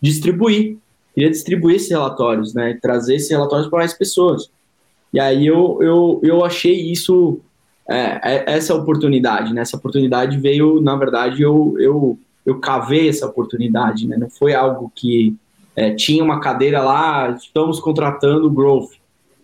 distribuir. 0.00 0.78
Queria 1.14 1.30
distribuir 1.30 1.76
esses 1.76 1.90
relatórios, 1.90 2.54
né? 2.54 2.78
Trazer 2.80 3.16
esses 3.16 3.30
relatórios 3.30 3.68
para 3.68 3.80
mais 3.80 3.92
pessoas. 3.92 4.50
E 5.12 5.20
aí 5.20 5.46
eu, 5.46 5.78
eu, 5.82 6.20
eu 6.24 6.44
achei 6.44 6.90
isso, 6.90 7.38
é, 7.88 8.20
é, 8.22 8.44
essa 8.46 8.74
oportunidade, 8.74 9.52
né? 9.52 9.60
Essa 9.60 9.76
oportunidade 9.76 10.38
veio, 10.38 10.80
na 10.80 10.96
verdade, 10.96 11.42
eu, 11.42 11.76
eu, 11.78 12.18
eu 12.44 12.60
cavei 12.60 13.08
essa 13.08 13.26
oportunidade, 13.26 14.06
né? 14.06 14.16
Não 14.16 14.28
foi 14.28 14.54
algo 14.54 14.90
que 14.94 15.36
é, 15.76 15.94
tinha 15.94 16.22
uma 16.22 16.40
cadeira 16.40 16.82
lá, 16.82 17.30
estamos 17.30 17.80
contratando 17.80 18.50
growth. 18.50 18.90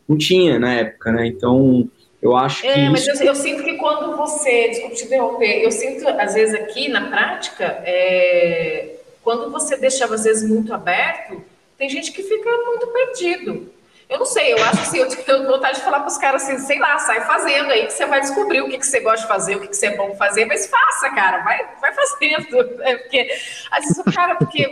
Não 0.08 0.16
tinha 0.16 0.58
na 0.58 0.72
época, 0.74 1.12
né? 1.12 1.26
Então, 1.26 1.88
eu 2.20 2.36
acho 2.36 2.66
é, 2.66 2.72
que. 2.72 2.80
É, 2.80 2.90
mas 2.90 3.06
isso... 3.06 3.22
eu, 3.22 3.28
eu, 3.28 3.34
sinto 3.34 3.62
que 3.62 3.74
quando 3.74 4.16
você. 4.16 4.68
Desculpe 4.68 4.96
te 4.96 5.04
interromper, 5.04 5.62
eu 5.62 5.70
sinto, 5.70 6.08
às 6.08 6.34
vezes, 6.34 6.54
aqui 6.54 6.88
na 6.88 7.08
prática, 7.08 7.64
é, 7.84 8.96
quando 9.22 9.50
você 9.50 9.76
deixa, 9.76 10.04
às 10.04 10.24
vezes, 10.24 10.48
muito 10.48 10.72
aberto, 10.74 11.42
tem 11.76 11.88
gente 11.88 12.12
que 12.12 12.22
fica 12.22 12.50
muito 12.66 12.86
perdido. 12.88 13.77
Eu 14.08 14.20
não 14.20 14.26
sei, 14.26 14.54
eu 14.54 14.64
acho 14.64 14.80
assim, 14.80 14.98
eu 14.98 15.08
tenho 15.08 15.46
vontade 15.46 15.78
de 15.78 15.84
falar 15.84 16.00
para 16.00 16.08
os 16.08 16.16
caras 16.16 16.42
assim, 16.42 16.58
sei 16.58 16.78
lá, 16.78 16.98
sai 16.98 17.26
fazendo 17.26 17.70
aí 17.70 17.84
que 17.84 17.92
você 17.92 18.06
vai 18.06 18.20
descobrir 18.20 18.62
o 18.62 18.68
que, 18.68 18.78
que 18.78 18.86
você 18.86 19.00
gosta 19.00 19.20
de 19.20 19.28
fazer, 19.28 19.56
o 19.56 19.60
que, 19.60 19.68
que 19.68 19.76
você 19.76 19.88
é 19.88 19.96
bom 19.98 20.14
fazer, 20.14 20.46
mas 20.46 20.66
faça, 20.66 21.10
cara, 21.10 21.44
vai, 21.44 21.58
vai 21.80 21.92
fazendo. 21.92 22.78
É 22.88 22.96
porque, 22.96 23.28
às 23.70 23.84
vezes, 23.84 23.98
o 23.98 24.04
cara, 24.04 24.36
porque 24.36 24.66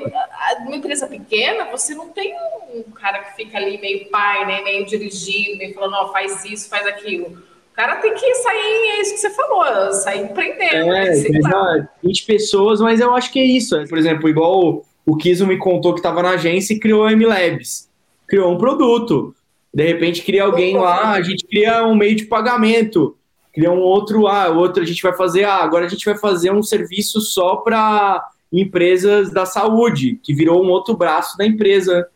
numa 0.61 0.77
empresa 0.77 1.07
pequena, 1.07 1.66
você 1.66 1.94
não 1.94 2.09
tem 2.09 2.35
um 2.75 2.90
cara 2.92 3.18
que 3.18 3.37
fica 3.37 3.59
ali 3.59 3.79
meio 3.79 4.09
pai, 4.09 4.46
né, 4.46 4.62
meio 4.62 4.87
dirigindo, 4.87 5.59
meio 5.59 5.75
falando, 5.75 5.94
ó, 5.94 6.12
faz 6.12 6.44
isso, 6.44 6.68
faz 6.68 6.87
aquilo. 6.87 7.27
O 7.27 7.75
cara 7.75 7.96
tem 7.96 8.14
que 8.14 8.35
sair, 8.37 8.88
é 8.96 9.01
isso 9.03 9.14
que 9.14 9.20
você 9.20 9.31
falou, 9.31 9.92
sair 9.92 10.22
empreendendo. 10.22 10.94
É, 10.94 11.11
né, 11.11 11.88
20 12.03 12.25
pessoas, 12.25 12.81
mas 12.81 13.01
eu 13.01 13.14
acho 13.14 13.31
que 13.31 13.38
é 13.38 13.44
isso. 13.44 13.77
Por 13.87 13.99
exemplo, 13.99 14.29
igual 14.31 14.83
o 15.05 15.16
Kiso 15.16 15.46
me 15.46 15.59
contou 15.59 15.92
que 15.92 16.01
estava 16.01 16.22
na 16.22 16.31
agência 16.31 16.72
e 16.72 16.81
criou 16.81 17.05
a 17.05 17.12
M-Labs 17.12 17.87
criou 18.26 18.52
um 18.52 18.58
produto. 18.58 19.34
De 19.72 19.86
repente 19.86 20.22
cria 20.22 20.44
alguém 20.44 20.76
lá, 20.76 21.12
a 21.12 21.22
gente 21.22 21.46
cria 21.46 21.86
um 21.86 21.94
meio 21.94 22.16
de 22.16 22.24
pagamento, 22.24 23.16
cria 23.52 23.70
um 23.70 23.80
outro, 23.80 24.26
ah, 24.26 24.48
outro 24.48 24.82
a 24.82 24.86
gente 24.86 25.02
vai 25.02 25.14
fazer, 25.14 25.44
ah, 25.44 25.56
agora 25.56 25.84
a 25.84 25.88
gente 25.88 26.04
vai 26.04 26.16
fazer 26.16 26.50
um 26.50 26.62
serviço 26.62 27.20
só 27.20 27.56
para 27.56 28.26
empresas 28.52 29.30
da 29.30 29.44
saúde, 29.44 30.18
que 30.22 30.32
virou 30.34 30.64
um 30.64 30.70
outro 30.70 30.96
braço 30.96 31.36
da 31.36 31.46
empresa, 31.46 32.08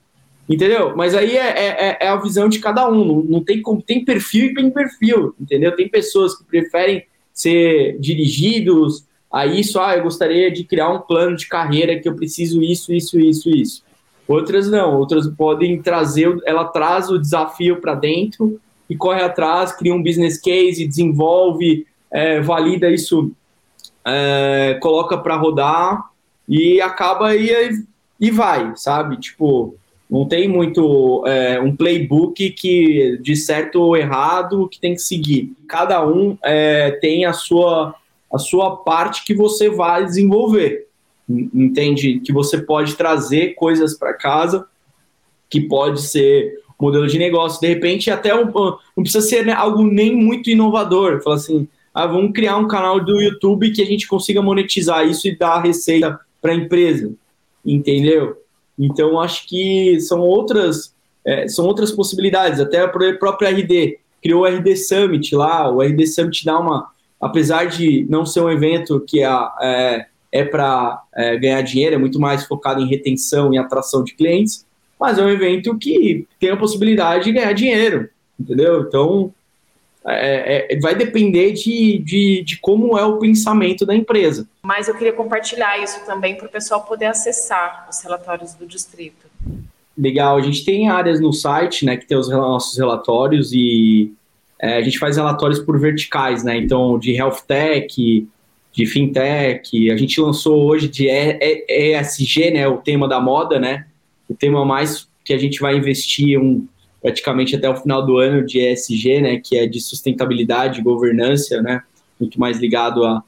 entendeu? 0.49 0.97
Mas 0.97 1.15
aí 1.15 1.37
é, 1.37 1.49
é, 1.49 1.99
é 2.01 2.09
a 2.09 2.17
visão 2.17 2.49
de 2.49 2.61
cada 2.61 2.89
um, 2.89 3.05
não, 3.05 3.23
não 3.23 3.45
tem 3.45 3.61
como, 3.61 3.83
tem 3.83 4.05
perfil 4.05 4.47
e 4.47 4.55
tem 4.55 4.71
perfil, 4.71 5.35
entendeu? 5.39 5.75
Tem 5.77 5.89
pessoas 5.89 6.37
que 6.37 6.45
preferem 6.45 7.05
ser 7.33 7.99
dirigidos 7.99 9.05
a 9.31 9.47
isso, 9.47 9.79
ah, 9.79 9.97
eu 9.97 10.03
gostaria 10.03 10.51
de 10.51 10.65
criar 10.65 10.91
um 10.91 11.01
plano 11.01 11.37
de 11.37 11.47
carreira 11.47 11.99
que 12.01 12.09
eu 12.09 12.17
preciso 12.17 12.63
isso, 12.63 12.93
isso, 12.93 13.21
isso, 13.21 13.49
isso. 13.49 13.83
Outras 14.31 14.71
não, 14.71 14.97
outras 14.97 15.27
podem 15.27 15.83
trazer, 15.83 16.41
ela 16.47 16.65
traz 16.65 17.11
o 17.11 17.19
desafio 17.19 17.81
para 17.81 17.97
dentro 17.97 18.61
e 18.89 18.95
corre 18.95 19.21
atrás, 19.21 19.73
cria 19.73 19.93
um 19.93 20.01
business 20.01 20.41
case, 20.41 20.87
desenvolve, 20.87 21.85
é, 22.13 22.41
valida 22.41 22.89
isso, 22.89 23.33
é, 24.07 24.79
coloca 24.81 25.19
para 25.19 25.35
rodar 25.35 26.11
e 26.49 26.81
acaba 26.81 27.35
e, 27.35 27.83
e 28.21 28.31
vai, 28.31 28.73
sabe? 28.77 29.17
Tipo, 29.17 29.75
não 30.09 30.25
tem 30.25 30.47
muito 30.47 31.25
é, 31.27 31.61
um 31.61 31.75
playbook 31.75 32.51
que 32.51 33.19
de 33.21 33.35
certo 33.35 33.83
ou 33.83 33.97
errado 33.97 34.69
que 34.69 34.79
tem 34.79 34.95
que 34.95 35.03
seguir. 35.03 35.53
Cada 35.67 36.07
um 36.07 36.39
é, 36.45 36.93
tem 37.01 37.25
a 37.25 37.33
sua, 37.33 37.97
a 38.33 38.39
sua 38.39 38.77
parte 38.77 39.25
que 39.25 39.35
você 39.35 39.69
vai 39.69 40.05
desenvolver 40.05 40.89
entende 41.55 42.21
que 42.21 42.33
você 42.33 42.59
pode 42.59 42.95
trazer 42.95 43.55
coisas 43.55 43.97
para 43.97 44.15
casa, 44.15 44.67
que 45.49 45.61
pode 45.61 46.03
ser 46.03 46.61
modelo 46.79 47.07
de 47.07 47.19
negócio, 47.19 47.61
de 47.61 47.67
repente 47.67 48.11
até 48.11 48.35
um, 48.35 48.47
não 48.47 49.03
precisa 49.03 49.21
ser 49.21 49.45
né, 49.45 49.53
algo 49.53 49.85
nem 49.85 50.15
muito 50.15 50.49
inovador, 50.49 51.23
fala 51.23 51.37
assim, 51.37 51.69
ah, 51.93 52.07
vamos 52.07 52.33
criar 52.33 52.57
um 52.57 52.67
canal 52.67 53.05
do 53.05 53.21
YouTube 53.21 53.71
que 53.71 53.83
a 53.83 53.85
gente 53.85 54.09
consiga 54.09 54.41
monetizar 54.41 55.07
isso 55.07 55.29
e 55.29 55.37
dar 55.37 55.61
receita 55.61 56.19
para 56.41 56.53
a 56.53 56.55
empresa, 56.55 57.13
entendeu? 57.65 58.37
Então 58.79 59.21
acho 59.21 59.47
que 59.47 60.01
são 60.01 60.21
outras 60.21 60.95
é, 61.23 61.47
são 61.49 61.67
outras 61.67 61.93
possibilidades, 61.93 62.61
até 62.61 62.81
a 62.81 62.89
própria 62.89 63.51
RD 63.51 63.99
criou 64.23 64.43
o 64.43 64.47
RD 64.47 64.75
Summit 64.77 65.35
lá, 65.35 65.71
o 65.71 65.83
RD 65.83 66.07
Summit 66.07 66.47
dá 66.47 66.59
uma, 66.59 66.89
apesar 67.21 67.67
de 67.67 68.07
não 68.09 68.25
ser 68.25 68.41
um 68.41 68.51
evento 68.51 69.05
que 69.07 69.23
é, 69.23 69.29
é 69.61 70.07
é 70.33 70.45
para 70.45 71.03
é, 71.15 71.37
ganhar 71.37 71.63
dinheiro, 71.63 71.95
é 71.95 71.99
muito 71.99 72.21
mais 72.21 72.45
focado 72.45 72.81
em 72.81 72.89
retenção 72.89 73.53
e 73.53 73.59
atração 73.59 74.05
de 74.05 74.15
clientes, 74.15 74.65
mas 74.99 75.19
é 75.19 75.23
um 75.23 75.31
evento 75.31 75.77
que 75.79 76.27
tem 76.39 76.51
a 76.51 76.57
possibilidade 76.57 77.25
de 77.25 77.33
ganhar 77.33 77.53
dinheiro, 77.53 78.09
entendeu? 78.39 78.83
Então, 78.83 79.33
é, 80.07 80.75
é, 80.75 80.79
vai 80.81 80.95
depender 80.95 81.53
de, 81.53 81.99
de, 81.99 82.43
de, 82.45 82.59
como 82.59 82.97
é 82.99 83.05
o 83.05 83.19
pensamento 83.19 83.85
da 83.85 83.95
empresa. 83.95 84.47
Mas 84.63 84.89
eu 84.89 84.95
queria 84.95 85.13
compartilhar 85.13 85.79
isso 85.79 86.05
também 86.07 86.37
para 86.37 86.47
o 86.47 86.51
pessoal 86.51 86.83
poder 86.83 87.07
acessar 87.07 87.87
os 87.91 88.01
relatórios 88.03 88.55
do 88.55 88.67
distrito. 88.67 89.27
Legal, 89.97 90.39
a 90.39 90.43
gente 90.43 90.65
tem 90.65 90.89
áreas 90.89 91.21
no 91.21 91.33
site, 91.33 91.85
né, 91.85 91.97
que 91.97 92.07
tem 92.07 92.17
os 92.17 92.29
nossos 92.29 92.79
relatórios 92.79 93.53
e 93.53 94.13
é, 94.59 94.77
a 94.77 94.83
gente 94.83 94.99
faz 94.99 95.17
relatórios 95.17 95.59
por 95.59 95.79
verticais, 95.79 96.43
né, 96.43 96.57
então 96.57 96.99
de 96.99 97.13
health 97.13 97.43
tech, 97.47 98.27
de 98.73 98.87
fintech. 98.87 99.91
A 99.91 99.97
gente 99.97 100.21
lançou 100.21 100.65
hoje 100.65 100.89
de 100.89 101.09
ESG, 101.09 102.51
né, 102.53 102.69
o 102.69 102.79
tema 102.79 103.09
da 103.09 103.21
moda, 103.21 103.59
né? 103.59 103.87
O 104.29 104.35
tema 104.35 104.65
mais 104.65 105.09
que 105.25 105.33
a 105.33 105.39
gente 105.39 105.61
vai 105.61 105.77
investir 105.77 106.39
um, 106.39 106.67
praticamente 107.03 107.57
até 107.57 107.69
o 107.69 107.77
final 107.77 108.05
do 108.05 108.19
ano 108.19 108.45
de 108.45 108.61
ESG, 108.61 109.21
né, 109.21 109.41
que 109.43 109.57
é 109.57 109.67
de 109.67 109.81
sustentabilidade 109.81 110.83
governança, 110.83 111.61
né? 111.63 111.83
Muito 112.19 112.39
mais 112.39 112.59
ligado 112.59 113.05
a 113.05 113.23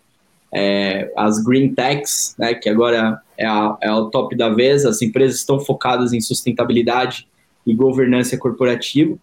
é, 0.52 1.10
as 1.16 1.42
green 1.42 1.74
techs, 1.74 2.34
né, 2.38 2.52
que 2.52 2.68
agora 2.68 3.20
é, 3.38 3.46
a, 3.46 3.76
é 3.80 3.90
o 3.90 4.10
top 4.10 4.36
da 4.36 4.50
vez. 4.50 4.84
As 4.84 5.00
empresas 5.00 5.38
estão 5.38 5.58
focadas 5.58 6.12
em 6.12 6.20
sustentabilidade 6.20 7.26
e 7.66 7.74
governança 7.74 8.36
corporativa. 8.36 9.16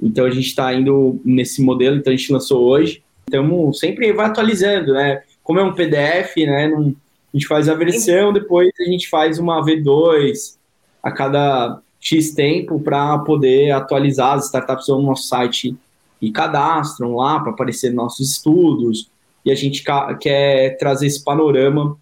Então 0.00 0.26
a 0.26 0.30
gente 0.30 0.48
está 0.48 0.72
indo 0.74 1.18
nesse 1.24 1.62
modelo, 1.62 1.96
então 1.96 2.12
a 2.12 2.16
gente 2.16 2.30
lançou 2.30 2.62
hoje. 2.68 3.02
Estamos 3.26 3.78
sempre 3.78 4.12
vai 4.12 4.26
atualizando, 4.26 4.92
né? 4.92 5.22
Como 5.46 5.60
é 5.60 5.62
um 5.62 5.72
PDF, 5.72 6.36
né, 6.38 6.66
não, 6.66 6.88
a 6.88 7.36
gente 7.36 7.46
faz 7.46 7.68
a 7.68 7.74
versão, 7.74 8.32
depois 8.32 8.68
a 8.80 8.84
gente 8.84 9.08
faz 9.08 9.38
uma 9.38 9.64
V2 9.64 10.56
a 11.00 11.12
cada 11.12 11.80
X 12.00 12.34
tempo 12.34 12.80
para 12.80 13.16
poder 13.20 13.70
atualizar 13.70 14.34
as 14.34 14.46
startups 14.46 14.88
no 14.88 15.02
nosso 15.02 15.28
site 15.28 15.76
e 16.20 16.32
cadastram 16.32 17.14
lá 17.14 17.38
para 17.38 17.52
aparecer 17.52 17.92
nossos 17.92 18.32
estudos. 18.32 19.08
E 19.44 19.52
a 19.52 19.54
gente 19.54 19.84
quer 20.18 20.76
trazer 20.78 21.06
esse 21.06 21.22
panorama 21.22 21.96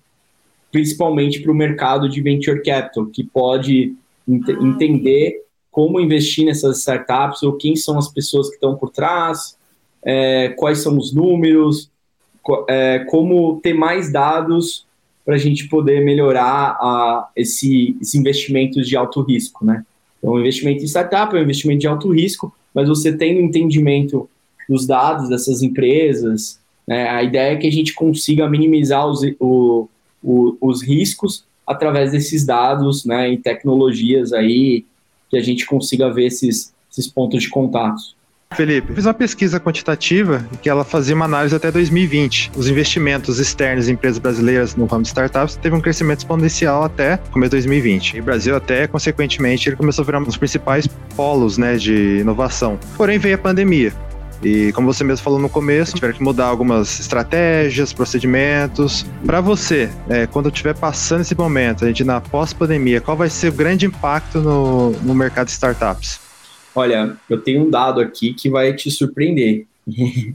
principalmente 0.73 1.41
para 1.41 1.53
o 1.53 1.55
mercado 1.55 2.09
de 2.09 2.23
venture 2.23 2.63
capital, 2.63 3.07
que 3.07 3.23
pode 3.23 3.95
ent 4.27 4.49
ah, 4.49 4.53
entender 4.53 5.45
como 5.71 6.01
investir 6.01 6.47
nessas 6.47 6.79
startups, 6.79 7.43
ou 7.43 7.53
quem 7.53 7.77
são 7.77 7.99
as 7.99 8.09
pessoas 8.09 8.49
que 8.49 8.55
estão 8.55 8.75
por 8.75 8.89
trás, 8.89 9.59
é, 10.03 10.49
quais 10.57 10.79
são 10.79 10.97
os 10.97 11.13
números, 11.13 11.91
é, 12.69 13.01
como 13.11 13.61
ter 13.61 13.75
mais 13.75 14.13
dados 14.13 14.87
para 15.25 15.37
a 15.37 15.39
gente 15.39 15.69
poder 15.69 16.05
melhorar 16.05 16.77
a, 16.81 17.29
esse, 17.35 17.97
esse 18.01 18.19
investimentos 18.19 18.87
de 18.87 18.97
alto 18.97 19.23
risco, 19.23 19.65
né? 19.65 19.85
Então, 20.19 20.39
investimento 20.39 20.83
em 20.83 20.87
startup 20.87 21.35
é 21.35 21.39
um 21.39 21.43
investimento 21.43 21.81
de 21.81 21.87
alto 21.87 22.11
risco, 22.11 22.55
mas 22.75 22.89
você 22.89 23.13
tem 23.17 23.39
um 23.39 23.47
entendimento 23.47 24.29
dos 24.69 24.87
dados 24.87 25.29
dessas 25.29 25.63
empresas, 25.63 26.59
né? 26.87 27.09
a 27.09 27.23
ideia 27.23 27.53
é 27.53 27.57
que 27.57 27.67
a 27.67 27.73
gente 27.73 27.95
consiga 27.95 28.49
minimizar 28.49 29.07
os, 29.07 29.23
o, 29.39 29.89
o, 30.23 30.57
os 30.61 30.83
riscos 30.83 31.45
através 31.67 32.13
desses 32.13 32.45
dados 32.45 33.05
né, 33.05 33.33
e 33.33 33.39
tecnologias 33.39 34.33
aí, 34.33 34.85
que 35.31 35.37
a 35.37 35.43
gente 35.43 35.67
consiga 35.67 36.13
ver 36.13 36.27
esses, 36.27 36.75
esses 36.91 37.07
pontos 37.07 37.43
de 37.43 37.49
contato. 37.49 38.15
Felipe, 38.53 38.95
fiz 38.95 39.05
uma 39.05 39.15
pesquisa 39.15 39.59
quantitativa 39.59 40.47
que 40.63 40.69
ela 40.69 40.85
fazia 40.85 41.15
uma 41.15 41.25
análise 41.25 41.55
até 41.57 41.71
2020. 41.73 42.53
Os 42.57 42.69
investimentos 42.69 43.39
externos 43.39 43.89
em 43.89 43.93
empresas 43.93 44.19
brasileiras 44.19 44.77
no 44.77 44.87
ramo 44.87 45.03
de 45.03 45.09
startups 45.09 45.57
teve 45.57 45.75
um 45.75 45.81
crescimento 45.81 46.19
exponencial 46.19 46.85
até 46.85 47.17
começo 47.33 47.51
de 47.51 47.57
2020. 47.57 48.17
E 48.17 48.21
o 48.21 48.23
Brasil 48.23 48.55
até, 48.55 48.87
consequentemente, 48.87 49.69
ele 49.69 49.77
começou 49.77 50.03
a 50.03 50.07
virar 50.07 50.19
um 50.21 50.25
dos 50.25 50.37
principais 50.37 50.87
polos 51.17 51.59
né, 51.59 51.77
de 51.77 52.19
inovação. 52.21 52.79
Porém, 52.97 53.19
veio 53.19 53.35
a 53.35 53.39
pandemia. 53.39 53.93
E 54.43 54.73
como 54.73 54.93
você 54.93 55.03
mesmo 55.03 55.25
falou 55.25 55.39
no 55.39 55.49
começo, 55.49 55.95
tiveram 55.95 56.15
que 56.15 56.23
mudar 56.23 56.47
algumas 56.47 57.01
estratégias, 57.01 57.93
procedimentos. 57.93 59.07
Para 59.25 59.41
você, 59.41 59.91
é, 60.09 60.27
quando 60.27 60.49
estiver 60.49 60.75
passando 60.75 61.23
esse 61.23 61.35
momento, 61.35 61.85
a 61.85 61.89
gente 61.89 62.05
na 62.05 62.21
pós-pandemia, 62.21 63.01
qual 63.01 63.17
vai 63.17 63.31
ser 63.31 63.49
o 63.49 63.53
grande 63.53 63.87
impacto 63.87 64.41
no, 64.41 64.91
no 64.91 65.15
mercado 65.15 65.47
de 65.47 65.53
startups? 65.53 66.24
Olha, 66.75 67.17
eu 67.31 67.41
tenho 67.41 67.67
um 67.67 67.71
dado 67.71 68.01
aqui 68.01 68.35
que 68.35 68.51
vai 68.51 68.75
te 68.75 68.91
surpreender. 68.91 69.67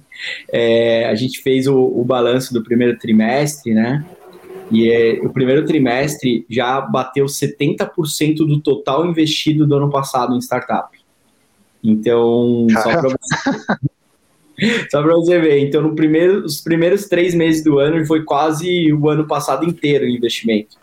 é, 0.51 1.05
a 1.07 1.15
gente 1.15 1.41
fez 1.41 1.67
o, 1.67 1.75
o, 1.75 2.03
balanço 2.05 2.53
do 2.53 2.63
primeiro 2.63 2.97
trimestre, 2.97 3.73
né? 3.73 4.05
E 4.71 4.89
é, 4.89 5.19
o 5.23 5.29
primeiro 5.29 5.65
trimestre 5.65 6.45
já 6.49 6.79
bateu 6.79 7.25
70% 7.25 8.37
do 8.37 8.59
total 8.61 9.05
investido 9.05 9.65
do 9.65 9.75
ano 9.75 9.89
passado 9.89 10.35
em 10.35 10.39
startup. 10.39 10.97
Então, 11.83 12.67
só 12.71 12.91
para 12.91 13.09
você, 13.09 14.87
você 14.91 15.39
ver. 15.39 15.59
Então, 15.59 15.81
no 15.81 15.95
primeiro, 15.95 16.45
os 16.45 16.61
primeiros 16.61 17.05
três 17.05 17.33
meses 17.33 17.63
do 17.63 17.79
ano 17.79 18.05
foi 18.05 18.23
quase 18.23 18.93
o 18.93 19.09
ano 19.09 19.27
passado 19.27 19.65
inteiro 19.65 20.05
o 20.05 20.09
investimento. 20.09 20.77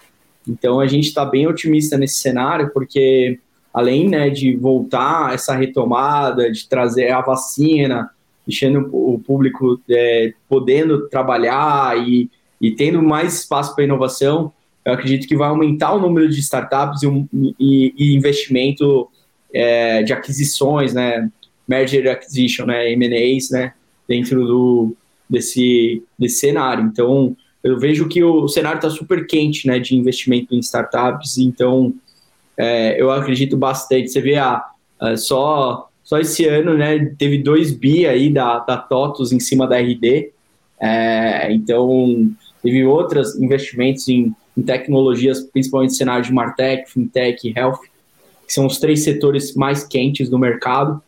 Então, 0.49 0.81
a 0.81 0.87
gente 0.87 1.07
está 1.09 1.25
bem 1.25 1.47
otimista 1.47 1.97
nesse 1.97 2.17
cenário, 2.17 2.71
porque 2.73 3.39
além 3.77 4.09
né, 4.09 4.31
de 4.31 4.57
voltar 4.57 5.35
essa 5.35 5.55
retomada, 5.55 6.51
de 6.51 6.67
trazer 6.67 7.11
a 7.11 7.21
vacina, 7.21 8.09
deixando 8.47 8.89
o 8.91 9.19
público 9.19 9.79
é, 9.91 10.33
podendo 10.49 11.07
trabalhar 11.11 11.95
e, 11.99 12.31
e 12.59 12.71
tendo 12.71 13.03
mais 13.03 13.41
espaço 13.41 13.75
para 13.75 13.85
inovação, 13.85 14.51
eu 14.83 14.95
acredito 14.95 15.29
que 15.29 15.37
vai 15.37 15.51
aumentar 15.51 15.93
o 15.93 16.01
número 16.01 16.27
de 16.27 16.41
startups 16.41 17.03
e, 17.03 17.55
e, 17.61 17.95
e 17.99 18.17
investimento 18.17 19.11
é, 19.53 20.03
de 20.03 20.15
aquisições, 20.15 20.95
né, 20.95 21.31
merger 21.69 22.11
acquisition, 22.11 22.65
né, 22.65 22.91
M&As, 22.93 23.51
né, 23.51 23.75
dentro 24.09 24.47
do, 24.47 24.97
desse, 25.29 26.03
desse 26.19 26.37
cenário. 26.37 26.83
Então, 26.83 27.37
eu 27.63 27.79
vejo 27.79 28.09
que 28.09 28.25
o 28.25 28.49
cenário 28.49 28.79
está 28.79 28.89
super 28.89 29.27
quente, 29.27 29.67
né, 29.67 29.79
de 29.79 29.95
investimento 29.95 30.55
em 30.55 30.61
startups, 30.61 31.37
então 31.37 31.93
é, 32.57 33.01
eu 33.01 33.11
acredito 33.11 33.57
bastante. 33.57 34.09
Você 34.09 34.21
vê 34.21 34.37
a, 34.37 34.65
a, 35.01 35.17
só 35.17 35.89
só 36.07 36.21
esse 36.21 36.47
ano, 36.47 36.79
né, 36.79 37.05
teve 37.19 37.39
dois 37.39 37.73
bi 37.73 38.07
aí 38.07 38.33
da, 38.33 38.61
da 38.61 38.77
TOTUS 38.77 39.33
em 39.33 39.41
cima 39.41 39.67
da 39.67 39.77
RD. 39.77 40.31
É, 40.81 41.53
então, 41.53 42.31
teve 42.63 42.85
outros 42.85 43.35
investimentos 43.35 44.09
em, 44.09 44.33
em, 44.57 44.63
tecnologias, 44.63 45.43
principalmente 45.43 45.91
no 45.91 45.97
cenário 45.97 46.25
de 46.25 46.33
Martech, 46.33 46.89
Fintech 46.89 47.53
Health, 47.57 47.81
que 48.47 48.53
são 48.53 48.67
os 48.67 48.79
três 48.79 49.03
setores 49.03 49.57
mais 49.57 49.83
quentes 49.83 50.29
do 50.29 50.39
mercado 50.39 51.03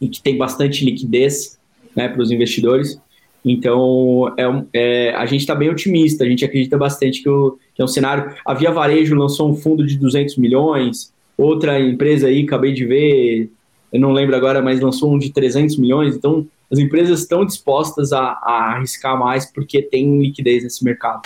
e 0.00 0.08
que 0.08 0.22
tem 0.22 0.38
bastante 0.38 0.84
liquidez 0.84 1.58
né, 1.96 2.08
para 2.08 2.22
os 2.22 2.30
investidores. 2.30 3.00
Então, 3.44 4.32
é, 4.38 4.44
é 4.72 5.14
a 5.14 5.26
gente 5.26 5.40
está 5.40 5.54
bem 5.54 5.68
otimista, 5.68 6.24
a 6.24 6.28
gente 6.28 6.44
acredita 6.44 6.78
bastante 6.78 7.22
que, 7.22 7.28
o, 7.28 7.58
que, 7.74 7.82
é 7.82 7.84
um 7.84 7.88
cenário. 7.88 8.34
A 8.44 8.54
Via 8.54 8.70
Varejo 8.70 9.14
lançou 9.14 9.50
um 9.50 9.54
fundo 9.54 9.84
de 9.86 9.98
200 9.98 10.36
milhões, 10.38 11.12
outra 11.36 11.78
empresa 11.78 12.28
aí, 12.28 12.44
acabei 12.44 12.72
de 12.72 12.86
ver, 12.86 13.50
eu 13.92 14.00
não 14.00 14.12
lembro 14.12 14.34
agora, 14.34 14.62
mas 14.62 14.80
lançou 14.80 15.12
um 15.12 15.18
de 15.18 15.30
300 15.30 15.76
milhões. 15.76 16.16
Então, 16.16 16.46
as 16.72 16.78
empresas 16.78 17.20
estão 17.20 17.44
dispostas 17.44 18.12
a, 18.12 18.38
a 18.42 18.74
arriscar 18.74 19.18
mais 19.18 19.44
porque 19.52 19.82
tem 19.82 20.22
liquidez 20.22 20.64
nesse 20.64 20.82
mercado. 20.82 21.20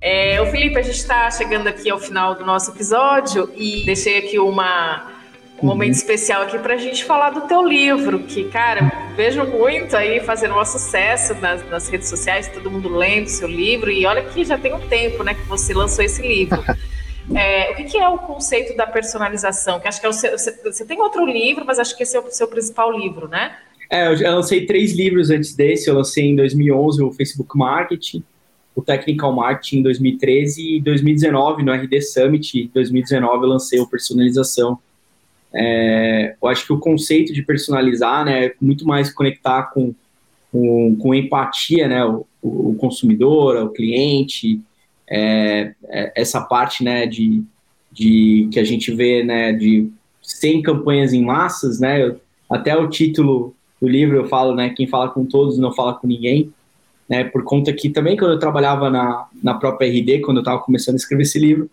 É, 0.00 0.40
o 0.40 0.46
Felipe, 0.46 0.78
a 0.78 0.82
gente 0.82 0.94
está 0.94 1.30
chegando 1.30 1.66
aqui 1.66 1.90
ao 1.90 1.98
final 1.98 2.34
do 2.34 2.44
nosso 2.44 2.70
episódio 2.70 3.50
e 3.56 3.84
deixei 3.84 4.18
aqui 4.18 4.38
uma 4.38 5.17
um 5.62 5.66
momento 5.66 5.92
uhum. 5.92 5.98
especial 5.98 6.42
aqui 6.42 6.58
para 6.58 6.74
a 6.74 6.76
gente 6.76 7.04
falar 7.04 7.30
do 7.30 7.42
teu 7.42 7.66
livro, 7.66 8.20
que, 8.20 8.44
cara, 8.44 9.10
vejo 9.16 9.44
muito 9.44 9.96
aí 9.96 10.20
fazendo 10.20 10.54
um 10.54 10.64
sucesso 10.64 11.34
nas, 11.34 11.68
nas, 11.68 11.88
redes 11.88 12.08
sociais, 12.08 12.48
todo 12.48 12.70
mundo 12.70 12.88
lendo 12.88 13.28
seu 13.28 13.48
livro, 13.48 13.90
e 13.90 14.06
olha 14.06 14.22
que 14.22 14.44
já 14.44 14.56
tem 14.56 14.72
um 14.72 14.80
tempo, 14.88 15.24
né, 15.24 15.34
que 15.34 15.42
você 15.48 15.74
lançou 15.74 16.04
esse 16.04 16.22
livro. 16.22 16.62
É, 17.34 17.72
o 17.72 17.76
que, 17.76 17.84
que, 17.84 17.98
é 17.98 18.08
o 18.08 18.16
conceito 18.16 18.74
da 18.74 18.86
personalização? 18.86 19.78
Que 19.78 19.86
acho 19.86 20.00
que 20.00 20.06
é 20.06 20.08
o 20.08 20.14
seu, 20.14 20.30
você, 20.30 20.50
você, 20.64 20.82
tem 20.86 20.98
outro 20.98 21.26
livro, 21.26 21.62
mas 21.66 21.78
acho 21.78 21.94
que 21.94 22.02
esse 22.02 22.16
é 22.16 22.20
o 22.20 22.30
seu 22.30 22.48
principal 22.48 22.90
livro, 22.90 23.28
né? 23.28 23.54
É, 23.90 24.08
eu 24.08 24.16
já 24.16 24.34
lancei 24.34 24.64
três 24.64 24.94
livros 24.94 25.28
antes 25.28 25.54
desse. 25.54 25.90
Eu 25.90 25.94
lancei 25.94 26.24
em 26.24 26.34
2011 26.34 27.02
o 27.02 27.12
Facebook 27.12 27.54
Marketing, 27.54 28.24
o 28.74 28.80
Technical 28.80 29.30
Marketing 29.30 29.80
em 29.80 29.82
2013 29.82 30.76
e 30.76 30.80
2019 30.80 31.62
no 31.62 31.70
RD 31.70 32.00
Summit. 32.00 32.60
Em 32.60 32.70
2019 32.72 33.44
eu 33.44 33.48
lancei 33.50 33.78
o 33.78 33.86
Personalização 33.86 34.78
é, 35.54 36.36
eu 36.40 36.48
acho 36.48 36.66
que 36.66 36.72
o 36.72 36.78
conceito 36.78 37.32
de 37.32 37.42
personalizar, 37.42 38.24
né, 38.24 38.46
é 38.46 38.54
muito 38.60 38.86
mais 38.86 39.10
conectar 39.12 39.64
com, 39.64 39.94
com, 40.52 40.96
com 40.96 41.14
empatia, 41.14 41.88
né, 41.88 42.04
o, 42.04 42.26
o, 42.42 42.74
consumidor, 42.74 43.56
o 43.56 43.70
cliente, 43.70 44.60
é, 45.08 45.72
é, 45.88 46.12
essa 46.16 46.40
parte, 46.40 46.84
né, 46.84 47.06
de, 47.06 47.42
de 47.90 48.48
que 48.52 48.60
a 48.60 48.64
gente 48.64 48.92
vê, 48.92 49.24
né, 49.24 49.52
de 49.52 49.90
sem 50.22 50.60
campanhas 50.60 51.12
em 51.12 51.24
massas, 51.24 51.80
né, 51.80 52.02
eu, 52.02 52.20
até 52.50 52.76
o 52.76 52.88
título 52.88 53.54
do 53.80 53.88
livro 53.88 54.16
eu 54.16 54.28
falo, 54.28 54.54
né, 54.54 54.70
quem 54.70 54.86
fala 54.86 55.08
com 55.08 55.24
todos 55.24 55.58
não 55.58 55.72
fala 55.72 55.94
com 55.94 56.06
ninguém, 56.06 56.52
né, 57.08 57.24
por 57.24 57.42
conta 57.42 57.72
que 57.72 57.88
também 57.88 58.16
quando 58.18 58.32
eu 58.32 58.38
trabalhava 58.38 58.90
na, 58.90 59.26
na 59.42 59.54
própria 59.54 59.88
RD, 59.88 60.20
quando 60.20 60.38
eu 60.38 60.42
estava 60.42 60.60
começando 60.60 60.94
a 60.94 60.98
escrever 60.98 61.22
esse 61.22 61.38
livro, 61.38 61.70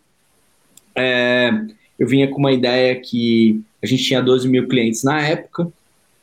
é, 0.95 1.51
eu 1.97 2.07
vinha 2.07 2.27
com 2.27 2.37
uma 2.37 2.51
ideia 2.51 2.95
que 2.95 3.61
a 3.81 3.85
gente 3.85 4.03
tinha 4.03 4.21
12 4.21 4.47
mil 4.47 4.67
clientes 4.67 5.03
na 5.03 5.21
época, 5.21 5.71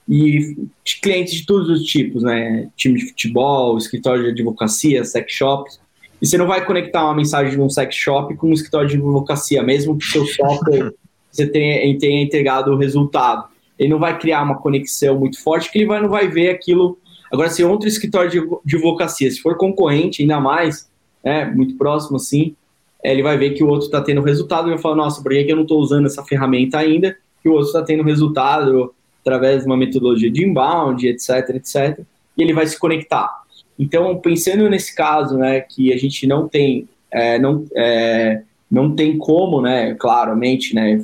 e 0.09 0.57
clientes 1.01 1.35
de 1.35 1.47
todos 1.47 1.69
os 1.69 1.85
tipos, 1.85 2.23
né? 2.23 2.69
Time 2.77 2.99
de 2.99 3.09
futebol, 3.09 3.79
escritório 3.79 4.25
de 4.25 4.31
advocacia, 4.31 5.05
sex 5.05 5.33
shops. 5.33 5.81
E 6.21 6.27
você 6.27 6.37
não 6.37 6.47
vai 6.47 6.65
conectar 6.65 7.05
uma 7.05 7.15
mensagem 7.15 7.53
de 7.53 7.61
um 7.61 7.71
sex 7.71 7.95
shop 7.95 8.35
com 8.37 8.49
um 8.49 8.53
escritório 8.53 8.89
de 8.89 8.97
advocacia, 8.97 9.63
mesmo 9.63 9.97
que 9.97 10.05
seu 10.05 10.27
software 10.27 10.93
você 11.31 11.47
tenha, 11.47 11.99
tenha 11.99 12.23
entregado 12.23 12.73
o 12.73 12.77
resultado. 12.77 13.47
Ele 13.79 13.89
não 13.89 13.99
vai 13.99 14.19
criar 14.19 14.43
uma 14.43 14.59
conexão 14.59 15.19
muito 15.19 15.43
forte, 15.43 15.71
que 15.71 15.79
ele 15.79 15.87
vai, 15.87 16.03
não 16.03 16.09
vai 16.09 16.29
ver 16.29 16.51
aquilo. 16.51 16.99
Agora, 17.33 17.49
se 17.49 17.65
outro 17.65 17.89
escritório 17.89 18.31
de, 18.31 18.41
de 18.65 18.77
advocacia, 18.77 19.31
se 19.31 19.41
for 19.41 19.57
concorrente, 19.57 20.23
ainda 20.23 20.39
mais, 20.39 20.91
né, 21.25 21.47
muito 21.47 21.77
próximo 21.77 22.17
assim, 22.17 22.55
ele 23.03 23.23
vai 23.23 23.37
ver 23.37 23.51
que 23.51 23.65
o 23.65 23.69
outro 23.69 23.87
está 23.87 24.01
tendo 24.01 24.23
resultado 24.23 24.69
e 24.69 24.71
vai 24.71 24.79
falar, 24.79 24.97
nossa, 24.97 25.23
por 25.23 25.33
que 25.33 25.47
eu 25.49 25.57
não 25.57 25.63
estou 25.63 25.81
usando 25.81 26.07
essa 26.07 26.23
ferramenta 26.23 26.79
ainda? 26.79 27.17
Que 27.43 27.49
o 27.49 27.53
outro 27.53 27.67
está 27.67 27.83
tendo 27.83 28.03
resultado 28.03 28.95
através 29.21 29.63
de 29.63 29.67
uma 29.67 29.77
metodologia 29.77 30.31
de 30.31 30.45
inbound, 30.45 31.07
etc, 31.07 31.51
etc, 31.51 32.01
e 32.37 32.43
ele 32.43 32.53
vai 32.53 32.67
se 32.67 32.79
conectar. 32.79 33.43
Então, 33.79 34.17
pensando 34.19 34.69
nesse 34.69 34.95
caso, 34.95 35.37
né, 35.37 35.61
que 35.61 35.93
a 35.93 35.97
gente 35.97 36.27
não 36.27 36.49
tem, 36.49 36.89
é, 37.11 37.39
não, 37.39 37.65
é, 37.75 38.43
não 38.71 38.95
tem 38.95 39.17
como, 39.19 39.61
né, 39.61 39.95
claramente, 39.95 40.75
né, 40.75 41.03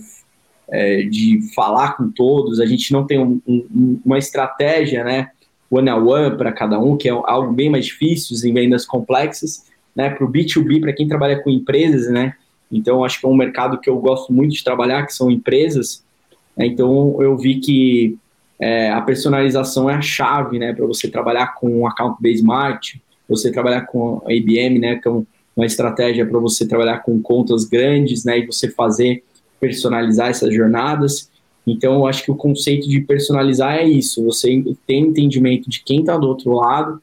é, 0.71 1.03
de 1.03 1.41
falar 1.55 1.97
com 1.97 2.11
todos, 2.11 2.61
a 2.61 2.67
gente 2.67 2.93
não 2.93 3.07
tem 3.07 3.19
um, 3.19 3.41
um, 3.47 4.01
uma 4.05 4.19
estratégia, 4.19 5.03
né, 5.03 5.31
one-on-one 5.71 6.37
para 6.37 6.53
cada 6.53 6.79
um, 6.79 6.97
que 6.97 7.09
é 7.09 7.13
algo 7.13 7.53
bem 7.53 7.71
mais 7.71 7.87
difícil 7.87 8.37
em 8.49 8.53
vendas 8.53 8.87
complexas, 8.87 9.67
né, 9.99 10.11
para 10.11 10.25
o 10.25 10.31
B2B, 10.31 10.81
para 10.81 10.93
quem 10.93 11.09
trabalha 11.09 11.43
com 11.43 11.51
empresas, 11.51 12.09
né? 12.09 12.35
Então, 12.71 13.03
acho 13.03 13.19
que 13.19 13.27
é 13.27 13.29
um 13.29 13.35
mercado 13.35 13.81
que 13.81 13.91
eu 13.91 13.99
gosto 13.99 14.33
muito 14.33 14.55
de 14.55 14.63
trabalhar, 14.63 15.05
que 15.05 15.13
são 15.13 15.29
empresas. 15.29 16.05
Né, 16.57 16.67
então, 16.67 17.21
eu 17.21 17.37
vi 17.37 17.57
que 17.57 18.17
é, 18.61 18.93
a 18.93 19.01
personalização 19.01 19.91
é 19.91 19.95
a 19.95 20.01
chave, 20.01 20.57
né, 20.57 20.73
para 20.73 20.87
você 20.87 21.09
trabalhar 21.09 21.55
com 21.57 21.85
account-based 21.85 22.45
marketing, 22.45 23.01
você 23.29 23.51
trabalhar 23.51 23.83
com 23.83 24.23
a 24.25 24.33
IBM, 24.33 24.79
né, 24.79 24.97
que 24.97 25.09
é 25.09 25.11
uma 25.11 25.67
estratégia 25.67 26.25
para 26.25 26.39
você 26.39 26.65
trabalhar 26.65 26.99
com 26.99 27.21
contas 27.21 27.65
grandes, 27.65 28.25
né, 28.25 28.39
e 28.39 28.47
você 28.47 28.71
fazer 28.71 29.25
personalizar 29.59 30.29
essas 30.29 30.55
jornadas. 30.55 31.29
Então, 31.67 31.95
eu 31.95 32.07
acho 32.07 32.23
que 32.23 32.31
o 32.31 32.37
conceito 32.37 32.89
de 32.89 33.01
personalizar 33.01 33.75
é 33.75 33.85
isso, 33.85 34.25
você 34.25 34.63
tem 34.87 35.07
entendimento 35.07 35.69
de 35.69 35.83
quem 35.83 36.01
está 36.01 36.17
do 36.17 36.29
outro 36.29 36.53
lado 36.53 37.03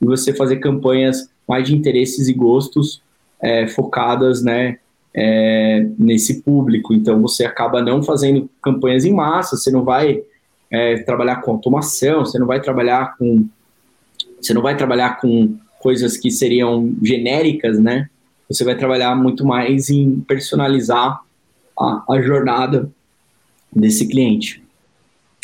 e 0.00 0.04
você 0.04 0.34
fazer 0.34 0.56
campanhas 0.56 1.30
mais 1.52 1.66
de 1.66 1.76
interesses 1.76 2.28
e 2.28 2.32
gostos 2.32 3.02
é, 3.38 3.66
focadas 3.66 4.42
né, 4.42 4.78
é, 5.14 5.86
nesse 5.98 6.40
público. 6.40 6.94
Então 6.94 7.20
você 7.20 7.44
acaba 7.44 7.82
não 7.82 8.02
fazendo 8.02 8.48
campanhas 8.62 9.04
em 9.04 9.12
massa, 9.12 9.58
você 9.58 9.70
não 9.70 9.84
vai 9.84 10.22
é, 10.70 10.96
trabalhar 11.02 11.42
com 11.42 11.50
automação, 11.50 12.24
você 12.24 12.38
não 12.38 12.46
vai 12.46 12.58
trabalhar 12.58 13.18
com 13.18 13.46
você 14.40 14.54
não 14.54 14.62
vai 14.62 14.76
trabalhar 14.76 15.20
com 15.20 15.56
coisas 15.78 16.16
que 16.16 16.30
seriam 16.30 16.92
genéricas, 17.02 17.78
né? 17.78 18.08
Você 18.48 18.64
vai 18.64 18.74
trabalhar 18.74 19.14
muito 19.14 19.44
mais 19.46 19.88
em 19.90 20.20
personalizar 20.20 21.20
a, 21.78 22.04
a 22.10 22.20
jornada 22.20 22.90
desse 23.70 24.08
cliente. 24.08 24.64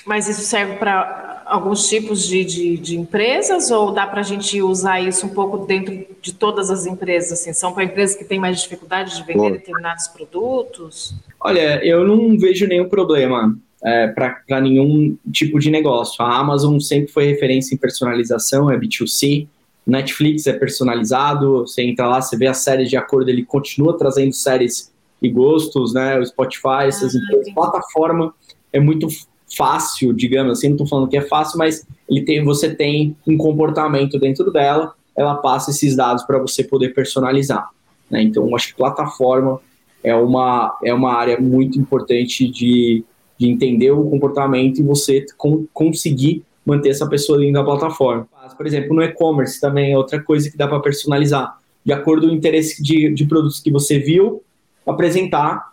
Mas 0.04 0.28
isso 0.28 0.40
serve 0.40 0.76
para 0.76 1.27
alguns 1.48 1.88
tipos 1.88 2.26
de, 2.26 2.44
de, 2.44 2.76
de, 2.76 2.96
empresas 2.96 3.70
ou 3.70 3.90
dá 3.90 4.06
para 4.06 4.20
a 4.20 4.22
gente 4.22 4.60
usar 4.60 5.00
isso 5.00 5.26
um 5.26 5.30
pouco 5.30 5.66
dentro 5.66 6.06
de 6.20 6.32
todas 6.32 6.70
as 6.70 6.86
empresas? 6.86 7.40
Assim, 7.40 7.52
são 7.52 7.72
para 7.72 7.84
empresas 7.84 8.14
que 8.14 8.24
têm 8.24 8.38
mais 8.38 8.60
dificuldade 8.60 9.16
de 9.16 9.24
vender 9.24 9.52
determinados 9.52 10.06
produtos? 10.08 11.14
Olha, 11.40 11.84
eu 11.84 12.06
não 12.06 12.38
vejo 12.38 12.66
nenhum 12.66 12.88
problema 12.88 13.56
é, 13.82 14.08
para 14.08 14.60
nenhum 14.60 15.16
tipo 15.32 15.58
de 15.58 15.70
negócio. 15.70 16.22
A 16.22 16.38
Amazon 16.38 16.78
sempre 16.78 17.10
foi 17.10 17.26
referência 17.26 17.74
em 17.74 17.78
personalização, 17.78 18.70
é 18.70 18.78
B2C. 18.78 19.48
Netflix 19.86 20.46
é 20.46 20.52
personalizado, 20.52 21.60
você 21.60 21.82
entra 21.82 22.06
lá, 22.06 22.20
você 22.20 22.36
vê 22.36 22.46
as 22.46 22.58
séries 22.58 22.90
de 22.90 22.96
acordo, 22.96 23.30
ele 23.30 23.42
continua 23.42 23.96
trazendo 23.96 24.34
séries 24.34 24.92
e 25.20 25.30
gostos, 25.30 25.94
né? 25.94 26.18
O 26.18 26.26
Spotify, 26.26 26.86
essas 26.86 27.14
ah, 27.14 27.18
empresas, 27.18 27.54
plataforma 27.54 28.34
é 28.70 28.78
muito 28.78 29.08
fácil, 29.56 30.12
digamos 30.12 30.58
assim, 30.58 30.68
não 30.68 30.74
estou 30.74 30.86
falando 30.86 31.08
que 31.08 31.16
é 31.16 31.22
fácil, 31.22 31.58
mas 31.58 31.86
ele 32.08 32.22
tem, 32.22 32.44
você 32.44 32.74
tem 32.74 33.16
um 33.26 33.36
comportamento 33.36 34.18
dentro 34.18 34.50
dela, 34.52 34.94
ela 35.16 35.34
passa 35.36 35.70
esses 35.70 35.96
dados 35.96 36.22
para 36.24 36.38
você 36.38 36.62
poder 36.62 36.94
personalizar. 36.94 37.68
Né? 38.10 38.22
Então, 38.22 38.54
acho 38.54 38.68
que 38.68 38.74
plataforma 38.74 39.60
é 40.02 40.14
uma, 40.14 40.76
é 40.84 40.94
uma 40.94 41.12
área 41.12 41.40
muito 41.40 41.78
importante 41.78 42.48
de, 42.48 43.04
de 43.36 43.48
entender 43.48 43.90
o 43.90 44.08
comportamento 44.08 44.78
e 44.78 44.82
você 44.82 45.24
com, 45.36 45.66
conseguir 45.72 46.44
manter 46.64 46.90
essa 46.90 47.08
pessoa 47.08 47.38
dentro 47.38 47.54
da 47.54 47.64
plataforma. 47.64 48.28
Por 48.56 48.66
exemplo, 48.66 48.94
no 48.94 49.02
e-commerce 49.02 49.60
também 49.60 49.92
é 49.92 49.98
outra 49.98 50.22
coisa 50.22 50.50
que 50.50 50.56
dá 50.56 50.68
para 50.68 50.80
personalizar. 50.80 51.58
De 51.84 51.92
acordo 51.92 52.26
com 52.26 52.32
o 52.32 52.36
interesse 52.36 52.82
de, 52.82 53.12
de 53.12 53.24
produtos 53.26 53.60
que 53.60 53.70
você 53.70 53.98
viu, 53.98 54.42
apresentar. 54.86 55.72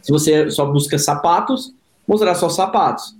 Se 0.00 0.12
você 0.12 0.50
só 0.50 0.66
busca 0.66 0.98
sapatos, 0.98 1.74
mostrar 2.12 2.34
só 2.34 2.48
sapatos. 2.48 3.16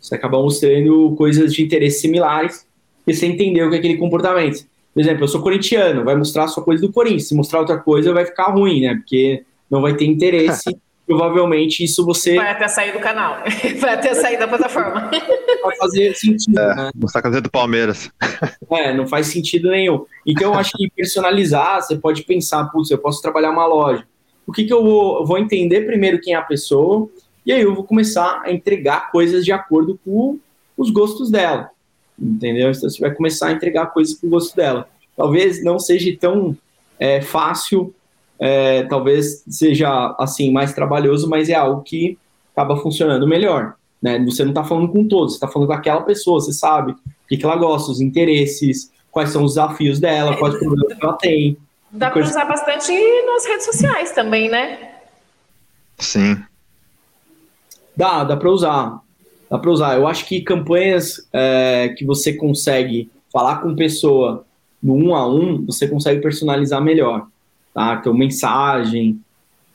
Você 0.00 0.14
acaba 0.14 0.40
mostrando 0.40 1.14
coisas 1.16 1.52
de 1.52 1.62
interesse 1.62 2.00
similares 2.00 2.66
e 3.06 3.14
você 3.14 3.26
entendeu 3.26 3.68
que 3.68 3.76
é 3.76 3.78
aquele 3.78 3.98
comportamento. 3.98 4.64
Por 4.94 5.00
exemplo, 5.00 5.24
eu 5.24 5.28
sou 5.28 5.42
corintiano, 5.42 6.04
vai 6.04 6.16
mostrar 6.16 6.48
só 6.48 6.60
coisa 6.62 6.84
do 6.84 6.92
Corinthians. 6.92 7.28
Se 7.28 7.34
mostrar 7.34 7.60
outra 7.60 7.78
coisa, 7.78 8.12
vai 8.12 8.24
ficar 8.24 8.50
ruim, 8.50 8.80
né? 8.80 8.94
Porque 8.94 9.44
não 9.70 9.82
vai 9.82 9.94
ter 9.94 10.06
interesse. 10.06 10.76
Provavelmente 11.06 11.82
isso 11.82 12.06
você. 12.06 12.36
Vai 12.36 12.52
até 12.52 12.68
sair 12.68 12.92
do 12.92 13.00
canal. 13.00 13.42
Vai 13.80 13.94
até 13.94 14.14
sair 14.14 14.38
da 14.38 14.46
plataforma. 14.46 15.10
Vai 15.60 15.76
fazer 15.76 16.14
sentido, 16.14 16.56
é, 16.56 16.74
né? 16.76 16.90
Mostrar 16.94 17.18
a 17.18 17.22
camisa 17.22 17.40
do 17.40 17.50
Palmeiras. 17.50 18.08
É, 18.70 18.94
não 18.94 19.08
faz 19.08 19.26
sentido 19.26 19.70
nenhum. 19.70 20.06
Então, 20.24 20.52
eu 20.52 20.58
acho 20.58 20.70
que 20.76 20.88
personalizar, 20.88 21.82
você 21.82 21.96
pode 21.96 22.22
pensar, 22.22 22.64
putz, 22.66 22.92
eu 22.92 22.98
posso 22.98 23.20
trabalhar 23.20 23.50
uma 23.50 23.66
loja. 23.66 24.06
O 24.46 24.52
que, 24.52 24.62
que 24.62 24.72
eu 24.72 24.84
vou, 24.84 25.20
eu 25.20 25.26
vou 25.26 25.36
entender 25.36 25.80
primeiro 25.80 26.20
quem 26.20 26.34
é 26.34 26.36
a 26.36 26.42
pessoa, 26.42 27.10
e 27.44 27.52
aí 27.52 27.62
eu 27.62 27.74
vou 27.74 27.84
começar 27.84 28.42
a 28.44 28.52
entregar 28.52 29.10
coisas 29.10 29.44
de 29.44 29.52
acordo 29.52 29.98
com 30.04 30.38
os 30.76 30.90
gostos 30.90 31.30
dela. 31.30 31.70
Entendeu? 32.18 32.70
Então 32.70 32.88
você 32.88 33.00
vai 33.00 33.14
começar 33.14 33.48
a 33.48 33.52
entregar 33.52 33.86
coisas 33.86 34.14
com 34.14 34.26
o 34.26 34.30
gosto 34.30 34.54
dela. 34.54 34.88
Talvez 35.16 35.62
não 35.64 35.78
seja 35.78 36.14
tão 36.18 36.56
é, 36.98 37.20
fácil, 37.22 37.94
é, 38.38 38.82
talvez 38.84 39.42
seja 39.48 40.14
assim 40.18 40.50
mais 40.50 40.72
trabalhoso, 40.72 41.28
mas 41.28 41.48
é 41.48 41.54
algo 41.54 41.82
que 41.82 42.18
acaba 42.54 42.76
funcionando 42.76 43.26
melhor. 43.26 43.74
Né? 44.02 44.18
Você 44.24 44.42
não 44.42 44.50
está 44.50 44.64
falando 44.64 44.88
com 44.88 45.06
todos, 45.06 45.32
você 45.32 45.36
está 45.36 45.48
falando 45.48 45.68
com 45.68 45.74
aquela 45.74 46.02
pessoa, 46.02 46.40
você 46.40 46.52
sabe 46.52 46.92
o 46.92 46.96
que, 47.28 47.36
que 47.36 47.44
ela 47.44 47.56
gosta, 47.56 47.90
os 47.90 48.00
interesses, 48.00 48.90
quais 49.10 49.30
são 49.30 49.44
os 49.44 49.52
desafios 49.52 49.98
dela, 49.98 50.36
quais 50.36 50.56
problemas 50.56 50.96
que 50.96 51.04
ela 51.04 51.14
tem. 51.14 51.56
Dá 51.90 52.10
para 52.10 52.22
usar 52.22 52.44
bastante 52.44 52.92
nas 53.26 53.46
redes 53.46 53.66
sociais 53.66 54.12
também, 54.12 54.48
né? 54.48 54.90
Sim. 55.98 56.42
Dá, 58.00 58.24
dá 58.24 58.34
para 58.34 58.50
usar. 58.50 58.98
Dá 59.50 59.58
para 59.58 59.70
usar. 59.70 59.94
Eu 59.94 60.06
acho 60.06 60.24
que 60.24 60.40
campanhas 60.40 61.28
é, 61.34 61.90
que 61.90 62.02
você 62.02 62.32
consegue 62.32 63.10
falar 63.30 63.56
com 63.56 63.76
pessoa 63.76 64.46
no 64.82 64.94
um 64.94 65.14
a 65.14 65.28
um, 65.28 65.66
você 65.66 65.86
consegue 65.86 66.22
personalizar 66.22 66.82
melhor. 66.82 67.26
Tá? 67.74 67.98
Então, 68.00 68.14
mensagem, 68.14 69.20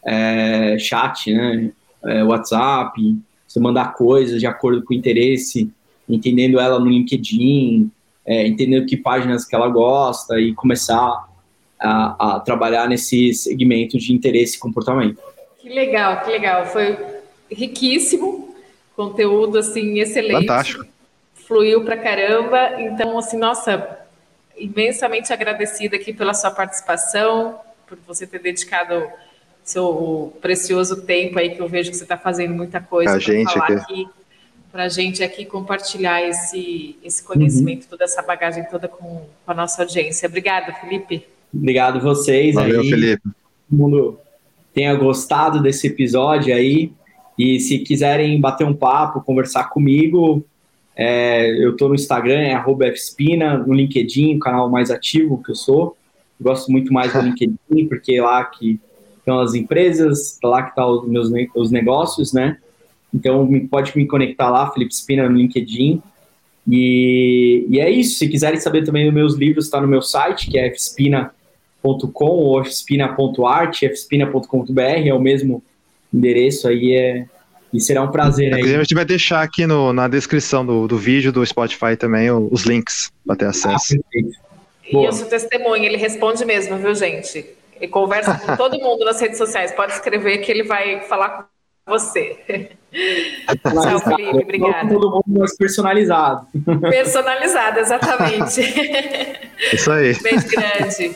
é, 0.04 0.76
chat, 0.80 1.32
né? 1.32 1.70
É, 2.04 2.24
WhatsApp, 2.24 3.16
você 3.48 3.60
mandar 3.60 3.94
coisas 3.94 4.40
de 4.40 4.48
acordo 4.48 4.84
com 4.84 4.96
o 4.96 4.98
interesse, 4.98 5.72
entendendo 6.10 6.60
ela 6.60 6.80
no 6.80 6.88
LinkedIn, 6.88 7.92
é, 8.26 8.48
entendendo 8.48 8.88
que 8.88 8.98
páginas 8.98 9.46
que 9.46 9.56
ela 9.56 9.70
gosta 9.70 10.40
e 10.40 10.52
começar 10.56 11.28
a, 11.80 12.38
a, 12.38 12.40
trabalhar 12.40 12.90
nesse 12.90 13.36
segmento 13.36 14.00
de 14.00 14.12
interesse 14.12 14.58
e 14.58 14.60
comportamento. 14.60 15.22
Que 15.60 15.70
legal, 15.70 16.22
que 16.24 16.32
legal. 16.32 16.66
Foi 16.66 17.15
riquíssimo, 17.50 18.56
conteúdo 18.96 19.58
assim 19.58 20.00
excelente. 20.00 20.42
Fantástico. 20.42 20.86
Fluiu 21.34 21.84
pra 21.84 21.98
caramba. 21.98 22.82
Então, 22.82 23.18
assim, 23.18 23.38
nossa, 23.38 24.00
imensamente 24.58 25.32
agradecida 25.32 25.96
aqui 25.96 26.14
pela 26.14 26.34
sua 26.34 26.52
participação, 26.52 27.60
por 27.88 27.98
você 28.08 28.26
ter 28.26 28.40
dedicado 28.40 29.08
seu 29.64 30.34
precioso 30.42 31.02
tempo 31.02 31.40
aí 31.40 31.56
que 31.56 31.60
eu 31.60 31.68
vejo 31.68 31.90
que 31.90 31.98
você 31.98 32.04
está 32.04 32.18
fazendo 32.18 32.54
muita 32.54 32.80
coisa 32.80 33.20
para 33.20 33.54
falar 33.54 33.66
aqui. 33.66 33.74
aqui 33.74 34.08
para 34.76 34.84
a 34.84 34.90
gente 34.90 35.24
aqui 35.24 35.46
compartilhar 35.46 36.22
esse, 36.22 36.98
esse 37.02 37.24
conhecimento, 37.24 37.84
uhum. 37.84 37.90
toda 37.92 38.04
essa 38.04 38.22
bagagem 38.22 38.66
toda 38.66 38.90
com, 38.90 39.26
com 39.46 39.52
a 39.52 39.54
nossa 39.54 39.82
audiência. 39.82 40.28
Obrigada, 40.28 40.74
Felipe. 40.74 41.26
Obrigado 41.54 42.02
vocês 42.02 42.56
Valeu, 42.56 42.82
aí. 42.82 42.90
Felipe. 42.90 43.24
Todo 43.24 43.80
mundo 43.80 44.20
tenha 44.74 44.94
gostado 44.96 45.62
desse 45.62 45.88
episódio 45.88 46.54
aí. 46.54 46.92
E 47.38 47.60
se 47.60 47.80
quiserem 47.80 48.40
bater 48.40 48.66
um 48.66 48.74
papo, 48.74 49.22
conversar 49.22 49.66
comigo, 49.70 50.46
é, 50.96 51.52
eu 51.64 51.72
estou 51.72 51.90
no 51.90 51.96
Instagram, 51.96 52.40
é 52.40 52.92
fspina, 52.94 53.58
no 53.58 53.74
LinkedIn, 53.74 54.36
o 54.36 54.40
canal 54.40 54.70
mais 54.70 54.90
ativo 54.90 55.42
que 55.44 55.52
eu 55.52 55.56
sou. 55.56 55.98
gosto 56.40 56.72
muito 56.72 56.94
mais 56.94 57.12
do 57.12 57.20
LinkedIn, 57.22 57.88
porque 57.90 58.16
é 58.16 58.22
lá 58.22 58.44
que 58.46 58.80
estão 59.18 59.40
as 59.40 59.54
empresas, 59.54 60.40
é 60.42 60.48
lá 60.48 60.64
que 60.64 60.70
estão 60.70 60.86
tá 60.86 61.02
os 61.02 61.08
meus 61.08 61.32
os 61.56 61.72
negócios, 61.72 62.32
né? 62.32 62.58
Então 63.14 63.48
pode 63.70 63.96
me 63.98 64.06
conectar 64.06 64.50
lá, 64.50 64.72
Felipe 64.72 64.94
Spina, 64.96 65.28
no 65.28 65.36
LinkedIn. 65.36 66.02
E, 66.70 67.66
e 67.70 67.80
é 67.80 67.90
isso. 67.90 68.18
Se 68.18 68.28
quiserem 68.28 68.60
saber 68.60 68.84
também 68.84 69.06
dos 69.06 69.14
meus 69.14 69.36
livros, 69.36 69.66
está 69.66 69.82
no 69.82 69.88
meu 69.88 70.02
site, 70.02 70.50
que 70.50 70.58
é 70.58 70.70
fspina.com 70.72 72.26
ou 72.26 72.64
fspina.art, 72.64 73.84
fspina.com.br, 73.84 74.82
é 74.82 75.14
o 75.14 75.20
mesmo 75.20 75.64
endereço 76.14 76.68
aí. 76.68 76.96
É, 76.96 77.26
e 77.74 77.82
será 77.82 78.02
um 78.02 78.12
prazer 78.12 78.54
aí. 78.54 78.62
A 78.62 78.78
gente 78.80 78.96
vai 78.96 79.06
deixar 79.06 79.42
aqui 79.42 79.68
no, 79.68 79.92
na 79.92 80.08
descrição 80.08 80.66
do, 80.66 80.88
do 80.88 80.98
vídeo 80.98 81.32
do 81.32 81.46
Spotify 81.46 81.96
também 81.98 82.32
os 82.32 82.64
links 82.64 83.12
para 83.26 83.36
ter 83.36 83.46
acesso. 83.46 83.96
Ah, 83.96 84.20
e 84.88 85.08
o 85.08 85.12
seu 85.12 85.28
testemunho, 85.28 85.84
ele 85.84 85.98
responde 85.98 86.46
mesmo, 86.46 86.78
viu, 86.78 86.94
gente? 86.96 87.46
Ele 87.76 87.88
conversa 87.88 88.36
com 88.36 88.56
todo 88.56 88.80
mundo 88.80 89.04
nas 89.04 89.20
redes 89.20 89.38
sociais. 89.38 89.72
Pode 89.72 89.94
escrever 89.94 90.38
que 90.38 90.52
ele 90.52 90.64
vai 90.64 91.02
falar 91.02 91.50
com 91.86 91.92
você. 91.92 92.70
Tchau, 93.62 94.00
Felipe. 94.00 94.38
Obrigada. 94.38 94.88
Todo 94.88 95.12
mundo 95.12 95.40
mais 95.40 95.58
personalizado. 95.58 96.48
Personalizado, 96.90 97.80
exatamente. 97.80 98.62
Isso 99.74 99.92
aí. 99.92 100.14
Beijo 100.22 100.48
grande. 100.48 101.16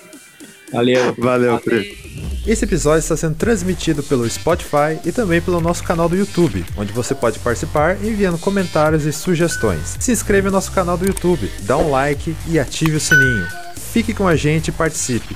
Valeu. 0.72 1.14
Valeu, 1.18 1.60
Felipe. 1.60 2.10
Esse 2.46 2.66
episódio 2.66 3.00
está 3.00 3.16
sendo 3.16 3.36
transmitido 3.36 4.02
pelo 4.02 4.28
Spotify 4.30 4.98
e 5.06 5.12
também 5.12 5.42
pelo 5.42 5.62
nosso 5.62 5.84
canal 5.84 6.10
do 6.10 6.16
YouTube, 6.16 6.66
onde 6.78 6.92
você 6.92 7.14
pode 7.14 7.38
participar 7.40 8.04
enviando 8.04 8.38
comentários 8.38 9.06
e 9.06 9.12
sugestões. 9.12 9.98
Se 10.00 10.12
inscreva 10.12 10.48
no 10.48 10.54
nosso 10.54 10.72
canal 10.72 10.98
do 10.98 11.06
YouTube, 11.06 11.52
dá 11.62 11.78
um 11.78 11.90
like 11.92 12.36
e 12.48 12.58
ative 12.58 12.96
o 12.96 13.00
sininho. 13.00 13.48
Fique 13.94 14.14
com 14.14 14.28
a 14.28 14.36
gente 14.36 14.70
e 14.70 14.72
participe. 14.72 15.36